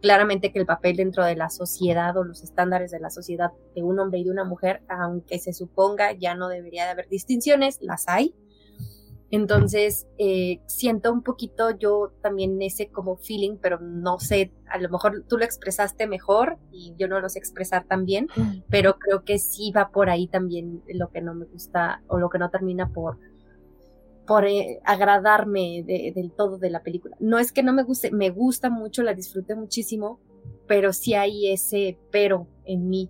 Claramente 0.00 0.50
que 0.50 0.58
el 0.58 0.66
papel 0.66 0.96
dentro 0.96 1.24
de 1.24 1.36
la 1.36 1.50
sociedad 1.50 2.16
o 2.16 2.24
los 2.24 2.42
estándares 2.42 2.90
de 2.90 3.00
la 3.00 3.10
sociedad 3.10 3.50
de 3.74 3.82
un 3.82 3.98
hombre 3.98 4.20
y 4.20 4.24
de 4.24 4.30
una 4.30 4.44
mujer, 4.44 4.82
aunque 4.88 5.38
se 5.38 5.52
suponga 5.52 6.12
ya 6.12 6.34
no 6.34 6.48
debería 6.48 6.84
de 6.84 6.90
haber 6.90 7.08
distinciones, 7.08 7.78
las 7.82 8.08
hay. 8.08 8.34
Entonces, 9.32 10.08
eh, 10.18 10.60
siento 10.66 11.12
un 11.12 11.22
poquito 11.22 11.70
yo 11.70 12.12
también 12.20 12.60
ese 12.62 12.88
como 12.88 13.16
feeling, 13.16 13.58
pero 13.62 13.78
no 13.78 14.18
sé, 14.18 14.52
a 14.68 14.78
lo 14.78 14.88
mejor 14.88 15.24
tú 15.28 15.38
lo 15.38 15.44
expresaste 15.44 16.08
mejor 16.08 16.58
y 16.72 16.94
yo 16.98 17.06
no 17.06 17.20
lo 17.20 17.28
sé 17.28 17.38
expresar 17.38 17.84
tan 17.84 18.04
bien, 18.04 18.26
pero 18.68 18.98
creo 18.98 19.24
que 19.24 19.38
sí 19.38 19.70
va 19.70 19.90
por 19.90 20.10
ahí 20.10 20.26
también 20.26 20.82
lo 20.88 21.10
que 21.10 21.20
no 21.20 21.34
me 21.34 21.44
gusta 21.44 22.02
o 22.08 22.18
lo 22.18 22.28
que 22.28 22.38
no 22.38 22.50
termina 22.50 22.88
por, 22.88 23.18
por 24.26 24.46
eh, 24.46 24.80
agradarme 24.84 25.84
del 25.86 26.32
todo 26.32 26.58
de 26.58 26.70
la 26.70 26.82
película. 26.82 27.16
No 27.20 27.38
es 27.38 27.52
que 27.52 27.62
no 27.62 27.72
me 27.72 27.84
guste, 27.84 28.10
me 28.10 28.30
gusta 28.30 28.68
mucho, 28.68 29.04
la 29.04 29.14
disfruté 29.14 29.54
muchísimo, 29.54 30.18
pero 30.66 30.92
sí 30.92 31.14
hay 31.14 31.52
ese 31.52 31.98
pero 32.10 32.48
en 32.64 32.88
mí. 32.88 33.08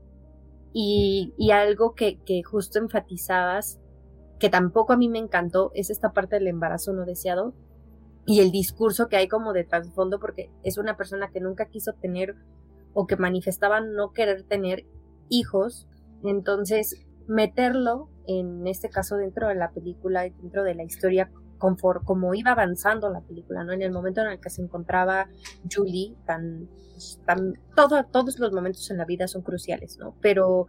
Y, 0.75 1.33
y 1.39 1.51
algo 1.51 1.95
que, 1.95 2.19
que 2.27 2.43
justo 2.43 2.79
enfatizabas 2.79 3.81
que 4.41 4.49
tampoco 4.49 4.93
a 4.93 4.97
mí 4.97 5.09
me 5.09 5.19
encantó, 5.19 5.71
es 5.75 5.91
esta 5.91 6.13
parte 6.13 6.37
del 6.37 6.49
embarazo 6.49 6.93
no 6.93 7.05
deseado 7.05 7.55
y 8.27 8.41
el 8.41 8.51
discurso 8.51 9.09
que 9.09 9.17
hay 9.17 9.29
como 9.29 9.53
de 9.53 9.65
trasfondo, 9.65 10.19
porque 10.19 10.51
es 10.65 10.79
una 10.79 10.97
persona 10.97 11.31
que 11.31 11.41
nunca 11.41 11.67
quiso 11.67 11.93
tener 11.93 12.35
o 12.95 13.07
que 13.07 13.17
manifestaba 13.17 13.81
no 13.81 14.13
querer 14.13 14.43
tener 14.45 14.87
hijos. 15.29 15.89
Entonces, 16.25 17.07
meterlo, 17.29 18.09
en 18.27 18.67
este 18.67 18.89
caso, 18.89 19.17
dentro 19.17 19.49
de 19.49 19.55
la 19.55 19.71
película, 19.71 20.23
dentro 20.23 20.65
de 20.65 20.75
la 20.75 20.85
historia, 20.85 21.31
como 21.59 22.35
iba 22.35 22.53
avanzando 22.53 23.11
la 23.11 23.21
película, 23.21 23.65
¿no? 23.65 23.73
En 23.73 23.83
el 23.83 23.93
momento 23.93 24.23
en 24.23 24.29
el 24.29 24.41
que 24.41 24.49
se 24.49 24.63
encontraba 24.63 25.29
Julie, 25.71 26.17
tan, 26.25 26.69
tan 27.27 27.61
todo, 27.77 28.03
todos 28.05 28.39
los 28.39 28.53
momentos 28.53 28.91
en 28.91 28.97
la 28.97 29.05
vida 29.05 29.29
son 29.29 29.43
cruciales, 29.43 29.99
¿no? 29.99 30.17
Pero 30.23 30.69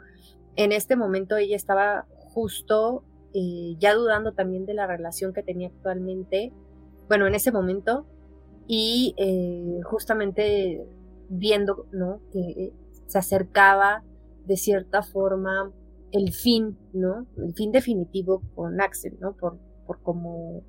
en 0.58 0.74
este 0.74 0.98
momento 0.98 1.38
ella 1.38 1.56
estaba 1.56 2.06
justo 2.34 3.06
eh, 3.34 3.76
ya 3.80 3.94
dudando 3.94 4.34
también 4.34 4.66
de 4.66 4.74
la 4.74 4.88
relación 4.88 5.34
que 5.34 5.44
tenía 5.44 5.70
actualmente, 5.70 6.52
bueno, 7.08 7.28
en 7.28 7.36
ese 7.36 7.52
momento, 7.52 8.06
y 8.68 9.14
eh, 9.18 9.82
justamente 9.84 10.86
viendo, 11.30 11.86
¿no? 11.92 12.22
Que 12.32 12.74
se 13.08 13.18
acercaba 13.18 14.04
de 14.46 14.58
cierta 14.58 15.04
forma 15.04 15.72
el 16.12 16.34
fin, 16.34 16.78
¿no? 16.94 17.26
El 17.38 17.54
fin 17.54 17.72
definitivo 17.72 18.42
con 18.56 18.82
Axel, 18.82 19.18
¿no? 19.20 19.34
Por, 19.34 19.58
por 19.86 20.02
cómo, 20.02 20.64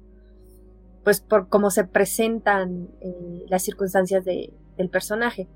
pues 1.05 1.21
por 1.21 1.49
cómo 1.49 1.71
se 1.71 1.85
presentan 1.85 2.89
eh, 3.01 3.45
las 3.49 3.63
circunstancias 3.63 4.25
de, 4.25 4.53
del 4.77 4.89
personaje 4.89 5.49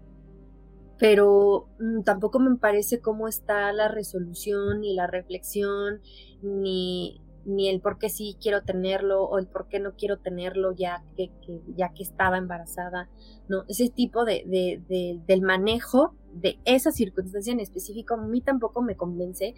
pero 0.98 1.68
mm, 1.78 2.02
tampoco 2.02 2.38
me 2.38 2.56
parece 2.56 3.00
cómo 3.00 3.28
está 3.28 3.72
la 3.72 3.88
resolución 3.88 4.80
ni 4.80 4.94
la 4.94 5.06
reflexión 5.06 6.00
ni, 6.42 7.20
ni 7.44 7.68
el 7.68 7.80
por 7.80 7.98
qué 7.98 8.08
sí 8.08 8.36
quiero 8.40 8.62
tenerlo 8.62 9.24
o 9.24 9.38
el 9.38 9.46
por 9.46 9.68
qué 9.68 9.78
no 9.78 9.94
quiero 9.94 10.18
tenerlo 10.18 10.72
ya 10.72 11.04
que, 11.16 11.30
ya 11.76 11.92
que 11.94 12.02
estaba 12.02 12.38
embarazada, 12.38 13.08
¿no? 13.48 13.64
Ese 13.68 13.88
tipo 13.88 14.24
de, 14.24 14.44
de, 14.46 15.20
del 15.26 15.42
manejo 15.42 16.14
de 16.32 16.58
esa 16.64 16.90
circunstancia 16.90 17.52
en 17.52 17.60
específico 17.60 18.14
a 18.14 18.18
mí 18.18 18.40
tampoco 18.40 18.82
me 18.82 18.96
convence. 18.96 19.54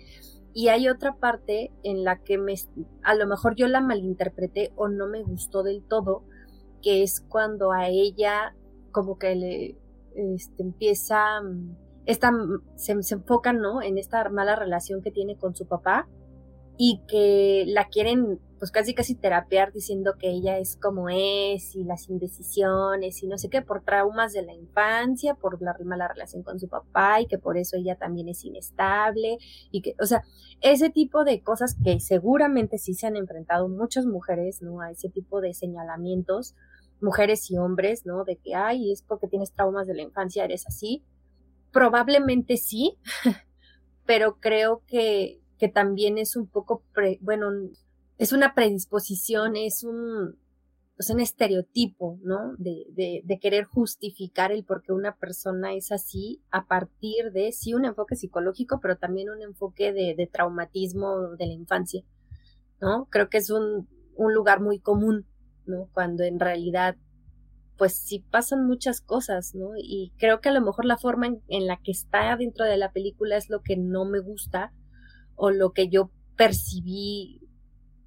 Y 0.54 0.68
hay 0.68 0.88
otra 0.88 1.16
parte 1.16 1.72
en 1.82 2.04
la 2.04 2.22
que 2.22 2.36
me, 2.36 2.54
a 3.02 3.14
lo 3.14 3.26
mejor 3.26 3.54
yo 3.54 3.68
la 3.68 3.80
malinterpreté 3.80 4.72
o 4.76 4.88
no 4.88 5.06
me 5.06 5.22
gustó 5.22 5.62
del 5.62 5.82
todo, 5.82 6.24
que 6.82 7.02
es 7.02 7.20
cuando 7.20 7.72
a 7.72 7.88
ella 7.88 8.54
como 8.90 9.18
que 9.18 9.34
le, 9.34 9.76
este, 10.18 10.62
empieza, 10.62 11.40
mm, 11.42 11.76
esta, 12.06 12.30
mm, 12.32 12.62
se, 12.76 13.02
se 13.02 13.14
enfoca, 13.14 13.52
¿no? 13.52 13.82
En 13.82 13.98
esta 13.98 14.28
mala 14.28 14.56
relación 14.56 15.02
que 15.02 15.10
tiene 15.10 15.36
con 15.36 15.54
su 15.54 15.66
papá 15.66 16.08
y 16.76 17.02
que 17.08 17.64
la 17.66 17.88
quieren 17.88 18.40
pues 18.58 18.70
casi 18.70 18.94
casi 18.94 19.14
terapear 19.14 19.72
diciendo 19.72 20.14
que 20.18 20.30
ella 20.30 20.58
es 20.58 20.76
como 20.76 21.08
es 21.08 21.74
y 21.76 21.84
las 21.84 22.08
indecisiones 22.08 23.22
y 23.22 23.26
no 23.26 23.38
sé 23.38 23.48
qué 23.48 23.62
por 23.62 23.84
traumas 23.84 24.32
de 24.32 24.42
la 24.42 24.52
infancia, 24.52 25.34
por 25.34 25.62
la 25.62 25.76
mala 25.84 26.08
relación 26.08 26.42
con 26.42 26.58
su 26.58 26.68
papá 26.68 27.20
y 27.20 27.26
que 27.26 27.38
por 27.38 27.56
eso 27.56 27.76
ella 27.76 27.96
también 27.96 28.28
es 28.28 28.44
inestable 28.44 29.38
y 29.70 29.82
que, 29.82 29.94
o 30.00 30.06
sea, 30.06 30.24
ese 30.60 30.90
tipo 30.90 31.24
de 31.24 31.42
cosas 31.42 31.76
que 31.82 32.00
seguramente 32.00 32.78
sí 32.78 32.94
se 32.94 33.06
han 33.06 33.16
enfrentado 33.16 33.68
muchas 33.68 34.06
mujeres, 34.06 34.60
¿no? 34.60 34.80
A 34.80 34.90
ese 34.90 35.08
tipo 35.08 35.40
de 35.40 35.54
señalamientos, 35.54 36.54
mujeres 37.00 37.50
y 37.50 37.56
hombres, 37.56 38.06
¿no? 38.06 38.24
De 38.24 38.36
que, 38.36 38.54
ay, 38.54 38.92
es 38.92 39.02
porque 39.02 39.28
tienes 39.28 39.52
traumas 39.52 39.86
de 39.86 39.94
la 39.94 40.02
infancia, 40.02 40.44
eres 40.44 40.66
así. 40.66 41.04
Probablemente 41.72 42.56
sí, 42.56 42.98
pero 44.06 44.38
creo 44.40 44.82
que, 44.86 45.40
que 45.58 45.68
también 45.68 46.18
es 46.18 46.36
un 46.36 46.46
poco, 46.46 46.82
bueno, 47.20 47.50
es 48.16 48.32
una 48.32 48.54
predisposición, 48.54 49.56
es 49.56 49.84
un, 49.84 50.36
es 50.98 51.10
un 51.10 51.20
estereotipo, 51.20 52.18
¿no? 52.22 52.54
De, 52.58 52.86
de, 52.90 53.22
de, 53.24 53.38
querer 53.38 53.64
justificar 53.64 54.50
el 54.50 54.64
por 54.64 54.82
qué 54.82 54.92
una 54.92 55.16
persona 55.16 55.74
es 55.74 55.92
así 55.92 56.42
a 56.50 56.66
partir 56.66 57.30
de, 57.32 57.52
sí, 57.52 57.74
un 57.74 57.84
enfoque 57.84 58.16
psicológico, 58.16 58.80
pero 58.80 58.96
también 58.96 59.30
un 59.30 59.42
enfoque 59.42 59.92
de, 59.92 60.14
de 60.16 60.26
traumatismo 60.26 61.36
de 61.36 61.46
la 61.46 61.52
infancia, 61.52 62.02
¿no? 62.80 63.06
Creo 63.10 63.28
que 63.28 63.38
es 63.38 63.50
un, 63.50 63.88
un 64.16 64.34
lugar 64.34 64.60
muy 64.60 64.80
común, 64.80 65.24
¿no? 65.68 65.88
Cuando 65.92 66.24
en 66.24 66.40
realidad, 66.40 66.96
pues 67.76 67.96
sí 67.96 68.24
pasan 68.30 68.66
muchas 68.66 69.00
cosas, 69.00 69.54
¿no? 69.54 69.70
Y 69.76 70.12
creo 70.18 70.40
que 70.40 70.48
a 70.48 70.52
lo 70.52 70.60
mejor 70.60 70.84
la 70.84 70.98
forma 70.98 71.28
en, 71.48 71.66
la 71.66 71.76
que 71.76 71.92
está 71.92 72.36
dentro 72.36 72.64
de 72.64 72.76
la 72.76 72.92
película 72.92 73.36
es 73.36 73.48
lo 73.50 73.62
que 73.62 73.76
no 73.76 74.04
me 74.04 74.20
gusta 74.20 74.72
o 75.36 75.50
lo 75.50 75.72
que 75.72 75.88
yo 75.88 76.10
percibí 76.36 77.40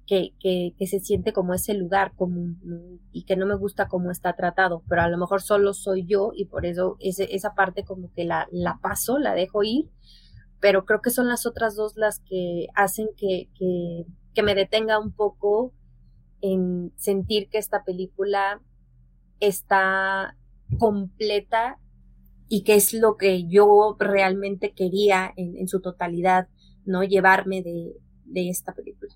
que, 0.06 0.34
que, 0.40 0.86
se 0.86 1.00
siente 1.00 1.32
como 1.32 1.54
ese 1.54 1.72
lugar 1.72 2.12
común 2.14 3.00
y 3.12 3.24
que 3.24 3.36
no 3.36 3.46
me 3.46 3.54
gusta 3.54 3.88
cómo 3.88 4.10
está 4.10 4.34
tratado, 4.34 4.82
pero 4.88 5.02
a 5.02 5.08
lo 5.08 5.16
mejor 5.16 5.40
solo 5.40 5.72
soy 5.72 6.04
yo 6.04 6.32
y 6.34 6.46
por 6.46 6.66
eso 6.66 6.96
esa 7.00 7.54
parte 7.54 7.84
como 7.84 8.12
que 8.12 8.24
la, 8.24 8.46
la 8.50 8.78
paso, 8.82 9.18
la 9.18 9.32
dejo 9.32 9.62
ir, 9.62 9.88
pero 10.60 10.84
creo 10.84 11.00
que 11.00 11.10
son 11.10 11.28
las 11.28 11.46
otras 11.46 11.76
dos 11.76 11.96
las 11.96 12.20
que 12.20 12.66
hacen 12.74 13.08
que, 13.16 13.48
que 14.34 14.42
me 14.42 14.54
detenga 14.54 14.98
un 14.98 15.12
poco 15.12 15.72
en 16.42 16.92
sentir 16.96 17.48
que 17.48 17.58
esta 17.58 17.84
película 17.84 18.60
está 19.40 20.36
completa 20.78 21.78
y 22.48 22.64
que 22.64 22.74
es 22.74 22.92
lo 22.92 23.16
que 23.16 23.48
yo 23.48 23.96
realmente 23.98 24.74
quería 24.74 25.32
en, 25.36 25.56
en 25.56 25.68
su 25.68 25.80
totalidad, 25.80 26.48
¿no? 26.84 27.02
Llevarme 27.02 27.62
de, 27.62 27.94
de 28.24 28.50
esta 28.50 28.74
película. 28.74 29.14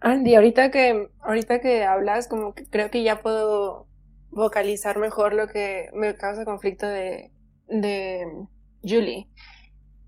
Andy, 0.00 0.36
ahorita 0.36 0.70
que, 0.70 1.10
ahorita 1.20 1.60
que 1.60 1.84
hablas, 1.84 2.28
como 2.28 2.54
que 2.54 2.64
creo 2.66 2.90
que 2.90 3.02
ya 3.02 3.20
puedo 3.20 3.86
vocalizar 4.30 4.98
mejor 4.98 5.34
lo 5.34 5.48
que 5.48 5.90
me 5.92 6.14
causa 6.14 6.44
conflicto 6.44 6.86
de, 6.86 7.32
de 7.66 8.24
Julie. 8.82 9.28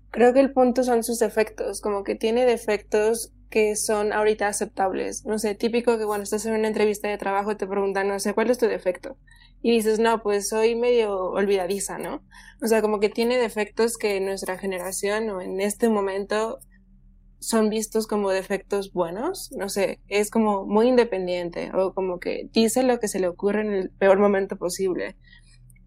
Creo 0.09 0.33
que 0.33 0.39
el 0.39 0.53
punto 0.53 0.83
son 0.83 1.03
sus 1.03 1.19
defectos, 1.19 1.81
como 1.81 2.03
que 2.03 2.15
tiene 2.15 2.45
defectos 2.45 3.33
que 3.51 3.75
son 3.75 4.13
ahorita 4.13 4.47
aceptables. 4.47 5.25
No 5.25 5.37
sé, 5.37 5.53
típico 5.53 5.99
que 5.99 6.05
cuando 6.05 6.23
estás 6.23 6.45
en 6.47 6.55
una 6.55 6.67
entrevista 6.67 7.09
de 7.09 7.19
trabajo 7.19 7.57
te 7.57 7.67
preguntan, 7.67 8.07
no 8.07 8.19
sé, 8.19 8.33
¿cuál 8.33 8.49
es 8.49 8.57
tu 8.57 8.65
defecto? 8.65 9.17
Y 9.61 9.71
dices, 9.71 9.99
no, 9.99 10.23
pues 10.23 10.49
soy 10.49 10.73
medio 10.73 11.29
olvidadiza, 11.29 11.99
¿no? 11.99 12.23
O 12.63 12.67
sea, 12.67 12.81
como 12.81 12.99
que 12.99 13.09
tiene 13.09 13.37
defectos 13.37 13.97
que 13.97 14.19
nuestra 14.21 14.57
generación 14.57 15.29
o 15.29 15.41
en 15.41 15.61
este 15.61 15.89
momento 15.89 16.59
son 17.39 17.69
vistos 17.69 18.07
como 18.07 18.29
defectos 18.29 18.93
buenos, 18.93 19.51
no 19.57 19.67
sé, 19.67 19.99
es 20.07 20.29
como 20.29 20.65
muy 20.65 20.87
independiente 20.87 21.71
o 21.73 21.93
como 21.93 22.19
que 22.19 22.47
dice 22.53 22.83
lo 22.83 22.99
que 22.99 23.07
se 23.07 23.19
le 23.19 23.27
ocurre 23.27 23.61
en 23.61 23.73
el 23.73 23.89
peor 23.89 24.19
momento 24.19 24.57
posible. 24.57 25.17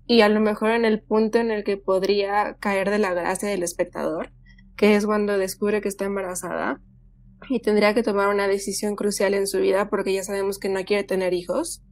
Y 0.07 0.21
a 0.21 0.29
lo 0.29 0.41
mejor 0.41 0.73
en 0.73 0.85
el 0.85 1.01
punto 1.01 1.39
en 1.39 1.51
el 1.51 1.65
que 1.65 1.79
podría 1.79 2.57
caer 2.61 2.91
de 2.91 2.99
la 2.99 3.15
gracia 3.15 3.49
del 3.49 3.63
espectador, 3.63 4.33
que 4.77 4.97
es 4.97 5.07
cuando 5.07 5.39
descubre 5.39 5.81
que 5.81 5.89
está 5.89 6.05
embarazada 6.05 6.83
y 7.49 7.61
tendría 7.61 7.95
que 7.95 8.03
tomar 8.03 8.29
una 8.29 8.49
decisión 8.49 8.97
crucial 8.97 9.35
en 9.35 9.47
su 9.47 9.59
vida 9.59 9.89
porque 9.89 10.13
ya 10.13 10.25
sabemos 10.25 10.59
que 10.59 10.69
no 10.69 10.85
quiere 10.85 11.05
tener 11.05 11.35
hijos, 11.35 11.83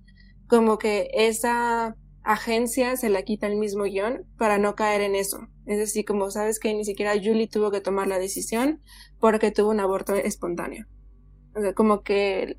como 0.48 0.78
que 0.78 1.09
esa 1.14 1.96
agencia 2.24 2.96
se 2.96 3.09
la 3.09 3.22
quita 3.22 3.46
el 3.46 3.57
mismo 3.57 3.84
guion 3.84 4.24
para 4.38 4.59
no 4.59 4.74
caer 4.74 5.00
en 5.00 5.14
eso. 5.14 5.48
Es 5.66 5.78
decir, 5.78 6.05
como 6.05 6.30
sabes 6.30 6.59
que 6.59 6.72
ni 6.74 6.84
siquiera 6.84 7.14
Julie 7.14 7.48
tuvo 7.48 7.70
que 7.70 7.80
tomar 7.80 8.07
la 8.07 8.18
decisión 8.18 8.80
porque 9.18 9.50
tuvo 9.50 9.70
un 9.70 9.80
aborto 9.80 10.14
espontáneo. 10.14 10.86
Como 11.74 12.03
que 12.03 12.59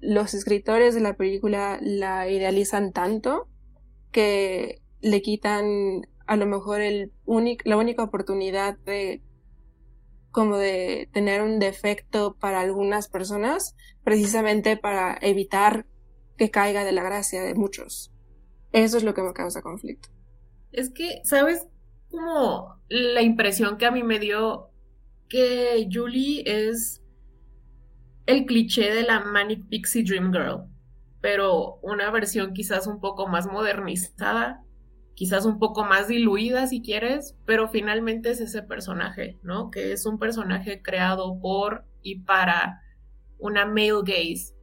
los 0.00 0.34
escritores 0.34 0.94
de 0.94 1.00
la 1.00 1.16
película 1.16 1.78
la 1.80 2.28
idealizan 2.28 2.92
tanto 2.92 3.48
que 4.10 4.82
le 5.00 5.22
quitan 5.22 6.02
a 6.26 6.36
lo 6.36 6.46
mejor 6.46 6.80
la 6.80 7.76
única 7.76 8.02
oportunidad 8.02 8.78
de 8.78 9.22
como 10.34 10.58
de 10.58 11.08
tener 11.12 11.42
un 11.42 11.60
defecto 11.60 12.36
para 12.40 12.60
algunas 12.60 13.08
personas 13.08 13.76
precisamente 14.02 14.76
para 14.76 15.16
evitar 15.22 15.86
que 16.36 16.50
caiga 16.50 16.82
de 16.84 16.90
la 16.90 17.04
gracia 17.04 17.40
de 17.40 17.54
muchos. 17.54 18.12
Eso 18.72 18.96
es 18.96 19.04
lo 19.04 19.14
que 19.14 19.22
me 19.22 19.32
causa 19.32 19.62
conflicto. 19.62 20.08
Es 20.72 20.90
que, 20.90 21.20
¿sabes? 21.22 21.68
Como 22.10 22.80
la 22.88 23.22
impresión 23.22 23.78
que 23.78 23.86
a 23.86 23.92
mí 23.92 24.02
me 24.02 24.18
dio 24.18 24.70
que 25.28 25.88
Julie 25.90 26.42
es 26.44 27.00
el 28.26 28.44
cliché 28.44 28.92
de 28.92 29.04
la 29.04 29.20
Manic 29.20 29.68
Pixie 29.68 30.02
Dream 30.02 30.32
Girl, 30.32 30.64
pero 31.20 31.76
una 31.76 32.10
versión 32.10 32.54
quizás 32.54 32.88
un 32.88 32.98
poco 32.98 33.28
más 33.28 33.46
modernizada, 33.46 34.64
quizás 35.14 35.46
un 35.46 35.58
poco 35.58 35.84
más 35.84 36.08
diluida 36.08 36.66
si 36.66 36.82
quieres, 36.82 37.36
pero 37.46 37.68
finalmente 37.68 38.30
es 38.30 38.40
ese 38.40 38.62
personaje, 38.62 39.38
¿no? 39.42 39.70
Que 39.70 39.92
es 39.92 40.06
un 40.06 40.18
personaje 40.18 40.82
creado 40.82 41.38
por 41.40 41.84
y 42.02 42.20
para 42.20 42.82
una 43.38 43.66
male 43.66 44.02
gaze. 44.04 44.54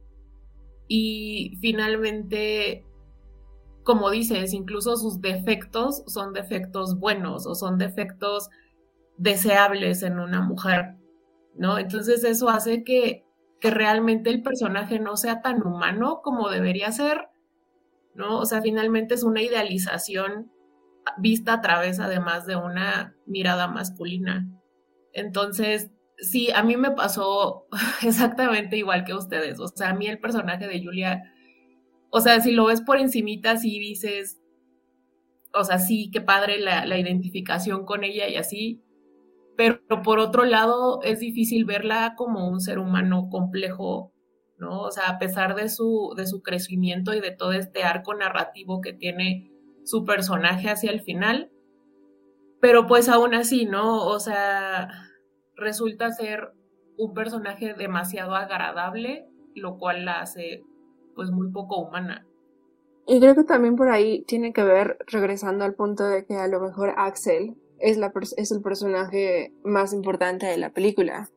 Y 0.88 1.56
finalmente 1.60 2.84
como 3.82 4.10
dices, 4.10 4.52
incluso 4.52 4.96
sus 4.96 5.20
defectos 5.20 6.04
son 6.06 6.32
defectos 6.32 6.98
buenos 6.98 7.46
o 7.46 7.54
son 7.54 7.78
defectos 7.78 8.48
deseables 9.16 10.02
en 10.02 10.18
una 10.18 10.40
mujer, 10.40 10.96
¿no? 11.54 11.78
Entonces 11.78 12.24
eso 12.24 12.48
hace 12.48 12.84
que, 12.84 13.24
que 13.60 13.70
realmente 13.70 14.30
el 14.30 14.42
personaje 14.42 14.98
no 14.98 15.16
sea 15.16 15.42
tan 15.42 15.66
humano 15.66 16.20
como 16.22 16.48
debería 16.48 16.92
ser, 16.92 17.28
¿no? 18.14 18.38
O 18.38 18.46
sea, 18.46 18.62
finalmente 18.62 19.14
es 19.14 19.22
una 19.22 19.42
idealización 19.42 20.50
vista 21.18 21.54
a 21.54 21.60
través 21.60 21.98
además 22.00 22.46
de 22.46 22.56
una 22.56 23.16
mirada 23.26 23.68
masculina. 23.68 24.48
Entonces, 25.12 25.90
sí, 26.18 26.50
a 26.52 26.62
mí 26.62 26.76
me 26.76 26.92
pasó 26.92 27.66
exactamente 28.02 28.76
igual 28.76 29.04
que 29.04 29.14
ustedes. 29.14 29.58
O 29.60 29.68
sea, 29.68 29.90
a 29.90 29.94
mí 29.94 30.06
el 30.06 30.20
personaje 30.20 30.68
de 30.68 30.84
Julia 30.84 31.22
o 32.14 32.20
sea, 32.20 32.40
si 32.42 32.52
lo 32.52 32.66
ves 32.66 32.82
por 32.82 32.98
encimita, 32.98 33.56
sí 33.56 33.78
dices, 33.78 34.38
o 35.54 35.64
sea, 35.64 35.78
sí, 35.78 36.10
qué 36.12 36.20
padre 36.20 36.58
la, 36.60 36.84
la 36.84 36.98
identificación 36.98 37.86
con 37.86 38.04
ella 38.04 38.28
y 38.28 38.36
así, 38.36 38.82
pero 39.56 39.80
por 40.04 40.18
otro 40.18 40.44
lado 40.44 41.00
es 41.02 41.20
difícil 41.20 41.64
verla 41.64 42.12
como 42.14 42.50
un 42.50 42.60
ser 42.60 42.78
humano 42.78 43.30
complejo, 43.30 44.11
¿no? 44.62 44.80
O 44.80 44.90
sea, 44.92 45.08
a 45.08 45.18
pesar 45.18 45.56
de 45.56 45.68
su, 45.68 46.14
de 46.16 46.26
su 46.26 46.40
crecimiento 46.40 47.12
y 47.12 47.20
de 47.20 47.32
todo 47.32 47.52
este 47.52 47.82
arco 47.82 48.14
narrativo 48.14 48.80
que 48.80 48.92
tiene 48.92 49.50
su 49.84 50.04
personaje 50.04 50.70
hacia 50.70 50.92
el 50.92 51.00
final, 51.00 51.50
pero 52.60 52.86
pues 52.86 53.08
aún 53.08 53.34
así, 53.34 53.66
¿no? 53.66 54.06
O 54.06 54.20
sea, 54.20 54.88
resulta 55.56 56.12
ser 56.12 56.52
un 56.96 57.12
personaje 57.12 57.74
demasiado 57.74 58.36
agradable, 58.36 59.26
lo 59.56 59.78
cual 59.78 60.04
la 60.04 60.20
hace 60.20 60.62
pues 61.16 61.30
muy 61.30 61.50
poco 61.50 61.80
humana. 61.80 62.24
Y 63.08 63.18
creo 63.18 63.34
que 63.34 63.42
también 63.42 63.74
por 63.74 63.90
ahí 63.90 64.22
tiene 64.28 64.52
que 64.52 64.62
ver, 64.62 64.96
regresando 65.08 65.64
al 65.64 65.74
punto 65.74 66.04
de 66.04 66.24
que 66.24 66.36
a 66.36 66.46
lo 66.46 66.60
mejor 66.60 66.94
Axel 66.96 67.56
es, 67.80 67.98
la 67.98 68.12
es 68.36 68.52
el 68.52 68.62
personaje 68.62 69.52
más 69.64 69.92
importante 69.92 70.46
de 70.46 70.56
la 70.56 70.70
película, 70.70 71.28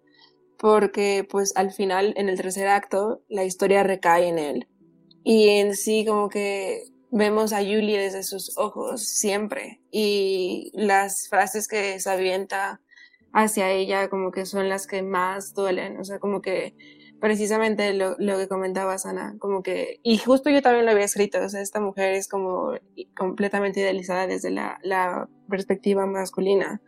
porque 0.58 1.28
pues 1.30 1.56
al 1.56 1.72
final, 1.72 2.14
en 2.18 2.30
el 2.30 2.38
tercer 2.38 2.68
acto, 2.68 3.22
la 3.30 3.44
historia 3.44 3.84
recae 3.84 4.28
en 4.28 4.40
él. 4.40 4.68
Y 5.24 5.50
en 5.50 5.76
sí 5.76 6.06
como 6.06 6.30
que 6.30 6.84
vemos 7.12 7.54
a 7.54 7.60
Julie 7.60 7.98
desde 7.98 8.24
sus 8.24 8.58
ojos 8.58 9.08
siempre, 9.08 9.82
y 9.92 10.72
las 10.74 11.30
frases 11.30 11.68
que 11.68 12.00
se 12.00 12.10
avienta 12.10 12.82
hacia 13.34 13.70
ella 13.72 14.10
como 14.10 14.32
que 14.32 14.46
son 14.46 14.70
las 14.70 14.88
que 14.88 15.02
más 15.02 15.54
duelen, 15.54 16.00
o 16.00 16.04
sea, 16.04 16.20
como 16.20 16.42
que 16.42 16.76
precisamente 17.20 17.94
lo, 17.94 18.16
lo, 18.20 18.38
que 18.38 18.48
comentabas, 18.48 19.06
Ana, 19.06 19.36
como 19.40 19.64
que, 19.64 20.00
y 20.04 20.18
justo 20.18 20.50
yo 20.50 20.62
también 20.62 20.86
lo 20.86 20.92
había 20.92 21.06
escrito, 21.06 21.40
o 21.44 21.50
sea, 21.50 21.62
esta 21.62 21.80
mujer 21.80 22.14
es 22.14 22.28
como 22.28 22.74
completamente 23.16 23.80
idealizada 23.80 24.28
desde 24.28 24.52
la, 24.52 24.80
la 24.84 25.28
perspectiva 25.50 26.06
masculina. 26.06 26.82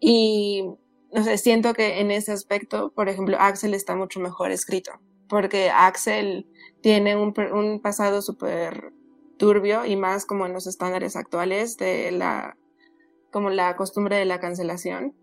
Y, 0.00 0.64
no 1.12 1.24
sé, 1.24 1.38
siento 1.38 1.74
que 1.74 2.00
en 2.00 2.10
ese 2.10 2.32
aspecto, 2.32 2.92
por 2.92 3.08
ejemplo, 3.08 3.36
Axel 3.38 3.74
está 3.74 3.94
mucho 3.94 4.20
mejor 4.20 4.50
escrito, 4.50 4.92
porque 5.28 5.70
Axel 5.70 6.46
tiene 6.80 7.16
un, 7.16 7.34
un 7.52 7.80
pasado 7.80 8.22
súper 8.22 8.92
turbio 9.38 9.84
y 9.84 9.96
más 9.96 10.24
como 10.24 10.46
en 10.46 10.52
los 10.52 10.66
estándares 10.66 11.16
actuales 11.16 11.76
de 11.76 12.12
la 12.12 12.56
como 13.30 13.48
la 13.48 13.76
costumbre 13.76 14.16
de 14.16 14.26
la 14.26 14.40
cancelación 14.40 15.16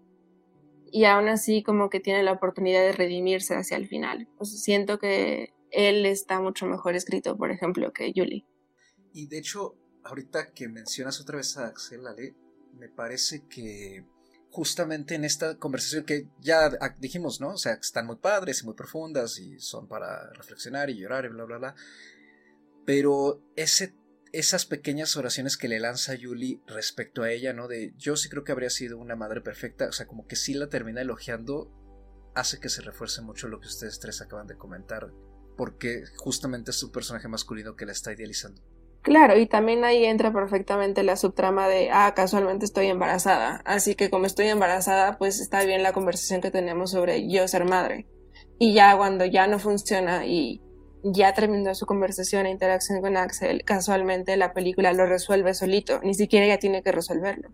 y 0.92 1.06
aún 1.06 1.28
así 1.28 1.64
como 1.64 1.90
que 1.90 2.00
tiene 2.00 2.24
la 2.24 2.34
oportunidad 2.34 2.82
de 2.82 2.92
redimirse 2.92 3.56
hacia 3.56 3.78
el 3.78 3.88
final. 3.88 4.28
siento 4.42 5.00
que 5.00 5.54
él 5.72 6.06
está 6.06 6.42
mucho 6.42 6.66
mejor 6.66 6.96
escrito, 6.96 7.38
por 7.38 7.52
ejemplo, 7.52 7.94
que 7.94 8.12
Julie. 8.16 8.46
Y 9.14 9.28
de 9.28 9.38
hecho, 9.38 9.76
ahorita 10.04 10.52
que 10.54 10.68
mencionas 10.68 11.22
otra 11.22 11.38
vez 11.38 11.58
a 11.58 11.68
Axel 11.68 12.08
Ale, 12.08 12.36
me 12.74 12.90
parece 12.90 13.46
que 13.48 14.04
justamente 14.60 15.16
en 15.16 15.24
esta 15.24 15.56
conversación 15.56 16.04
que 16.04 16.28
ya 16.42 16.70
dijimos, 17.00 17.40
¿no? 17.40 17.52
O 17.52 17.58
sea, 17.58 17.76
están 17.76 18.06
muy 18.06 18.18
padres 18.18 18.62
y 18.62 18.66
muy 18.66 18.74
profundas 18.74 19.40
y 19.40 19.58
son 19.58 19.88
para 19.88 20.34
reflexionar 20.34 20.90
y 20.90 20.98
llorar 20.98 21.24
y 21.24 21.30
bla, 21.30 21.46
bla, 21.46 21.58
bla. 21.60 21.76
Pero 22.86 23.42
ese, 23.56 23.96
esas 24.34 24.66
pequeñas 24.66 25.16
oraciones 25.16 25.56
que 25.56 25.70
le 25.70 25.80
lanza 25.80 26.14
Yuli 26.14 26.62
respecto 26.68 27.24
a 27.24 27.32
ella, 27.32 27.54
¿no? 27.54 27.70
De 27.70 27.94
yo 27.96 28.18
sí 28.18 28.28
creo 28.28 28.44
que 28.44 28.52
habría 28.52 28.70
sido 28.70 28.98
una 28.98 29.16
madre 29.16 29.40
perfecta, 29.40 29.88
o 29.88 29.94
sea, 29.94 30.08
como 30.08 30.28
que 30.28 30.36
sí 30.36 30.54
la 30.54 30.68
termina 30.68 31.00
elogiando, 31.00 31.72
hace 32.36 32.60
que 32.60 32.68
se 32.68 32.82
refuerce 32.82 33.22
mucho 33.22 33.48
lo 33.48 33.62
que 33.62 33.68
ustedes 33.68 34.02
tres 34.02 34.20
acaban 34.20 34.48
de 34.48 34.58
comentar, 34.58 35.10
porque 35.56 36.04
justamente 36.18 36.72
es 36.72 36.78
su 36.78 36.92
personaje 36.92 37.30
masculino 37.30 37.78
que 37.78 37.86
la 37.86 37.94
está 37.94 38.12
idealizando. 38.12 38.62
Claro, 39.02 39.38
y 39.38 39.46
también 39.46 39.86
ahí 39.86 40.04
entra 40.06 40.34
perfectamente 40.34 41.04
la 41.04 41.16
subtrama 41.16 41.70
de, 41.70 41.90
ah, 41.92 42.14
casualmente 42.16 42.66
estoy 42.66 42.88
embarazada, 42.88 43.62
así 43.66 43.96
que 43.96 44.10
como 44.10 44.26
estoy 44.26 44.48
embarazada, 44.48 45.18
pues 45.18 45.40
está 45.40 45.64
bien 45.64 45.84
la 45.84 45.94
conversación 45.94 46.42
que 46.42 46.52
tenemos 46.52 46.92
sobre 46.92 47.30
yo 47.30 47.48
ser 47.48 47.66
madre. 47.66 48.08
Y 48.58 48.74
ya 48.74 48.98
cuando 48.98 49.26
ya 49.26 49.48
no 49.48 49.58
funciona 49.58 50.26
y 50.26 50.62
ya 51.02 51.34
terminó 51.34 51.74
su 51.76 51.86
conversación 51.86 52.46
e 52.46 52.52
interacción 52.52 53.00
con 53.00 53.16
Axel, 53.16 53.64
casualmente 53.64 54.36
la 54.36 54.54
película 54.54 54.92
lo 54.92 55.06
resuelve 55.06 55.54
solito, 55.54 56.02
ni 56.04 56.14
siquiera 56.14 56.46
ella 56.46 56.60
tiene 56.60 56.84
que 56.84 56.92
resolverlo. 56.92 57.50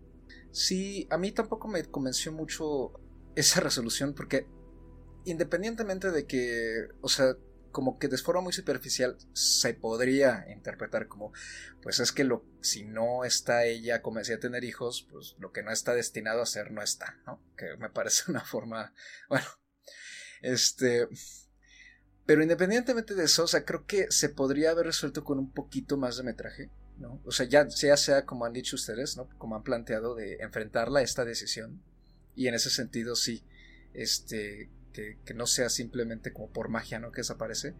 Sí, 0.50 1.06
a 1.10 1.18
mí 1.18 1.30
tampoco 1.30 1.68
me 1.68 1.84
convenció 1.84 2.32
mucho 2.32 2.92
esa 3.36 3.60
resolución 3.60 4.14
porque 4.14 4.46
independientemente 5.26 6.10
de 6.10 6.26
que, 6.26 6.88
o 7.02 7.08
sea, 7.08 7.34
como 7.76 7.98
que 7.98 8.08
de 8.08 8.16
forma 8.16 8.40
muy 8.40 8.54
superficial 8.54 9.18
se 9.34 9.74
podría 9.74 10.46
interpretar 10.50 11.08
como, 11.08 11.34
pues 11.82 12.00
es 12.00 12.10
que 12.10 12.24
lo, 12.24 12.42
si 12.62 12.86
no 12.86 13.22
está 13.22 13.66
ella 13.66 14.00
convencida 14.00 14.36
a 14.36 14.40
tener 14.40 14.64
hijos, 14.64 15.06
pues 15.12 15.36
lo 15.40 15.52
que 15.52 15.62
no 15.62 15.70
está 15.70 15.92
destinado 15.92 16.40
a 16.40 16.46
ser 16.46 16.70
no 16.70 16.80
está, 16.80 17.20
¿no? 17.26 17.38
Que 17.54 17.76
me 17.76 17.90
parece 17.90 18.30
una 18.30 18.40
forma, 18.40 18.94
bueno, 19.28 19.44
este, 20.40 21.06
pero 22.24 22.42
independientemente 22.42 23.14
de 23.14 23.24
eso, 23.24 23.44
o 23.44 23.46
sea, 23.46 23.66
creo 23.66 23.84
que 23.84 24.10
se 24.10 24.30
podría 24.30 24.70
haber 24.70 24.86
resuelto 24.86 25.22
con 25.22 25.38
un 25.38 25.52
poquito 25.52 25.98
más 25.98 26.16
de 26.16 26.22
metraje, 26.22 26.70
¿no? 26.96 27.20
O 27.26 27.30
sea, 27.30 27.44
ya 27.44 27.68
sea, 27.68 27.98
sea 27.98 28.24
como 28.24 28.46
han 28.46 28.54
dicho 28.54 28.76
ustedes, 28.76 29.18
¿no? 29.18 29.28
Como 29.36 29.54
han 29.54 29.64
planteado 29.64 30.14
de 30.14 30.38
enfrentarla 30.40 31.00
a 31.00 31.02
esta 31.02 31.26
decisión. 31.26 31.82
Y 32.34 32.48
en 32.48 32.54
ese 32.54 32.70
sentido, 32.70 33.16
sí, 33.16 33.44
este, 33.92 34.70
que, 35.24 35.34
no 35.34 35.46
sea 35.46 35.68
simplemente 35.68 36.32
como 36.32 36.50
por 36.50 36.68
magia, 36.68 36.98
¿no? 36.98 37.12
Que 37.12 37.20
desaparece. 37.20 37.74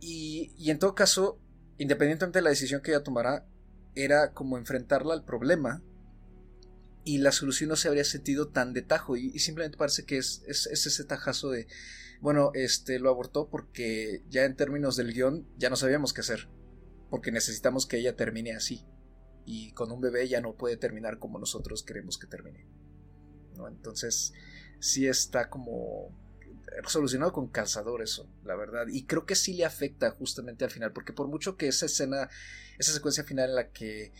Y, 0.00 0.52
y 0.58 0.70
en 0.70 0.78
todo 0.78 0.94
caso, 0.94 1.40
independientemente 1.78 2.38
de 2.38 2.42
la 2.42 2.50
decisión 2.50 2.82
que 2.82 2.90
ella 2.90 3.02
tomara, 3.02 3.46
era 3.94 4.32
como 4.32 4.58
enfrentarla 4.58 5.14
al 5.14 5.24
problema 5.24 5.82
y 7.04 7.18
la 7.18 7.32
solución 7.32 7.68
no 7.68 7.76
se 7.76 7.88
habría 7.88 8.04
sentido 8.04 8.48
tan 8.48 8.72
de 8.72 8.82
tajo 8.82 9.16
y, 9.16 9.38
simplemente 9.38 9.76
parece 9.76 10.04
que 10.04 10.16
es, 10.16 10.42
es, 10.46 10.66
ese 10.66 11.04
tajazo 11.04 11.50
de 11.50 11.66
bueno 12.20 12.50
este 12.54 12.98
lo 12.98 13.10
abortó 13.10 13.48
porque 13.50 14.22
ya 14.30 14.44
en 14.44 14.56
términos 14.56 14.96
del 14.96 15.12
guion 15.12 15.46
ya 15.58 15.68
no 15.68 15.76
sabíamos 15.76 16.12
qué 16.12 16.22
hacer 16.22 16.48
porque 17.10 17.30
necesitamos 17.30 17.86
que 17.86 17.98
ella 17.98 18.16
termine 18.16 18.54
así 18.54 18.84
y 19.44 19.72
con 19.72 19.92
un 19.92 20.00
bebé 20.00 20.26
ya 20.28 20.40
no 20.40 20.56
puede 20.56 20.78
terminar 20.78 21.18
como 21.18 21.38
nosotros 21.38 21.82
queremos 21.82 22.16
que 22.16 22.26
termine 22.26 22.66
¿no? 23.56 23.68
entonces 23.68 24.32
sí 24.80 25.06
está 25.06 25.48
como 25.48 26.12
solucionado 26.86 27.32
con 27.32 27.48
calzador 27.48 28.02
eso, 28.02 28.28
la 28.44 28.56
verdad. 28.56 28.86
Y 28.88 29.04
creo 29.04 29.26
que 29.26 29.34
sí 29.34 29.54
le 29.54 29.64
afecta 29.64 30.10
justamente 30.10 30.64
al 30.64 30.70
final, 30.70 30.92
porque 30.92 31.12
por 31.12 31.28
mucho 31.28 31.56
que 31.56 31.68
esa 31.68 31.86
escena, 31.86 32.28
esa 32.78 32.92
secuencia 32.92 33.24
final 33.24 33.50
en 33.50 33.56
la 33.56 33.70
que 33.70 34.12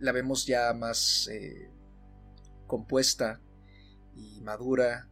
la 0.00 0.12
vemos 0.12 0.46
ya 0.46 0.72
más 0.72 1.28
eh, 1.28 1.70
compuesta 2.66 3.40
y 4.14 4.40
madura, 4.42 5.08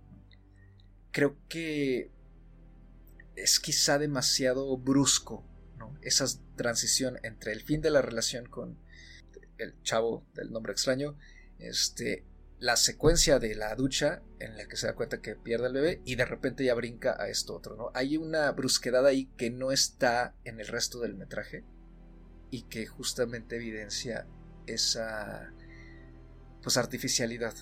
creo 1.11 1.37
que 1.49 2.11
es 3.37 3.61
quizá 3.61 3.99
demasiado 3.99 4.77
brusco, 4.77 5.45
¿no? 5.79 5.97
Esa 6.03 6.27
transición 6.57 7.19
entre 7.23 7.53
el 7.53 7.63
fin 7.63 7.81
de 7.81 7.91
la 7.91 8.03
relación 8.03 8.47
con 8.47 8.79
el 9.59 9.81
chavo 9.83 10.25
del 10.35 10.51
nombre 10.51 10.73
extraño, 10.73 11.17
este, 11.59 12.25
la 12.65 12.77
secuencia 12.77 13.39
de 13.39 13.55
la 13.55 13.75
ducha 13.75 14.23
en 14.39 14.57
la 14.57 14.67
que 14.67 14.79
se 14.79 14.87
da 14.87 14.95
cuenta 14.95 15.21
que 15.21 15.37
pierde 15.37 15.67
el 15.67 15.75
bebé 15.75 16.01
y 16.07 16.15
de 16.15 16.25
repente 16.25 16.65
ya 16.65 16.73
brinca 16.73 17.15
a 17.21 17.29
esto 17.29 17.55
otro, 17.55 17.77
¿no? 17.77 17.91
Hay 17.93 18.17
una 18.17 18.51
brusquedad 18.53 19.05
ahí 19.05 19.27
que 19.37 19.51
no 19.51 19.71
está 19.71 20.35
en 20.45 20.61
el 20.61 20.67
resto 20.67 20.99
del 21.01 21.15
metraje 21.15 21.63
y 22.51 22.63
que 22.63 22.87
justamente 22.87 23.57
evidencia 23.57 24.27
esa 24.67 25.53
pues 26.63 26.79
artificialidad 26.79 27.53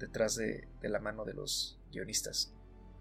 detrás 0.00 0.34
de, 0.34 0.66
de, 0.82 0.88
la 0.88 0.98
mano 0.98 1.24
de 1.24 1.34
los 1.34 1.78
guionistas. 1.92 2.52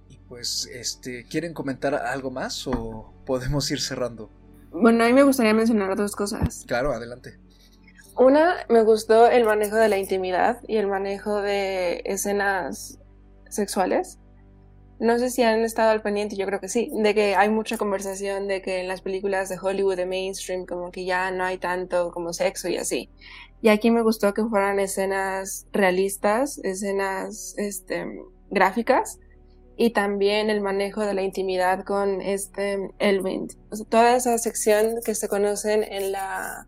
Y 0.09 0.19
pues, 0.19 0.69
este, 0.71 1.25
¿quieren 1.25 1.55
comentar 1.55 1.95
algo 1.95 2.29
más 2.29 2.67
o 2.67 3.15
podemos 3.25 3.71
ir 3.71 3.81
cerrando? 3.81 4.29
Bueno, 4.69 5.03
a 5.03 5.07
mí 5.07 5.13
me 5.13 5.23
gustaría 5.23 5.55
mencionar 5.55 5.95
dos 5.95 6.15
cosas. 6.15 6.65
Claro, 6.67 6.93
adelante. 6.93 7.39
Una, 8.17 8.55
me 8.67 8.81
gustó 8.81 9.29
el 9.29 9.43
manejo 9.43 9.75
de 9.75 9.89
la 9.89 9.97
intimidad 9.99 10.59
y 10.67 10.77
el 10.77 10.87
manejo 10.87 11.39
de 11.41 12.01
escenas 12.05 12.99
sexuales. 13.47 14.17
No 14.99 15.19
sé 15.19 15.29
si 15.29 15.43
han 15.43 15.59
estado 15.63 15.91
al 15.91 16.01
pendiente, 16.01 16.35
yo 16.35 16.47
creo 16.47 16.59
que 16.59 16.67
sí, 16.67 16.89
de 16.95 17.13
que 17.13 17.35
hay 17.35 17.49
mucha 17.49 17.77
conversación 17.77 18.47
de 18.47 18.63
que 18.63 18.79
en 18.79 18.87
las 18.87 19.01
películas 19.01 19.49
de 19.49 19.59
Hollywood 19.61 19.97
de 19.97 20.07
mainstream 20.07 20.65
como 20.65 20.91
que 20.91 21.05
ya 21.05 21.29
no 21.29 21.43
hay 21.43 21.59
tanto 21.59 22.09
como 22.11 22.33
sexo 22.33 22.67
y 22.69 22.77
así. 22.77 23.11
Y 23.61 23.69
aquí 23.69 23.91
me 23.91 24.01
gustó 24.01 24.33
que 24.33 24.43
fueran 24.43 24.79
escenas 24.79 25.67
realistas, 25.71 26.57
escenas 26.63 27.53
este, 27.57 28.07
gráficas 28.49 29.19
y 29.75 29.91
también 29.91 30.49
el 30.49 30.61
manejo 30.61 31.01
de 31.01 31.13
la 31.13 31.21
intimidad 31.21 31.83
con 31.83 32.21
este 32.21 32.89
Elvind. 32.97 33.53
toda 33.89 34.15
esa 34.15 34.39
sección 34.39 35.01
que 35.05 35.13
se 35.13 35.27
conocen 35.27 35.83
en 35.83 36.11
la 36.11 36.67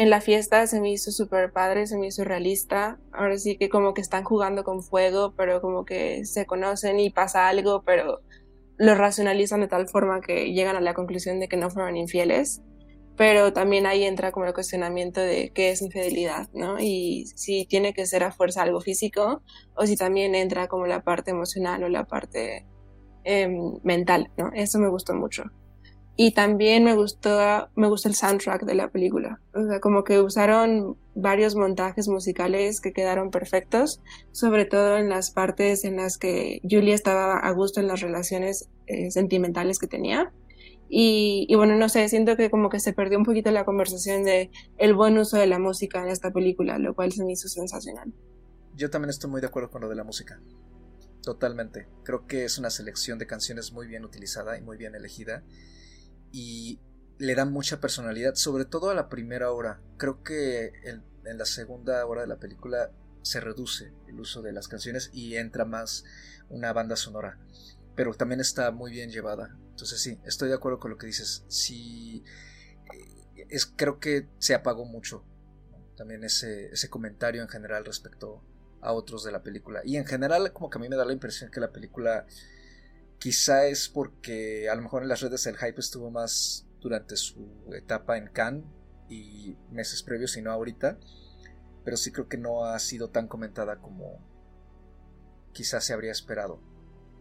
en 0.00 0.08
la 0.08 0.22
fiesta 0.22 0.66
se 0.66 0.80
me 0.80 0.90
hizo 0.90 1.12
súper 1.12 1.52
padre, 1.52 1.86
se 1.86 1.98
me 1.98 2.06
hizo 2.06 2.24
realista. 2.24 2.98
Ahora 3.12 3.36
sí 3.36 3.58
que 3.58 3.68
como 3.68 3.92
que 3.92 4.00
están 4.00 4.24
jugando 4.24 4.64
con 4.64 4.82
fuego, 4.82 5.34
pero 5.36 5.60
como 5.60 5.84
que 5.84 6.24
se 6.24 6.46
conocen 6.46 6.98
y 6.98 7.10
pasa 7.10 7.48
algo, 7.48 7.82
pero 7.82 8.22
lo 8.78 8.94
racionalizan 8.94 9.60
de 9.60 9.68
tal 9.68 9.90
forma 9.90 10.22
que 10.22 10.54
llegan 10.54 10.74
a 10.74 10.80
la 10.80 10.94
conclusión 10.94 11.38
de 11.38 11.48
que 11.48 11.58
no 11.58 11.68
fueron 11.68 11.98
infieles. 11.98 12.62
Pero 13.18 13.52
también 13.52 13.84
ahí 13.84 14.04
entra 14.04 14.32
como 14.32 14.46
el 14.46 14.54
cuestionamiento 14.54 15.20
de 15.20 15.52
qué 15.54 15.68
es 15.70 15.82
infidelidad, 15.82 16.48
¿no? 16.54 16.80
Y 16.80 17.26
si 17.36 17.66
tiene 17.66 17.92
que 17.92 18.06
ser 18.06 18.24
a 18.24 18.32
fuerza 18.32 18.62
algo 18.62 18.80
físico 18.80 19.42
o 19.76 19.84
si 19.84 19.96
también 19.96 20.34
entra 20.34 20.66
como 20.66 20.86
la 20.86 21.02
parte 21.02 21.30
emocional 21.32 21.84
o 21.84 21.90
la 21.90 22.06
parte 22.06 22.64
em, 23.24 23.78
mental, 23.82 24.30
¿no? 24.38 24.50
Eso 24.54 24.78
me 24.78 24.88
gustó 24.88 25.12
mucho. 25.12 25.42
Y 26.22 26.32
también 26.32 26.84
me 26.84 26.94
gustó, 26.94 27.70
me 27.76 27.88
gustó 27.88 28.10
el 28.10 28.14
soundtrack 28.14 28.64
de 28.66 28.74
la 28.74 28.90
película. 28.90 29.40
O 29.54 29.64
sea, 29.64 29.80
como 29.80 30.04
que 30.04 30.20
usaron 30.20 30.98
varios 31.14 31.56
montajes 31.56 32.08
musicales 32.08 32.82
que 32.82 32.92
quedaron 32.92 33.30
perfectos, 33.30 34.02
sobre 34.30 34.66
todo 34.66 34.98
en 34.98 35.08
las 35.08 35.30
partes 35.30 35.82
en 35.82 35.96
las 35.96 36.18
que 36.18 36.60
Julia 36.62 36.94
estaba 36.94 37.38
a 37.38 37.50
gusto 37.52 37.80
en 37.80 37.86
las 37.86 38.02
relaciones 38.02 38.68
eh, 38.86 39.10
sentimentales 39.10 39.78
que 39.78 39.86
tenía. 39.86 40.30
Y, 40.90 41.46
y, 41.48 41.54
bueno, 41.54 41.74
no 41.76 41.88
sé, 41.88 42.06
siento 42.10 42.36
que 42.36 42.50
como 42.50 42.68
que 42.68 42.80
se 42.80 42.92
perdió 42.92 43.16
un 43.16 43.24
poquito 43.24 43.50
la 43.50 43.64
conversación 43.64 44.22
de 44.22 44.50
el 44.76 44.92
buen 44.92 45.16
uso 45.16 45.38
de 45.38 45.46
la 45.46 45.58
música 45.58 46.02
en 46.02 46.10
esta 46.10 46.30
película, 46.32 46.78
lo 46.78 46.94
cual 46.94 47.12
se 47.12 47.24
me 47.24 47.32
hizo 47.32 47.48
sensacional. 47.48 48.12
Yo 48.76 48.90
también 48.90 49.08
estoy 49.08 49.30
muy 49.30 49.40
de 49.40 49.46
acuerdo 49.46 49.70
con 49.70 49.80
lo 49.80 49.88
de 49.88 49.94
la 49.94 50.04
música. 50.04 50.38
Totalmente. 51.22 51.88
Creo 52.04 52.26
que 52.26 52.44
es 52.44 52.58
una 52.58 52.68
selección 52.68 53.18
de 53.18 53.26
canciones 53.26 53.72
muy 53.72 53.86
bien 53.86 54.04
utilizada 54.04 54.58
y 54.58 54.60
muy 54.60 54.76
bien 54.76 54.94
elegida 54.94 55.44
y 56.32 56.80
le 57.18 57.34
da 57.34 57.44
mucha 57.44 57.80
personalidad, 57.80 58.34
sobre 58.34 58.64
todo 58.64 58.90
a 58.90 58.94
la 58.94 59.08
primera 59.08 59.52
hora. 59.52 59.80
Creo 59.98 60.22
que 60.22 60.72
en, 60.84 61.04
la 61.22 61.44
segunda 61.44 62.04
hora 62.06 62.22
de 62.22 62.26
la 62.26 62.38
película 62.38 62.90
se 63.22 63.40
reduce 63.40 63.92
el 64.08 64.18
uso 64.18 64.40
de 64.42 64.52
las 64.52 64.68
canciones 64.68 65.10
y 65.12 65.36
entra 65.36 65.64
más 65.64 66.04
una 66.48 66.72
banda 66.72 66.96
sonora. 66.96 67.38
Pero 67.94 68.14
también 68.14 68.40
está 68.40 68.70
muy 68.70 68.90
bien 68.90 69.10
llevada. 69.10 69.56
Entonces 69.70 70.00
sí, 70.00 70.18
estoy 70.24 70.48
de 70.48 70.54
acuerdo 70.54 70.78
con 70.78 70.90
lo 70.90 70.96
que 70.96 71.06
dices. 71.06 71.44
Sí, 71.48 72.24
eh, 72.92 73.46
es, 73.50 73.66
creo 73.66 74.00
que 74.00 74.28
se 74.38 74.54
apagó 74.54 74.86
mucho 74.86 75.24
también 75.96 76.24
ese, 76.24 76.70
ese 76.72 76.88
comentario 76.88 77.42
en 77.42 77.48
general 77.48 77.84
respecto 77.84 78.42
a 78.80 78.92
otros 78.92 79.24
de 79.24 79.32
la 79.32 79.42
película. 79.42 79.82
Y 79.84 79.96
en 79.96 80.06
general 80.06 80.52
como 80.54 80.70
que 80.70 80.78
a 80.78 80.80
mí 80.80 80.88
me 80.88 80.96
da 80.96 81.04
la 81.04 81.12
impresión 81.12 81.50
que 81.50 81.60
la 81.60 81.70
película 81.70 82.26
quizá 83.20 83.66
es 83.66 83.88
porque 83.88 84.68
a 84.68 84.74
lo 84.74 84.82
mejor 84.82 85.02
en 85.02 85.08
las 85.08 85.20
redes 85.20 85.46
el 85.46 85.56
hype 85.56 85.78
estuvo 85.78 86.10
más 86.10 86.66
durante 86.80 87.16
su 87.16 87.46
etapa 87.72 88.16
en 88.16 88.28
Cannes 88.28 88.64
y 89.08 89.56
meses 89.70 90.02
previos 90.02 90.36
y 90.36 90.42
no 90.42 90.50
ahorita, 90.50 90.98
pero 91.84 91.96
sí 91.96 92.10
creo 92.10 92.28
que 92.28 92.38
no 92.38 92.64
ha 92.64 92.78
sido 92.78 93.08
tan 93.08 93.28
comentada 93.28 93.76
como 93.76 94.18
quizás 95.52 95.84
se 95.84 95.92
habría 95.92 96.12
esperado, 96.12 96.60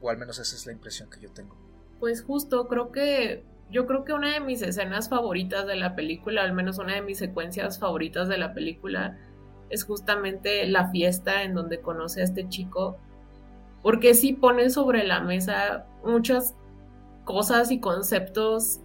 o 0.02 0.10
al 0.10 0.18
menos 0.18 0.40
esa 0.40 0.56
es 0.56 0.66
la 0.66 0.72
impresión 0.72 1.10
que 1.10 1.20
yo 1.20 1.32
tengo. 1.32 1.58
Pues 2.00 2.24
justo, 2.24 2.68
creo 2.68 2.92
que 2.92 3.44
yo 3.70 3.86
creo 3.86 4.06
que 4.06 4.14
una 4.14 4.34
de 4.34 4.40
mis 4.40 4.62
escenas 4.62 5.10
favoritas 5.10 5.68
de 5.68 5.76
la 5.76 5.96
película, 5.96 6.44
al 6.44 6.54
menos 6.54 6.80
una 6.80 6.96
de 6.96 7.02
mis 7.02 7.18
secuencias 7.18 7.78
favoritas 7.78 8.30
de 8.30 8.38
la 8.38 8.54
película, 8.54 9.18
es 9.70 9.84
justamente 9.84 10.66
la 10.66 10.90
fiesta 10.90 11.44
en 11.44 11.54
donde 11.54 11.82
conoce 11.82 12.22
a 12.22 12.24
este 12.24 12.48
chico, 12.48 12.98
porque 13.84 14.14
sí 14.14 14.34
pone 14.34 14.70
sobre 14.70 15.06
la 15.06 15.20
mesa 15.20 15.86
muchas 16.04 16.56
cosas 17.26 17.72
y 17.72 17.80
conceptos, 17.80 18.80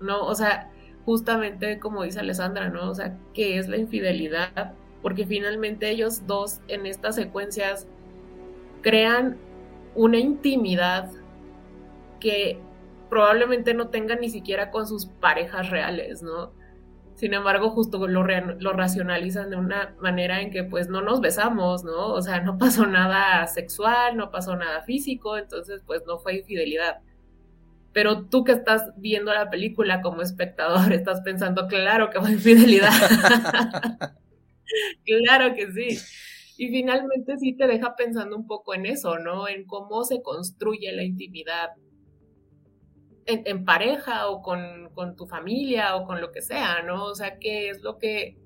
¿no? 0.00 0.24
O 0.26 0.34
sea, 0.34 0.70
justamente 1.04 1.78
como 1.78 2.02
dice 2.02 2.20
Alessandra, 2.20 2.68
¿no? 2.68 2.90
O 2.90 2.94
sea, 2.94 3.18
¿qué 3.32 3.58
es 3.58 3.68
la 3.68 3.76
infidelidad? 3.76 4.74
Porque 5.02 5.26
finalmente 5.26 5.90
ellos 5.90 6.26
dos 6.26 6.60
en 6.68 6.86
estas 6.86 7.14
secuencias 7.16 7.86
crean 8.82 9.36
una 9.94 10.18
intimidad 10.18 11.10
que 12.20 12.58
probablemente 13.10 13.74
no 13.74 13.88
tengan 13.88 14.20
ni 14.20 14.30
siquiera 14.30 14.70
con 14.70 14.86
sus 14.86 15.06
parejas 15.06 15.70
reales, 15.70 16.22
¿no? 16.22 16.52
Sin 17.14 17.32
embargo, 17.32 17.70
justo 17.70 18.08
lo, 18.08 18.24
lo, 18.24 18.72
racionalizan 18.72 19.50
de 19.50 19.56
una 19.56 19.94
manera 20.00 20.40
en 20.40 20.50
que 20.50 20.64
pues 20.64 20.88
no 20.88 21.00
nos 21.00 21.20
besamos, 21.20 21.84
¿no? 21.84 22.08
O 22.08 22.20
sea, 22.20 22.40
no 22.40 22.58
pasó 22.58 22.86
nada 22.86 23.46
sexual, 23.46 24.16
no 24.16 24.30
pasó 24.32 24.56
nada 24.56 24.82
físico, 24.82 25.38
entonces 25.38 25.82
pues 25.86 26.02
no 26.06 26.18
fue 26.18 26.38
infidelidad. 26.38 26.98
Pero 27.92 28.26
tú 28.26 28.42
que 28.42 28.50
estás 28.52 28.90
viendo 28.96 29.32
la 29.32 29.48
película 29.48 30.02
como 30.02 30.22
espectador, 30.22 30.92
estás 30.92 31.20
pensando, 31.20 31.68
claro 31.68 32.10
que 32.10 32.20
fue 32.20 32.32
infidelidad. 32.32 32.90
claro 35.04 35.54
que 35.54 35.70
sí. 35.70 35.98
Y 36.56 36.68
finalmente 36.68 37.36
sí 37.36 37.52
te 37.56 37.66
deja 37.68 37.94
pensando 37.94 38.36
un 38.36 38.46
poco 38.46 38.74
en 38.74 38.86
eso, 38.86 39.18
¿no? 39.18 39.48
En 39.48 39.64
cómo 39.66 40.04
se 40.04 40.20
construye 40.20 40.92
la 40.92 41.04
intimidad 41.04 41.70
en, 43.26 43.64
pareja 43.64 44.28
o 44.28 44.42
con, 44.42 44.90
con, 44.94 45.16
tu 45.16 45.26
familia 45.26 45.96
o 45.96 46.06
con 46.06 46.20
lo 46.20 46.32
que 46.32 46.42
sea, 46.42 46.82
¿no? 46.82 47.06
O 47.06 47.14
sea, 47.14 47.38
qué 47.38 47.70
es 47.70 47.82
lo 47.82 47.98
que, 47.98 48.36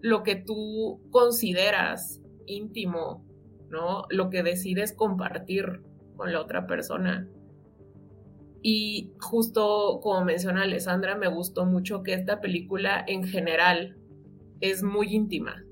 lo 0.00 0.22
que 0.22 0.36
tú 0.36 1.00
consideras 1.10 2.20
íntimo, 2.46 3.24
¿no? 3.68 4.04
Lo 4.10 4.30
que 4.30 4.42
decides 4.42 4.92
compartir 4.92 5.82
con 6.16 6.32
la 6.32 6.40
otra 6.40 6.66
persona. 6.66 7.28
Y 8.62 9.12
justo 9.20 10.00
como 10.02 10.24
menciona 10.24 10.62
Alessandra, 10.62 11.14
me 11.16 11.28
gustó 11.28 11.64
mucho 11.64 12.02
que 12.02 12.14
esta 12.14 12.40
película 12.40 13.04
en 13.06 13.24
general 13.24 13.96
es 14.60 14.82
muy 14.82 15.14
íntima, 15.14 15.64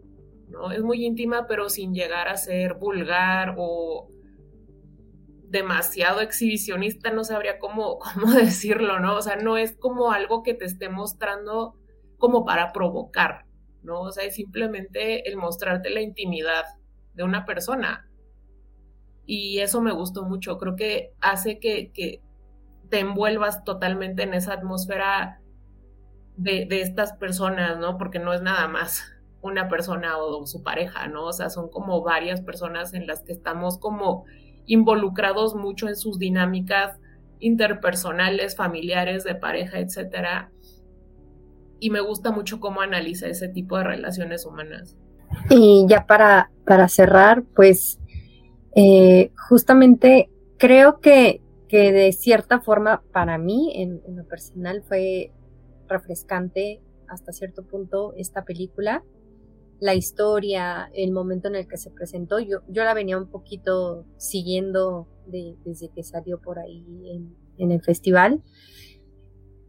¿no? 0.48 0.70
Es 0.70 0.82
muy 0.82 1.04
íntima, 1.04 1.46
pero 1.46 1.68
sin 1.68 1.94
llegar 1.94 2.28
a 2.28 2.36
ser 2.36 2.74
vulgar 2.74 3.56
o 3.58 4.08
demasiado 5.56 6.20
exhibicionista, 6.20 7.10
no 7.10 7.24
sabría 7.24 7.58
cómo, 7.58 7.98
cómo 8.14 8.32
decirlo, 8.32 9.00
¿no? 9.00 9.16
O 9.16 9.22
sea, 9.22 9.36
no 9.36 9.56
es 9.56 9.76
como 9.76 10.12
algo 10.12 10.42
que 10.42 10.54
te 10.54 10.64
esté 10.64 10.88
mostrando 10.88 11.74
como 12.18 12.44
para 12.44 12.72
provocar, 12.72 13.46
¿no? 13.82 14.00
O 14.00 14.12
sea, 14.12 14.24
es 14.24 14.34
simplemente 14.34 15.28
el 15.28 15.36
mostrarte 15.36 15.90
la 15.90 16.00
intimidad 16.00 16.64
de 17.14 17.24
una 17.24 17.44
persona. 17.44 18.08
Y 19.24 19.58
eso 19.58 19.80
me 19.80 19.92
gustó 19.92 20.24
mucho, 20.24 20.58
creo 20.58 20.76
que 20.76 21.12
hace 21.20 21.58
que, 21.58 22.22
te 22.88 23.00
envuelvas 23.00 23.64
totalmente 23.64 24.22
en 24.22 24.32
esa 24.32 24.52
atmósfera 24.52 25.40
de, 26.36 26.66
de 26.66 26.82
estas 26.82 27.14
personas, 27.14 27.78
¿no? 27.80 27.98
Porque 27.98 28.20
no 28.20 28.32
es 28.32 28.42
nada 28.42 28.68
más 28.68 29.02
una 29.42 29.68
persona 29.68 30.18
o 30.18 30.46
su 30.46 30.62
pareja, 30.62 31.08
¿no? 31.08 31.24
O 31.24 31.32
sea, 31.32 31.50
son 31.50 31.68
como 31.68 32.02
varias 32.02 32.42
personas 32.42 32.94
en 32.94 33.08
las 33.08 33.24
que 33.24 33.32
estamos 33.32 33.78
como 33.78 34.24
involucrados 34.66 35.54
mucho 35.54 35.88
en 35.88 35.96
sus 35.96 36.18
dinámicas 36.18 36.98
interpersonales, 37.38 38.56
familiares, 38.56 39.24
de 39.24 39.34
pareja, 39.34 39.78
etcétera. 39.78 40.50
Y 41.78 41.90
me 41.90 42.00
gusta 42.00 42.30
mucho 42.30 42.60
cómo 42.60 42.80
analiza 42.80 43.28
ese 43.28 43.48
tipo 43.48 43.76
de 43.76 43.84
relaciones 43.84 44.46
humanas. 44.46 44.96
Y 45.50 45.86
ya 45.88 46.06
para, 46.06 46.50
para 46.64 46.88
cerrar, 46.88 47.42
pues 47.54 47.98
eh, 48.74 49.30
justamente 49.48 50.30
creo 50.58 51.00
que, 51.00 51.42
que, 51.68 51.92
de 51.92 52.12
cierta 52.12 52.60
forma 52.60 53.02
para 53.12 53.36
mí, 53.38 53.72
en, 53.74 54.00
en, 54.06 54.16
lo 54.16 54.24
personal, 54.24 54.82
fue 54.86 55.32
refrescante 55.88 56.80
hasta 57.08 57.32
cierto 57.32 57.64
punto 57.64 58.14
esta 58.16 58.44
película 58.44 59.04
la 59.80 59.94
historia, 59.94 60.90
el 60.94 61.12
momento 61.12 61.48
en 61.48 61.56
el 61.56 61.68
que 61.68 61.76
se 61.76 61.90
presentó. 61.90 62.38
Yo, 62.38 62.60
yo 62.68 62.84
la 62.84 62.94
venía 62.94 63.18
un 63.18 63.28
poquito 63.28 64.06
siguiendo 64.16 65.08
desde 65.26 65.90
que 65.90 66.02
salió 66.02 66.40
por 66.40 66.58
ahí 66.58 66.84
en, 67.58 67.70
el 67.70 67.82
festival. 67.82 68.42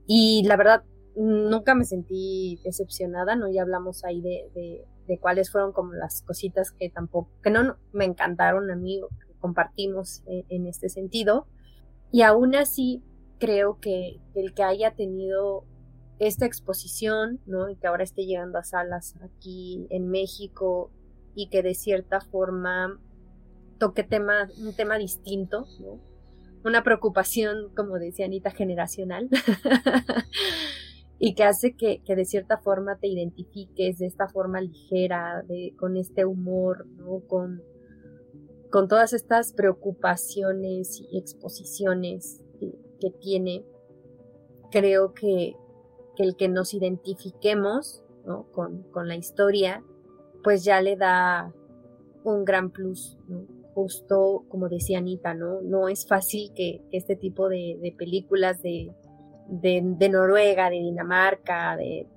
Y 0.06 0.44
la 0.46 0.56
verdad, 0.56 0.84
nunca 1.16 1.76
me 1.76 1.84
sentí 1.84 2.60
decepcionada, 2.64 3.36
¿no? 3.36 3.50
Ya 3.50 3.64
hablamos 3.64 4.04
ahí 4.06 4.22
de, 4.22 4.86
de, 5.08 5.20
cuáles 5.20 5.52
fueron 5.52 5.72
como 5.72 5.94
las 5.94 6.22
cositas 6.22 6.72
que 6.72 6.90
tampoco, 6.90 7.32
que 7.42 7.50
no 7.50 7.78
me 7.94 8.06
encantaron 8.06 8.70
a 8.70 8.76
mí, 8.76 9.02
compartimos 9.40 10.22
en, 10.28 10.46
en 10.50 10.68
este 10.68 10.90
sentido. 10.90 11.48
Y 12.12 12.22
aún 12.22 12.56
así, 12.56 13.04
creo 13.40 13.80
que 13.80 14.20
el 14.36 14.54
que 14.54 14.64
haya 14.64 14.92
tenido 14.96 15.66
esta 16.20 16.46
exposición, 16.46 17.40
¿no? 17.46 17.70
Y 17.70 17.76
que 17.76 17.88
ahora 17.88 18.04
esté 18.04 18.26
llegando 18.26 18.58
a 18.58 18.64
salas 18.64 19.16
aquí 19.22 19.88
en 19.90 20.10
México 20.10 20.92
y 21.36 21.50
que 21.50 21.62
de 21.62 21.76
cierta 21.76 22.22
forma 22.22 23.00
toque 23.78 24.04
tema, 24.04 24.50
un 24.60 24.74
tema 24.74 24.98
distinto, 24.98 25.66
¿no? 25.80 26.00
Una 26.64 26.84
preocupación, 26.84 27.72
como 27.76 28.00
decía 28.00 28.26
Anita, 28.26 28.52
generacional. 28.52 29.30
y 31.20 31.36
que 31.36 31.44
hace 31.44 31.76
que, 31.76 32.02
que, 32.04 32.16
de 32.16 32.26
cierta 32.26 32.58
forma 32.58 32.98
te 32.98 33.08
identifiques 33.08 34.00
de 34.00 34.08
esta 34.08 34.28
forma 34.28 34.62
ligera, 34.62 35.44
de, 35.48 35.74
con 35.78 35.96
este 35.98 36.26
humor, 36.26 36.88
¿no? 36.98 37.22
Con, 37.28 37.62
con 38.72 38.88
todas 38.88 39.14
estas 39.14 39.54
preocupaciones 39.54 41.00
y 41.00 41.18
exposiciones 41.18 42.42
que, 42.60 42.72
que 43.00 43.12
tiene, 43.12 43.64
creo 44.72 45.14
que, 45.14 45.56
que 46.18 46.24
el 46.24 46.36
que 46.36 46.50
nos 46.50 46.74
identifiquemos 46.74 48.04
con, 48.52 49.08
la 49.08 49.16
historia, 49.16 49.84
pues 50.44 50.66
ya 50.66 50.82
le 50.82 50.98
da 50.98 51.54
un 52.24 52.44
gran 52.44 52.72
plus, 52.72 53.18
Justo 53.74 54.44
como 54.50 54.70
decía 54.70 54.98
Anita, 54.98 55.36
¿no? 55.36 55.62
No 55.62 55.88
es 55.88 56.08
fácil 56.08 56.52
que, 56.56 56.82
este 56.92 57.16
tipo 57.16 57.48
de, 57.48 57.94
películas 57.96 58.64
de, 58.64 58.92
de, 59.48 60.10
Noruega, 60.10 60.72
de 60.72 60.78
Dinamarca, 60.78 61.78
de, 61.78 62.08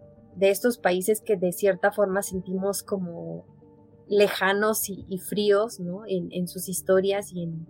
estos 0.41 0.79
países 0.79 1.21
que 1.21 1.37
de 1.37 1.53
cierta 1.53 1.93
forma 1.93 2.23
sentimos 2.23 2.83
como 2.83 3.45
lejanos 4.09 4.89
y, 4.89 5.19
fríos, 5.19 5.79
¿no? 5.81 6.05
En, 6.07 6.33
en, 6.33 6.49
sus 6.49 6.67
historias 6.71 7.31
y 7.35 7.43
en, 7.43 7.67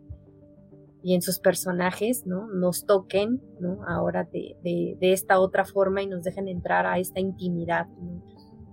y 1.03 1.15
en 1.15 1.23
sus 1.23 1.39
personajes, 1.39 2.27
¿no? 2.27 2.47
Nos 2.49 2.85
toquen, 2.85 3.43
¿no? 3.59 3.83
Ahora 3.87 4.25
de, 4.25 4.57
de, 4.63 5.13
esta 5.13 5.41
otra 5.41 5.65
forma 5.65 6.03
y 6.03 6.07
nos 6.07 6.25
dejen 6.25 6.49
entrar 6.49 6.87
a 6.87 6.99
esta 6.99 7.21
intimidad. 7.21 7.87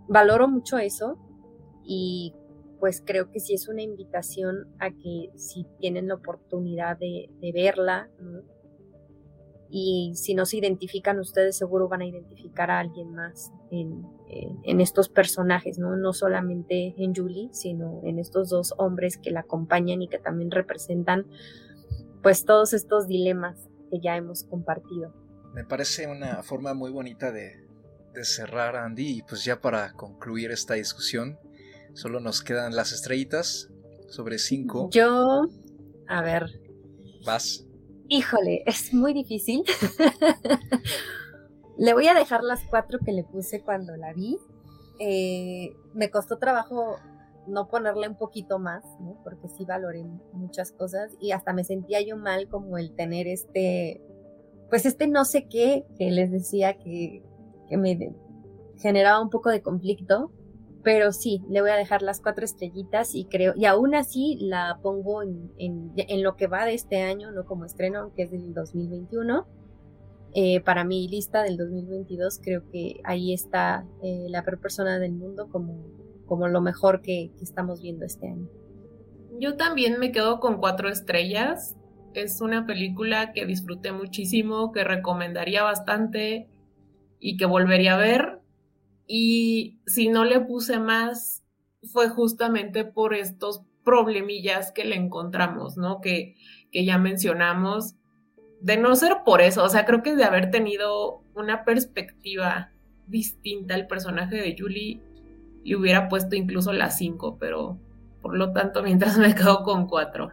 Valoro 0.08 0.48
mucho 0.48 0.78
eso 0.78 1.18
y 1.84 2.34
pues 2.80 3.02
creo 3.06 3.32
que 3.32 3.40
sí 3.40 3.54
es 3.54 3.68
una 3.68 3.82
invitación 3.82 4.68
a 4.80 4.92
que 4.92 5.32
si 5.36 5.66
tienen 5.80 6.08
la 6.10 6.16
oportunidad 6.16 6.98
de, 6.98 7.30
de 7.42 7.52
verla, 7.52 8.10
¿no? 8.20 8.42
y 9.70 10.14
si 10.16 10.34
no 10.34 10.46
se 10.46 10.58
identifican 10.58 11.20
ustedes 11.20 11.58
seguro 11.58 11.88
van 11.88 12.02
a 12.02 12.06
identificar 12.06 12.72
a 12.72 12.80
alguien 12.80 13.14
más 13.14 13.52
en, 13.70 14.06
en, 14.30 14.60
en, 14.64 14.82
estos 14.82 15.10
personajes, 15.10 15.78
¿no? 15.78 15.98
No 15.98 16.14
solamente 16.14 16.96
en 16.98 17.14
Julie, 17.14 17.50
sino 17.52 18.00
en 18.04 18.20
estos 18.20 18.50
dos 18.50 18.74
hombres 18.78 19.18
que 19.18 19.32
la 19.32 19.42
acompañan 19.42 20.02
y 20.02 20.08
que 20.08 20.20
también 20.20 20.52
representan 20.52 21.26
pues 22.22 22.45
todos 22.45 22.74
estos 22.74 23.07
dilemas 23.07 23.57
que 23.89 23.99
ya 24.01 24.15
hemos 24.15 24.43
compartido. 24.43 25.13
Me 25.53 25.63
parece 25.63 26.07
una 26.07 26.43
forma 26.43 26.74
muy 26.74 26.91
bonita 26.91 27.32
de, 27.32 27.65
cerrar, 28.24 28.76
Andy, 28.76 29.18
y 29.18 29.22
pues 29.22 29.43
ya 29.43 29.61
para 29.61 29.93
concluir 29.93 30.51
esta 30.51 30.74
discusión, 30.74 31.38
solo 31.93 32.20
nos 32.20 32.41
quedan 32.41 32.76
las 32.76 32.91
estrellitas 32.91 33.70
sobre 34.09 34.39
cinco. 34.39 34.89
Yo, 34.91 35.47
a 36.07 36.22
ver. 36.24 36.59
Vas. 37.26 37.65
Híjole, 38.07 38.63
es 38.65 38.93
muy 38.93 39.13
difícil. 39.13 39.63
le 41.78 41.93
voy 41.93 42.07
a 42.07 42.13
dejar 42.13 42.43
las 42.43 42.63
cuatro 42.70 42.99
que 43.05 43.11
le 43.11 43.24
puse 43.24 43.61
cuando 43.61 43.95
la 43.95 44.13
vi. 44.13 44.38
Eh, 44.99 45.76
me 45.93 46.09
costó 46.09 46.38
trabajo 46.38 46.97
no 47.48 47.68
ponerle 47.68 48.08
un 48.08 48.16
poquito 48.16 48.60
más, 48.60 48.84
¿no? 49.00 49.20
Porque 49.24 49.48
sí 49.48 49.66
valoré 49.66 50.04
muchas 50.34 50.72
cosas 50.72 51.12
y 51.20 51.32
hasta 51.32 51.54
me 51.54 51.64
sentía 51.64 52.02
yo 52.02 52.18
mal 52.18 52.48
como 52.50 52.78
el 52.78 52.93
tener 52.95 53.28
este, 53.28 54.02
pues 54.70 54.86
este 54.86 55.08
no 55.08 55.26
sé 55.26 55.48
qué 55.48 55.86
que 55.98 56.12
les 56.12 56.32
decía 56.32 56.78
que, 56.78 57.24
me 57.70 58.16
generaba 58.78 59.22
un 59.22 59.30
poco 59.30 59.50
de 59.50 59.62
conflicto, 59.62 60.32
pero 60.84 61.12
sí, 61.12 61.43
le 61.50 61.60
voy 61.60 61.72
a 61.72 61.76
dejar 61.76 62.02
las 62.02 62.22
cuatro 62.22 62.45
estrellitas 62.45 63.14
y 63.14 63.26
creo, 63.26 63.54
y 63.58 63.66
aún 63.66 63.93
así 63.93 64.38
la 64.39 64.80
pongo 64.82 65.22
en, 65.22 65.52
en, 65.58 66.24
lo 66.24 66.38
que 66.38 66.48
va 66.48 66.64
de 66.64 66.76
este 66.76 67.02
año, 67.02 67.32
no 67.32 67.45
como 67.45 67.66
estreno, 67.66 68.14
que 68.16 68.24
es 68.24 68.32
del 68.32 68.54
2021. 68.54 69.45
Eh, 70.34 70.62
para 70.62 70.84
mi 70.84 71.08
lista 71.08 71.41
del 71.41 71.58
2022 71.58 72.39
creo 72.43 72.62
que 72.72 73.00
ahí 73.04 73.34
está 73.34 73.86
eh, 74.04 74.28
la 74.30 74.43
peor 74.43 74.60
persona 74.60 75.00
del 75.00 75.14
mundo 75.14 75.50
como, 75.50 75.74
como 76.28 76.48
lo 76.48 76.62
mejor 76.62 77.02
que, 77.02 77.32
estamos 77.42 77.82
viendo 77.82 78.06
este 78.06 78.28
año. 78.28 78.48
Yo 79.40 79.56
también 79.56 80.00
me 80.00 80.12
quedo 80.12 80.40
con 80.40 80.58
cuatro 80.58 80.90
estrellas. 80.90 81.76
Es 82.14 82.42
una 82.42 82.68
película 82.68 83.34
que 83.34 83.46
disfruté 83.46 83.92
muchísimo, 83.92 84.72
que 84.72 84.84
recomendaría 84.84 85.64
bastante 85.64 86.48
y 87.20 87.38
que 87.38 87.46
volvería 87.46 87.96
a 87.96 87.98
ver 87.98 88.42
y 89.08 89.80
si 89.86 90.10
no 90.10 90.26
le 90.26 90.42
puse 90.42 90.80
más, 90.80 91.44
fue 91.92 92.10
justamente 92.10 92.84
por 92.84 93.14
estos 93.14 93.64
problemillas 93.84 94.74
que 94.74 94.84
le 94.84 94.96
encontramos, 94.96 95.78
¿no? 95.78 96.02
Que, 96.02 96.36
que 96.72 96.84
ya 96.84 96.98
mencionamos. 96.98 97.96
De 98.60 98.76
no 98.76 98.96
ser 98.96 99.20
por 99.26 99.40
eso, 99.42 99.64
o 99.64 99.70
sea, 99.70 99.86
creo 99.86 100.04
que 100.04 100.16
de 100.16 100.26
haber 100.26 100.52
tenido 100.52 101.24
una 101.36 101.64
perspectiva 101.64 102.72
distinta 103.06 103.76
al 103.76 103.88
personaje 103.88 104.36
de 104.36 104.56
Julie, 104.58 105.00
le 105.68 105.76
hubiera 105.76 106.09
puesto 106.09 106.36
incluso 106.36 106.74
las 106.74 106.97
cinco, 106.97 107.38
pero 107.39 107.78
por 108.22 108.36
lo 108.36 108.53
tanto, 108.53 108.84
mientras 108.84 109.18
me 109.18 109.36
quedo 109.36 109.63
con 109.63 109.88
cuatro. 109.88 110.30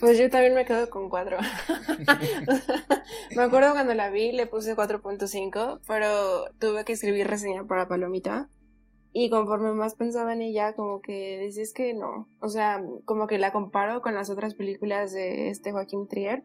Pues 0.00 0.18
yo 0.18 0.28
también 0.30 0.54
me 0.54 0.64
quedo 0.64 0.90
con 0.90 1.08
4. 1.08 1.38
me 3.36 3.42
acuerdo 3.42 3.70
cuando 3.70 3.94
la 3.94 4.10
vi, 4.10 4.32
le 4.32 4.48
puse 4.48 4.74
4.5, 4.74 5.78
pero 5.86 6.46
tuve 6.58 6.84
que 6.84 6.94
escribir 6.94 7.28
reseña 7.28 7.62
para 7.68 7.86
Palomita. 7.86 8.48
Y 9.12 9.30
conforme 9.30 9.72
más 9.74 9.94
pensaba 9.94 10.32
en 10.32 10.42
ella, 10.42 10.72
como 10.72 11.00
que 11.00 11.38
decís 11.38 11.72
que 11.72 11.94
no. 11.94 12.26
O 12.40 12.48
sea, 12.48 12.82
como 13.04 13.28
que 13.28 13.38
la 13.38 13.52
comparo 13.52 14.02
con 14.02 14.16
las 14.16 14.28
otras 14.28 14.54
películas 14.54 15.12
de 15.12 15.50
este 15.50 15.70
Joaquín 15.70 16.08
Trier. 16.08 16.42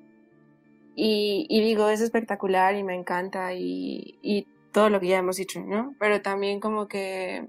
Y, 0.95 1.47
digo, 1.49 1.89
es 1.89 2.01
espectacular 2.01 2.75
y 2.75 2.83
me 2.83 2.93
encanta 2.93 3.55
y, 3.55 4.19
y 4.21 4.45
todo 4.71 4.91
lo 4.91 4.99
que 4.99 5.07
ya 5.07 5.17
hemos 5.17 5.37
dicho, 5.37 5.61
¿no? 5.61 5.95
Pero 5.99 6.21
también 6.21 6.59
como 6.59 6.87
que 6.87 7.47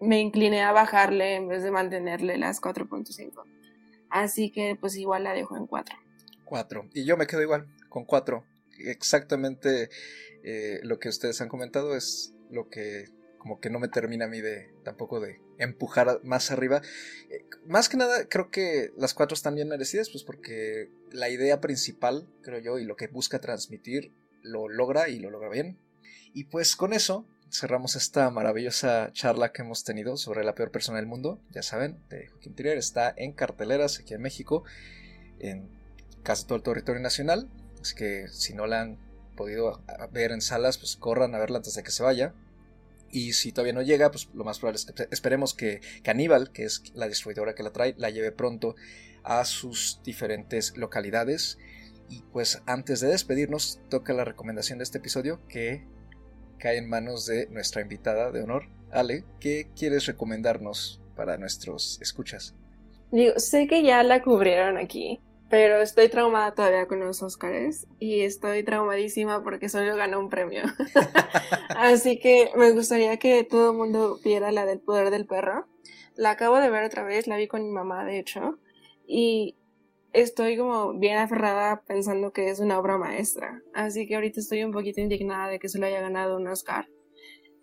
me 0.00 0.20
incliné 0.20 0.62
a 0.62 0.72
bajarle 0.72 1.36
en 1.36 1.48
vez 1.48 1.62
de 1.62 1.70
mantenerle 1.70 2.38
las 2.38 2.60
4.5. 2.60 3.44
Así 4.10 4.50
que 4.50 4.76
pues 4.80 4.96
igual 4.96 5.24
la 5.24 5.34
dejo 5.34 5.56
en 5.56 5.66
cuatro. 5.66 5.96
Cuatro. 6.44 6.88
Y 6.94 7.04
yo 7.04 7.16
me 7.16 7.26
quedo 7.26 7.42
igual, 7.42 7.66
con 7.88 8.04
cuatro. 8.04 8.44
Exactamente 8.78 9.90
eh, 10.44 10.80
lo 10.82 10.98
que 10.98 11.08
ustedes 11.08 11.40
han 11.40 11.48
comentado 11.48 11.96
es 11.96 12.34
lo 12.50 12.68
que 12.68 13.06
como 13.38 13.60
que 13.60 13.70
no 13.70 13.78
me 13.78 13.86
termina 13.86 14.24
a 14.24 14.28
mí 14.28 14.40
de 14.40 14.74
tampoco 14.82 15.20
de 15.20 15.40
empujar 15.58 16.20
más 16.24 16.50
arriba. 16.50 16.82
Eh, 17.30 17.44
más 17.66 17.88
que 17.88 17.96
nada 17.96 18.28
creo 18.28 18.50
que 18.50 18.90
las 18.96 19.14
cuatro 19.14 19.34
están 19.34 19.54
bien 19.54 19.68
merecidas, 19.68 20.10
pues 20.10 20.24
porque 20.24 20.90
la 21.12 21.28
idea 21.28 21.60
principal, 21.60 22.28
creo 22.42 22.58
yo, 22.58 22.78
y 22.78 22.84
lo 22.84 22.96
que 22.96 23.06
busca 23.06 23.40
transmitir 23.40 24.12
lo 24.42 24.68
logra 24.68 25.08
y 25.08 25.18
lo 25.18 25.30
logra 25.30 25.48
bien. 25.48 25.78
Y 26.32 26.44
pues 26.44 26.74
con 26.74 26.92
eso 26.92 27.24
cerramos 27.50 27.96
esta 27.96 28.30
maravillosa 28.30 29.10
charla 29.12 29.52
que 29.52 29.62
hemos 29.62 29.84
tenido 29.84 30.16
sobre 30.16 30.44
la 30.44 30.54
peor 30.54 30.70
persona 30.70 30.98
del 30.98 31.06
mundo. 31.06 31.40
Ya 31.50 31.62
saben, 31.62 31.98
de 32.08 32.28
Joaquín 32.28 32.54
Trier 32.54 32.78
está 32.78 33.12
en 33.16 33.32
carteleras 33.32 34.00
aquí 34.00 34.14
en 34.14 34.22
México, 34.22 34.64
en 35.38 35.68
casi 36.22 36.44
todo 36.44 36.56
el 36.56 36.62
territorio 36.62 37.00
nacional. 37.00 37.48
Así 37.80 37.94
que 37.94 38.28
si 38.28 38.54
no 38.54 38.66
la 38.66 38.82
han 38.82 38.98
podido 39.36 39.82
ver 40.12 40.32
en 40.32 40.40
salas, 40.40 40.78
pues 40.78 40.96
corran 40.96 41.34
a 41.34 41.38
verla 41.38 41.58
antes 41.58 41.74
de 41.74 41.82
que 41.82 41.90
se 41.90 42.02
vaya. 42.02 42.34
Y 43.10 43.34
si 43.34 43.52
todavía 43.52 43.72
no 43.72 43.82
llega, 43.82 44.10
pues 44.10 44.28
lo 44.34 44.44
más 44.44 44.58
probable 44.58 44.78
es 44.78 44.86
que 44.86 45.08
esperemos 45.10 45.54
que 45.54 45.80
Caníbal, 46.02 46.50
que 46.50 46.64
es 46.64 46.82
la 46.94 47.08
distribuidora 47.08 47.54
que 47.54 47.62
la 47.62 47.72
trae, 47.72 47.94
la 47.96 48.10
lleve 48.10 48.32
pronto 48.32 48.74
a 49.22 49.44
sus 49.44 50.00
diferentes 50.04 50.76
localidades. 50.76 51.58
Y 52.08 52.22
pues 52.32 52.62
antes 52.66 53.00
de 53.00 53.08
despedirnos, 53.08 53.80
toca 53.88 54.12
la 54.12 54.24
recomendación 54.24 54.78
de 54.78 54.84
este 54.84 54.98
episodio 54.98 55.40
que 55.48 55.86
cae 56.58 56.78
en 56.78 56.88
manos 56.88 57.26
de 57.26 57.46
nuestra 57.48 57.82
invitada 57.82 58.30
de 58.32 58.42
honor, 58.42 58.64
Ale. 58.90 59.24
¿Qué 59.40 59.68
quieres 59.76 60.06
recomendarnos 60.06 61.00
para 61.14 61.36
nuestros 61.36 61.98
escuchas? 62.00 62.54
Digo, 63.10 63.38
sé 63.38 63.66
que 63.66 63.82
ya 63.82 64.02
la 64.02 64.22
cubrieron 64.22 64.76
aquí, 64.76 65.20
pero 65.48 65.80
estoy 65.80 66.08
traumada 66.08 66.54
todavía 66.54 66.86
con 66.86 67.00
los 67.00 67.22
Oscars 67.22 67.86
y 67.98 68.20
estoy 68.20 68.62
traumadísima 68.64 69.42
porque 69.42 69.68
solo 69.68 69.96
ganó 69.96 70.18
un 70.18 70.28
premio. 70.28 70.62
Así 71.68 72.18
que 72.18 72.50
me 72.56 72.72
gustaría 72.72 73.16
que 73.18 73.44
todo 73.44 73.70
el 73.70 73.76
mundo 73.76 74.18
viera 74.24 74.50
la 74.50 74.66
del 74.66 74.80
poder 74.80 75.10
del 75.10 75.26
perro. 75.26 75.66
La 76.16 76.30
acabo 76.30 76.58
de 76.58 76.70
ver 76.70 76.84
otra 76.84 77.04
vez, 77.04 77.26
la 77.26 77.36
vi 77.36 77.46
con 77.46 77.62
mi 77.62 77.70
mamá, 77.70 78.04
de 78.04 78.18
hecho, 78.18 78.58
y 79.06 79.56
estoy 80.22 80.56
como 80.56 80.98
bien 80.98 81.18
aferrada 81.18 81.82
pensando 81.86 82.32
que 82.32 82.48
es 82.50 82.58
una 82.60 82.78
obra 82.78 82.98
maestra. 82.98 83.62
Así 83.74 84.06
que 84.06 84.14
ahorita 84.14 84.40
estoy 84.40 84.64
un 84.64 84.72
poquito 84.72 85.00
indignada 85.00 85.48
de 85.48 85.58
que 85.58 85.68
se 85.68 85.78
lo 85.78 85.86
haya 85.86 86.00
ganado 86.00 86.38
un 86.38 86.48
Oscar. 86.48 86.88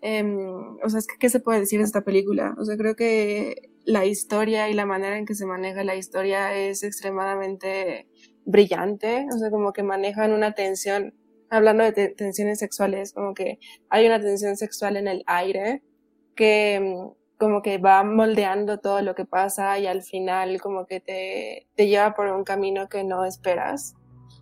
Em, 0.00 0.76
o 0.82 0.88
sea, 0.88 1.00
es 1.00 1.06
que, 1.06 1.16
¿qué 1.18 1.28
se 1.30 1.40
puede 1.40 1.60
decir 1.60 1.80
de 1.80 1.84
esta 1.84 2.02
película? 2.02 2.54
O 2.58 2.64
sea, 2.64 2.76
creo 2.76 2.94
que 2.94 3.70
la 3.84 4.06
historia 4.06 4.68
y 4.68 4.74
la 4.74 4.86
manera 4.86 5.18
en 5.18 5.26
que 5.26 5.34
se 5.34 5.46
maneja 5.46 5.82
la 5.82 5.96
historia 5.96 6.56
es 6.56 6.84
extremadamente 6.84 8.06
brillante. 8.44 9.26
O 9.34 9.38
sea, 9.38 9.50
como 9.50 9.72
que 9.72 9.82
manejan 9.82 10.32
una 10.32 10.52
tensión, 10.52 11.14
hablando 11.50 11.84
de 11.84 12.08
tensiones 12.10 12.58
sexuales, 12.60 13.12
como 13.12 13.34
que 13.34 13.58
hay 13.88 14.06
una 14.06 14.20
tensión 14.20 14.56
sexual 14.56 14.96
en 14.96 15.08
el 15.08 15.24
aire 15.26 15.82
que 16.36 16.74
em, 16.74 17.10
como 17.38 17.62
que 17.62 17.78
va 17.78 18.04
moldeando 18.04 18.78
todo 18.78 19.02
lo 19.02 19.14
que 19.14 19.24
pasa 19.24 19.78
y 19.78 19.86
al 19.86 20.02
final 20.02 20.60
como 20.60 20.86
que 20.86 21.00
te, 21.00 21.66
te 21.74 21.88
lleva 21.88 22.14
por 22.14 22.26
un 22.28 22.44
camino 22.44 22.88
que 22.88 23.04
no 23.04 23.24
esperas. 23.24 23.96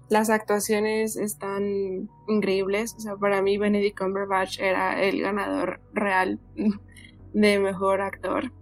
Las 0.08 0.28
actuaciones 0.28 1.16
están 1.16 2.10
increíbles, 2.28 2.94
o 2.98 3.00
sea, 3.00 3.16
para 3.16 3.40
mí 3.40 3.56
Benedict 3.56 3.98
Cumberbatch 3.98 4.60
era 4.60 5.02
el 5.02 5.22
ganador 5.22 5.80
real 5.94 6.38
de 7.32 7.58
mejor 7.58 8.02
actor. 8.02 8.52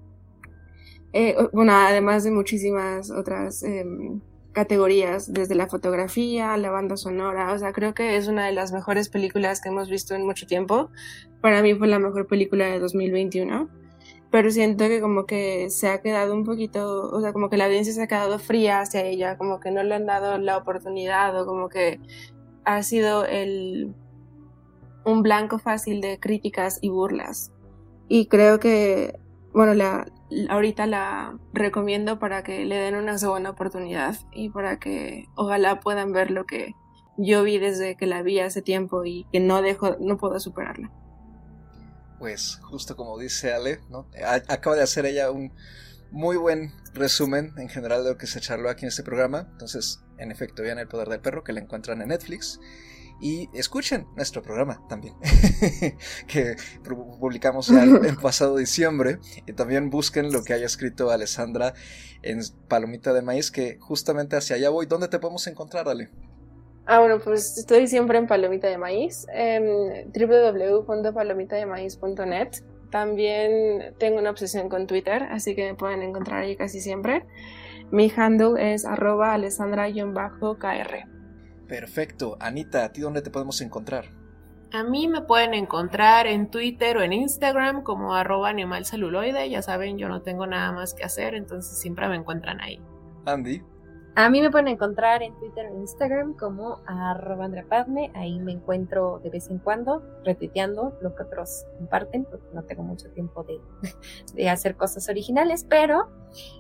Eh, 1.12 1.36
bueno, 1.52 1.72
además 1.74 2.22
de 2.22 2.30
muchísimas 2.30 3.10
otras 3.10 3.64
em, 3.64 4.20
categorías, 4.52 5.32
desde 5.32 5.56
la 5.56 5.66
fotografía, 5.66 6.56
la 6.56 6.70
banda 6.70 6.96
sonora, 6.96 7.52
o 7.52 7.58
sea, 7.58 7.72
creo 7.72 7.94
que 7.94 8.16
es 8.16 8.28
una 8.28 8.46
de 8.46 8.52
las 8.52 8.70
mejores 8.70 9.08
películas 9.08 9.60
que 9.60 9.70
hemos 9.70 9.90
visto 9.90 10.14
en 10.14 10.24
mucho 10.24 10.46
tiempo. 10.46 10.90
Para 11.40 11.62
mí 11.62 11.74
fue 11.74 11.88
la 11.88 11.98
mejor 11.98 12.28
película 12.28 12.66
de 12.66 12.78
2021 12.78 13.79
pero 14.30 14.50
siento 14.50 14.84
que 14.86 15.00
como 15.00 15.26
que 15.26 15.70
se 15.70 15.88
ha 15.88 16.00
quedado 16.00 16.34
un 16.34 16.44
poquito, 16.44 17.10
o 17.10 17.20
sea, 17.20 17.32
como 17.32 17.50
que 17.50 17.56
la 17.56 17.66
audiencia 17.66 17.92
se 17.92 18.02
ha 18.02 18.06
quedado 18.06 18.38
fría 18.38 18.80
hacia 18.80 19.02
ella, 19.02 19.36
como 19.36 19.58
que 19.58 19.70
no 19.72 19.82
le 19.82 19.94
han 19.94 20.06
dado 20.06 20.38
la 20.38 20.56
oportunidad 20.56 21.40
o 21.40 21.46
como 21.46 21.68
que 21.68 22.00
ha 22.64 22.82
sido 22.82 23.24
el 23.24 23.94
un 25.04 25.22
blanco 25.22 25.58
fácil 25.58 26.00
de 26.00 26.20
críticas 26.20 26.78
y 26.82 26.90
burlas. 26.90 27.52
Y 28.08 28.26
creo 28.26 28.60
que, 28.60 29.18
bueno, 29.52 29.74
la, 29.74 30.06
ahorita 30.48 30.86
la 30.86 31.38
recomiendo 31.52 32.18
para 32.18 32.42
que 32.44 32.64
le 32.64 32.76
den 32.76 32.96
una 32.96 33.18
segunda 33.18 33.50
oportunidad 33.50 34.16
y 34.32 34.50
para 34.50 34.78
que 34.78 35.26
ojalá 35.36 35.80
puedan 35.80 36.12
ver 36.12 36.30
lo 36.30 36.44
que 36.44 36.74
yo 37.16 37.42
vi 37.42 37.58
desde 37.58 37.96
que 37.96 38.06
la 38.06 38.22
vi 38.22 38.40
hace 38.40 38.62
tiempo 38.62 39.04
y 39.04 39.26
que 39.32 39.40
no 39.40 39.62
dejo, 39.62 39.96
no 40.00 40.18
puedo 40.18 40.38
superarla 40.38 40.90
pues 42.20 42.60
justo 42.62 42.96
como 42.96 43.18
dice 43.18 43.52
Ale, 43.54 43.80
¿no? 43.88 44.06
acaba 44.46 44.76
de 44.76 44.82
hacer 44.82 45.06
ella 45.06 45.30
un 45.30 45.52
muy 46.10 46.36
buen 46.36 46.72
resumen 46.92 47.54
en 47.56 47.70
general 47.70 48.04
de 48.04 48.10
lo 48.10 48.18
que 48.18 48.26
se 48.26 48.40
charló 48.40 48.68
aquí 48.68 48.84
en 48.84 48.88
este 48.88 49.02
programa. 49.02 49.48
Entonces, 49.52 50.00
en 50.18 50.30
efecto, 50.30 50.62
vean 50.62 50.78
El 50.78 50.86
Poder 50.86 51.08
del 51.08 51.20
Perro, 51.20 51.42
que 51.42 51.54
la 51.54 51.60
encuentran 51.60 52.02
en 52.02 52.08
Netflix. 52.08 52.60
Y 53.22 53.48
escuchen 53.54 54.06
nuestro 54.16 54.42
programa 54.42 54.82
también, 54.88 55.14
que 56.26 56.56
publicamos 56.84 57.68
ya 57.68 57.84
pasado 58.20 58.56
diciembre. 58.56 59.18
Y 59.46 59.54
también 59.54 59.88
busquen 59.88 60.30
lo 60.30 60.44
que 60.44 60.52
haya 60.52 60.66
escrito 60.66 61.10
Alessandra 61.10 61.72
en 62.22 62.40
Palomita 62.68 63.14
de 63.14 63.22
Maíz, 63.22 63.50
que 63.50 63.78
justamente 63.80 64.36
hacia 64.36 64.56
allá 64.56 64.68
voy. 64.68 64.84
¿Dónde 64.84 65.08
te 65.08 65.18
podemos 65.18 65.46
encontrar, 65.46 65.88
Ale? 65.88 66.10
Ah, 66.92 66.98
bueno, 66.98 67.20
pues 67.20 67.56
estoy 67.56 67.86
siempre 67.86 68.18
en 68.18 68.26
Palomita 68.26 68.66
de 68.66 68.76
Maíz, 68.76 69.24
en 69.32 70.10
www.palomitademaíz.net. 70.12 72.48
También 72.90 73.94
tengo 73.98 74.18
una 74.18 74.30
obsesión 74.30 74.68
con 74.68 74.88
Twitter, 74.88 75.22
así 75.30 75.54
que 75.54 75.70
me 75.70 75.76
pueden 75.76 76.02
encontrar 76.02 76.40
ahí 76.40 76.56
casi 76.56 76.80
siempre. 76.80 77.24
Mi 77.92 78.12
handle 78.16 78.74
es 78.74 78.84
arroba 78.84 79.34
alessandra-kr. 79.34 81.06
Perfecto. 81.68 82.36
Anita, 82.40 82.86
¿a 82.86 82.92
ti 82.92 83.02
dónde 83.02 83.22
te 83.22 83.30
podemos 83.30 83.60
encontrar? 83.60 84.06
A 84.72 84.82
mí 84.82 85.06
me 85.06 85.22
pueden 85.22 85.54
encontrar 85.54 86.26
en 86.26 86.50
Twitter 86.50 86.96
o 86.96 87.02
en 87.02 87.12
Instagram 87.12 87.84
como 87.84 88.16
arroba 88.16 88.48
animalceluloide. 88.48 89.48
Ya 89.48 89.62
saben, 89.62 89.96
yo 89.96 90.08
no 90.08 90.22
tengo 90.22 90.44
nada 90.44 90.72
más 90.72 90.94
que 90.94 91.04
hacer, 91.04 91.36
entonces 91.36 91.78
siempre 91.78 92.08
me 92.08 92.16
encuentran 92.16 92.60
ahí. 92.60 92.80
Andy. 93.26 93.62
A 94.16 94.28
mí 94.28 94.40
me 94.40 94.50
pueden 94.50 94.68
encontrar 94.68 95.22
en 95.22 95.38
Twitter 95.38 95.66
en 95.66 95.80
Instagram 95.80 96.34
como 96.34 96.80
arroba 96.86 97.48
Padme. 97.68 98.10
Ahí 98.14 98.40
me 98.40 98.52
encuentro 98.52 99.20
de 99.22 99.30
vez 99.30 99.48
en 99.50 99.58
cuando 99.58 100.02
retuiteando 100.24 100.98
lo 101.00 101.14
que 101.14 101.22
otros 101.22 101.64
comparten, 101.78 102.24
porque 102.24 102.46
no 102.52 102.64
tengo 102.64 102.82
mucho 102.82 103.08
tiempo 103.10 103.44
de, 103.44 103.60
de 104.34 104.48
hacer 104.50 104.76
cosas 104.76 105.08
originales, 105.08 105.64
pero 105.68 106.08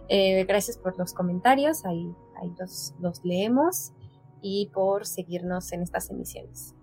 eh, 0.08 0.44
gracias 0.44 0.78
por 0.78 0.96
los 0.96 1.12
comentarios, 1.12 1.84
ahí, 1.84 2.14
ahí 2.40 2.52
los, 2.58 2.94
los 3.00 3.24
leemos 3.24 3.92
y 4.40 4.70
por 4.72 5.06
seguirnos 5.06 5.72
en 5.72 5.82
estas 5.82 6.10
emisiones. 6.10 6.74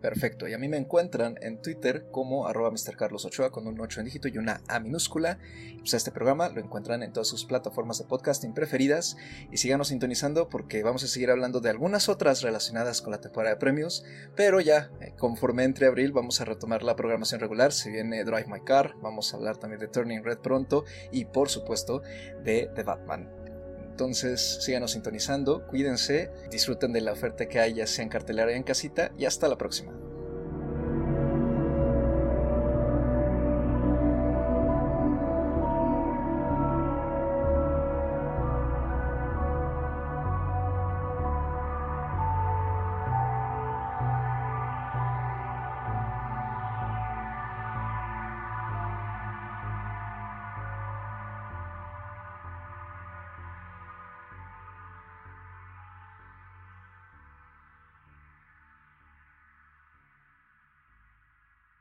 Perfecto, 0.00 0.48
y 0.48 0.54
a 0.54 0.58
mí 0.58 0.66
me 0.66 0.78
encuentran 0.78 1.36
en 1.42 1.60
Twitter 1.60 2.06
como 2.10 2.46
arroba 2.46 2.70
Ochoa 2.70 3.52
con 3.52 3.66
un 3.66 3.78
8 3.78 4.00
en 4.00 4.06
dígito 4.06 4.28
y 4.28 4.38
una 4.38 4.62
A 4.66 4.80
minúscula. 4.80 5.38
Pues 5.78 5.92
este 5.92 6.10
programa 6.10 6.48
lo 6.48 6.60
encuentran 6.60 7.02
en 7.02 7.12
todas 7.12 7.28
sus 7.28 7.44
plataformas 7.44 7.98
de 7.98 8.06
podcasting 8.06 8.54
preferidas 8.54 9.18
y 9.52 9.58
síganos 9.58 9.88
sintonizando 9.88 10.48
porque 10.48 10.82
vamos 10.82 11.04
a 11.04 11.06
seguir 11.06 11.30
hablando 11.30 11.60
de 11.60 11.68
algunas 11.68 12.08
otras 12.08 12.40
relacionadas 12.40 13.02
con 13.02 13.10
la 13.10 13.20
temporada 13.20 13.54
de 13.54 13.60
premios, 13.60 14.04
pero 14.36 14.60
ya 14.60 14.90
eh, 15.00 15.12
conforme 15.18 15.64
entre 15.64 15.86
abril 15.86 16.12
vamos 16.12 16.40
a 16.40 16.46
retomar 16.46 16.82
la 16.82 16.96
programación 16.96 17.40
regular, 17.40 17.72
se 17.72 17.90
viene 17.90 18.24
Drive 18.24 18.46
My 18.46 18.60
Car, 18.60 18.94
vamos 19.02 19.32
a 19.32 19.36
hablar 19.36 19.58
también 19.58 19.80
de 19.80 19.88
Turning 19.88 20.24
Red 20.24 20.38
pronto 20.38 20.84
y 21.12 21.26
por 21.26 21.50
supuesto 21.50 22.02
de 22.42 22.70
The 22.74 22.84
Batman. 22.84 23.39
Entonces 24.00 24.56
síganos 24.62 24.92
sintonizando, 24.92 25.66
cuídense, 25.66 26.30
disfruten 26.50 26.90
de 26.94 27.02
la 27.02 27.12
oferta 27.12 27.46
que 27.50 27.60
hay 27.60 27.74
ya 27.74 27.86
sea 27.86 28.02
en 28.02 28.08
cartelera 28.08 28.50
y 28.50 28.54
en 28.54 28.62
casita 28.62 29.12
y 29.18 29.26
hasta 29.26 29.46
la 29.46 29.58
próxima. 29.58 29.92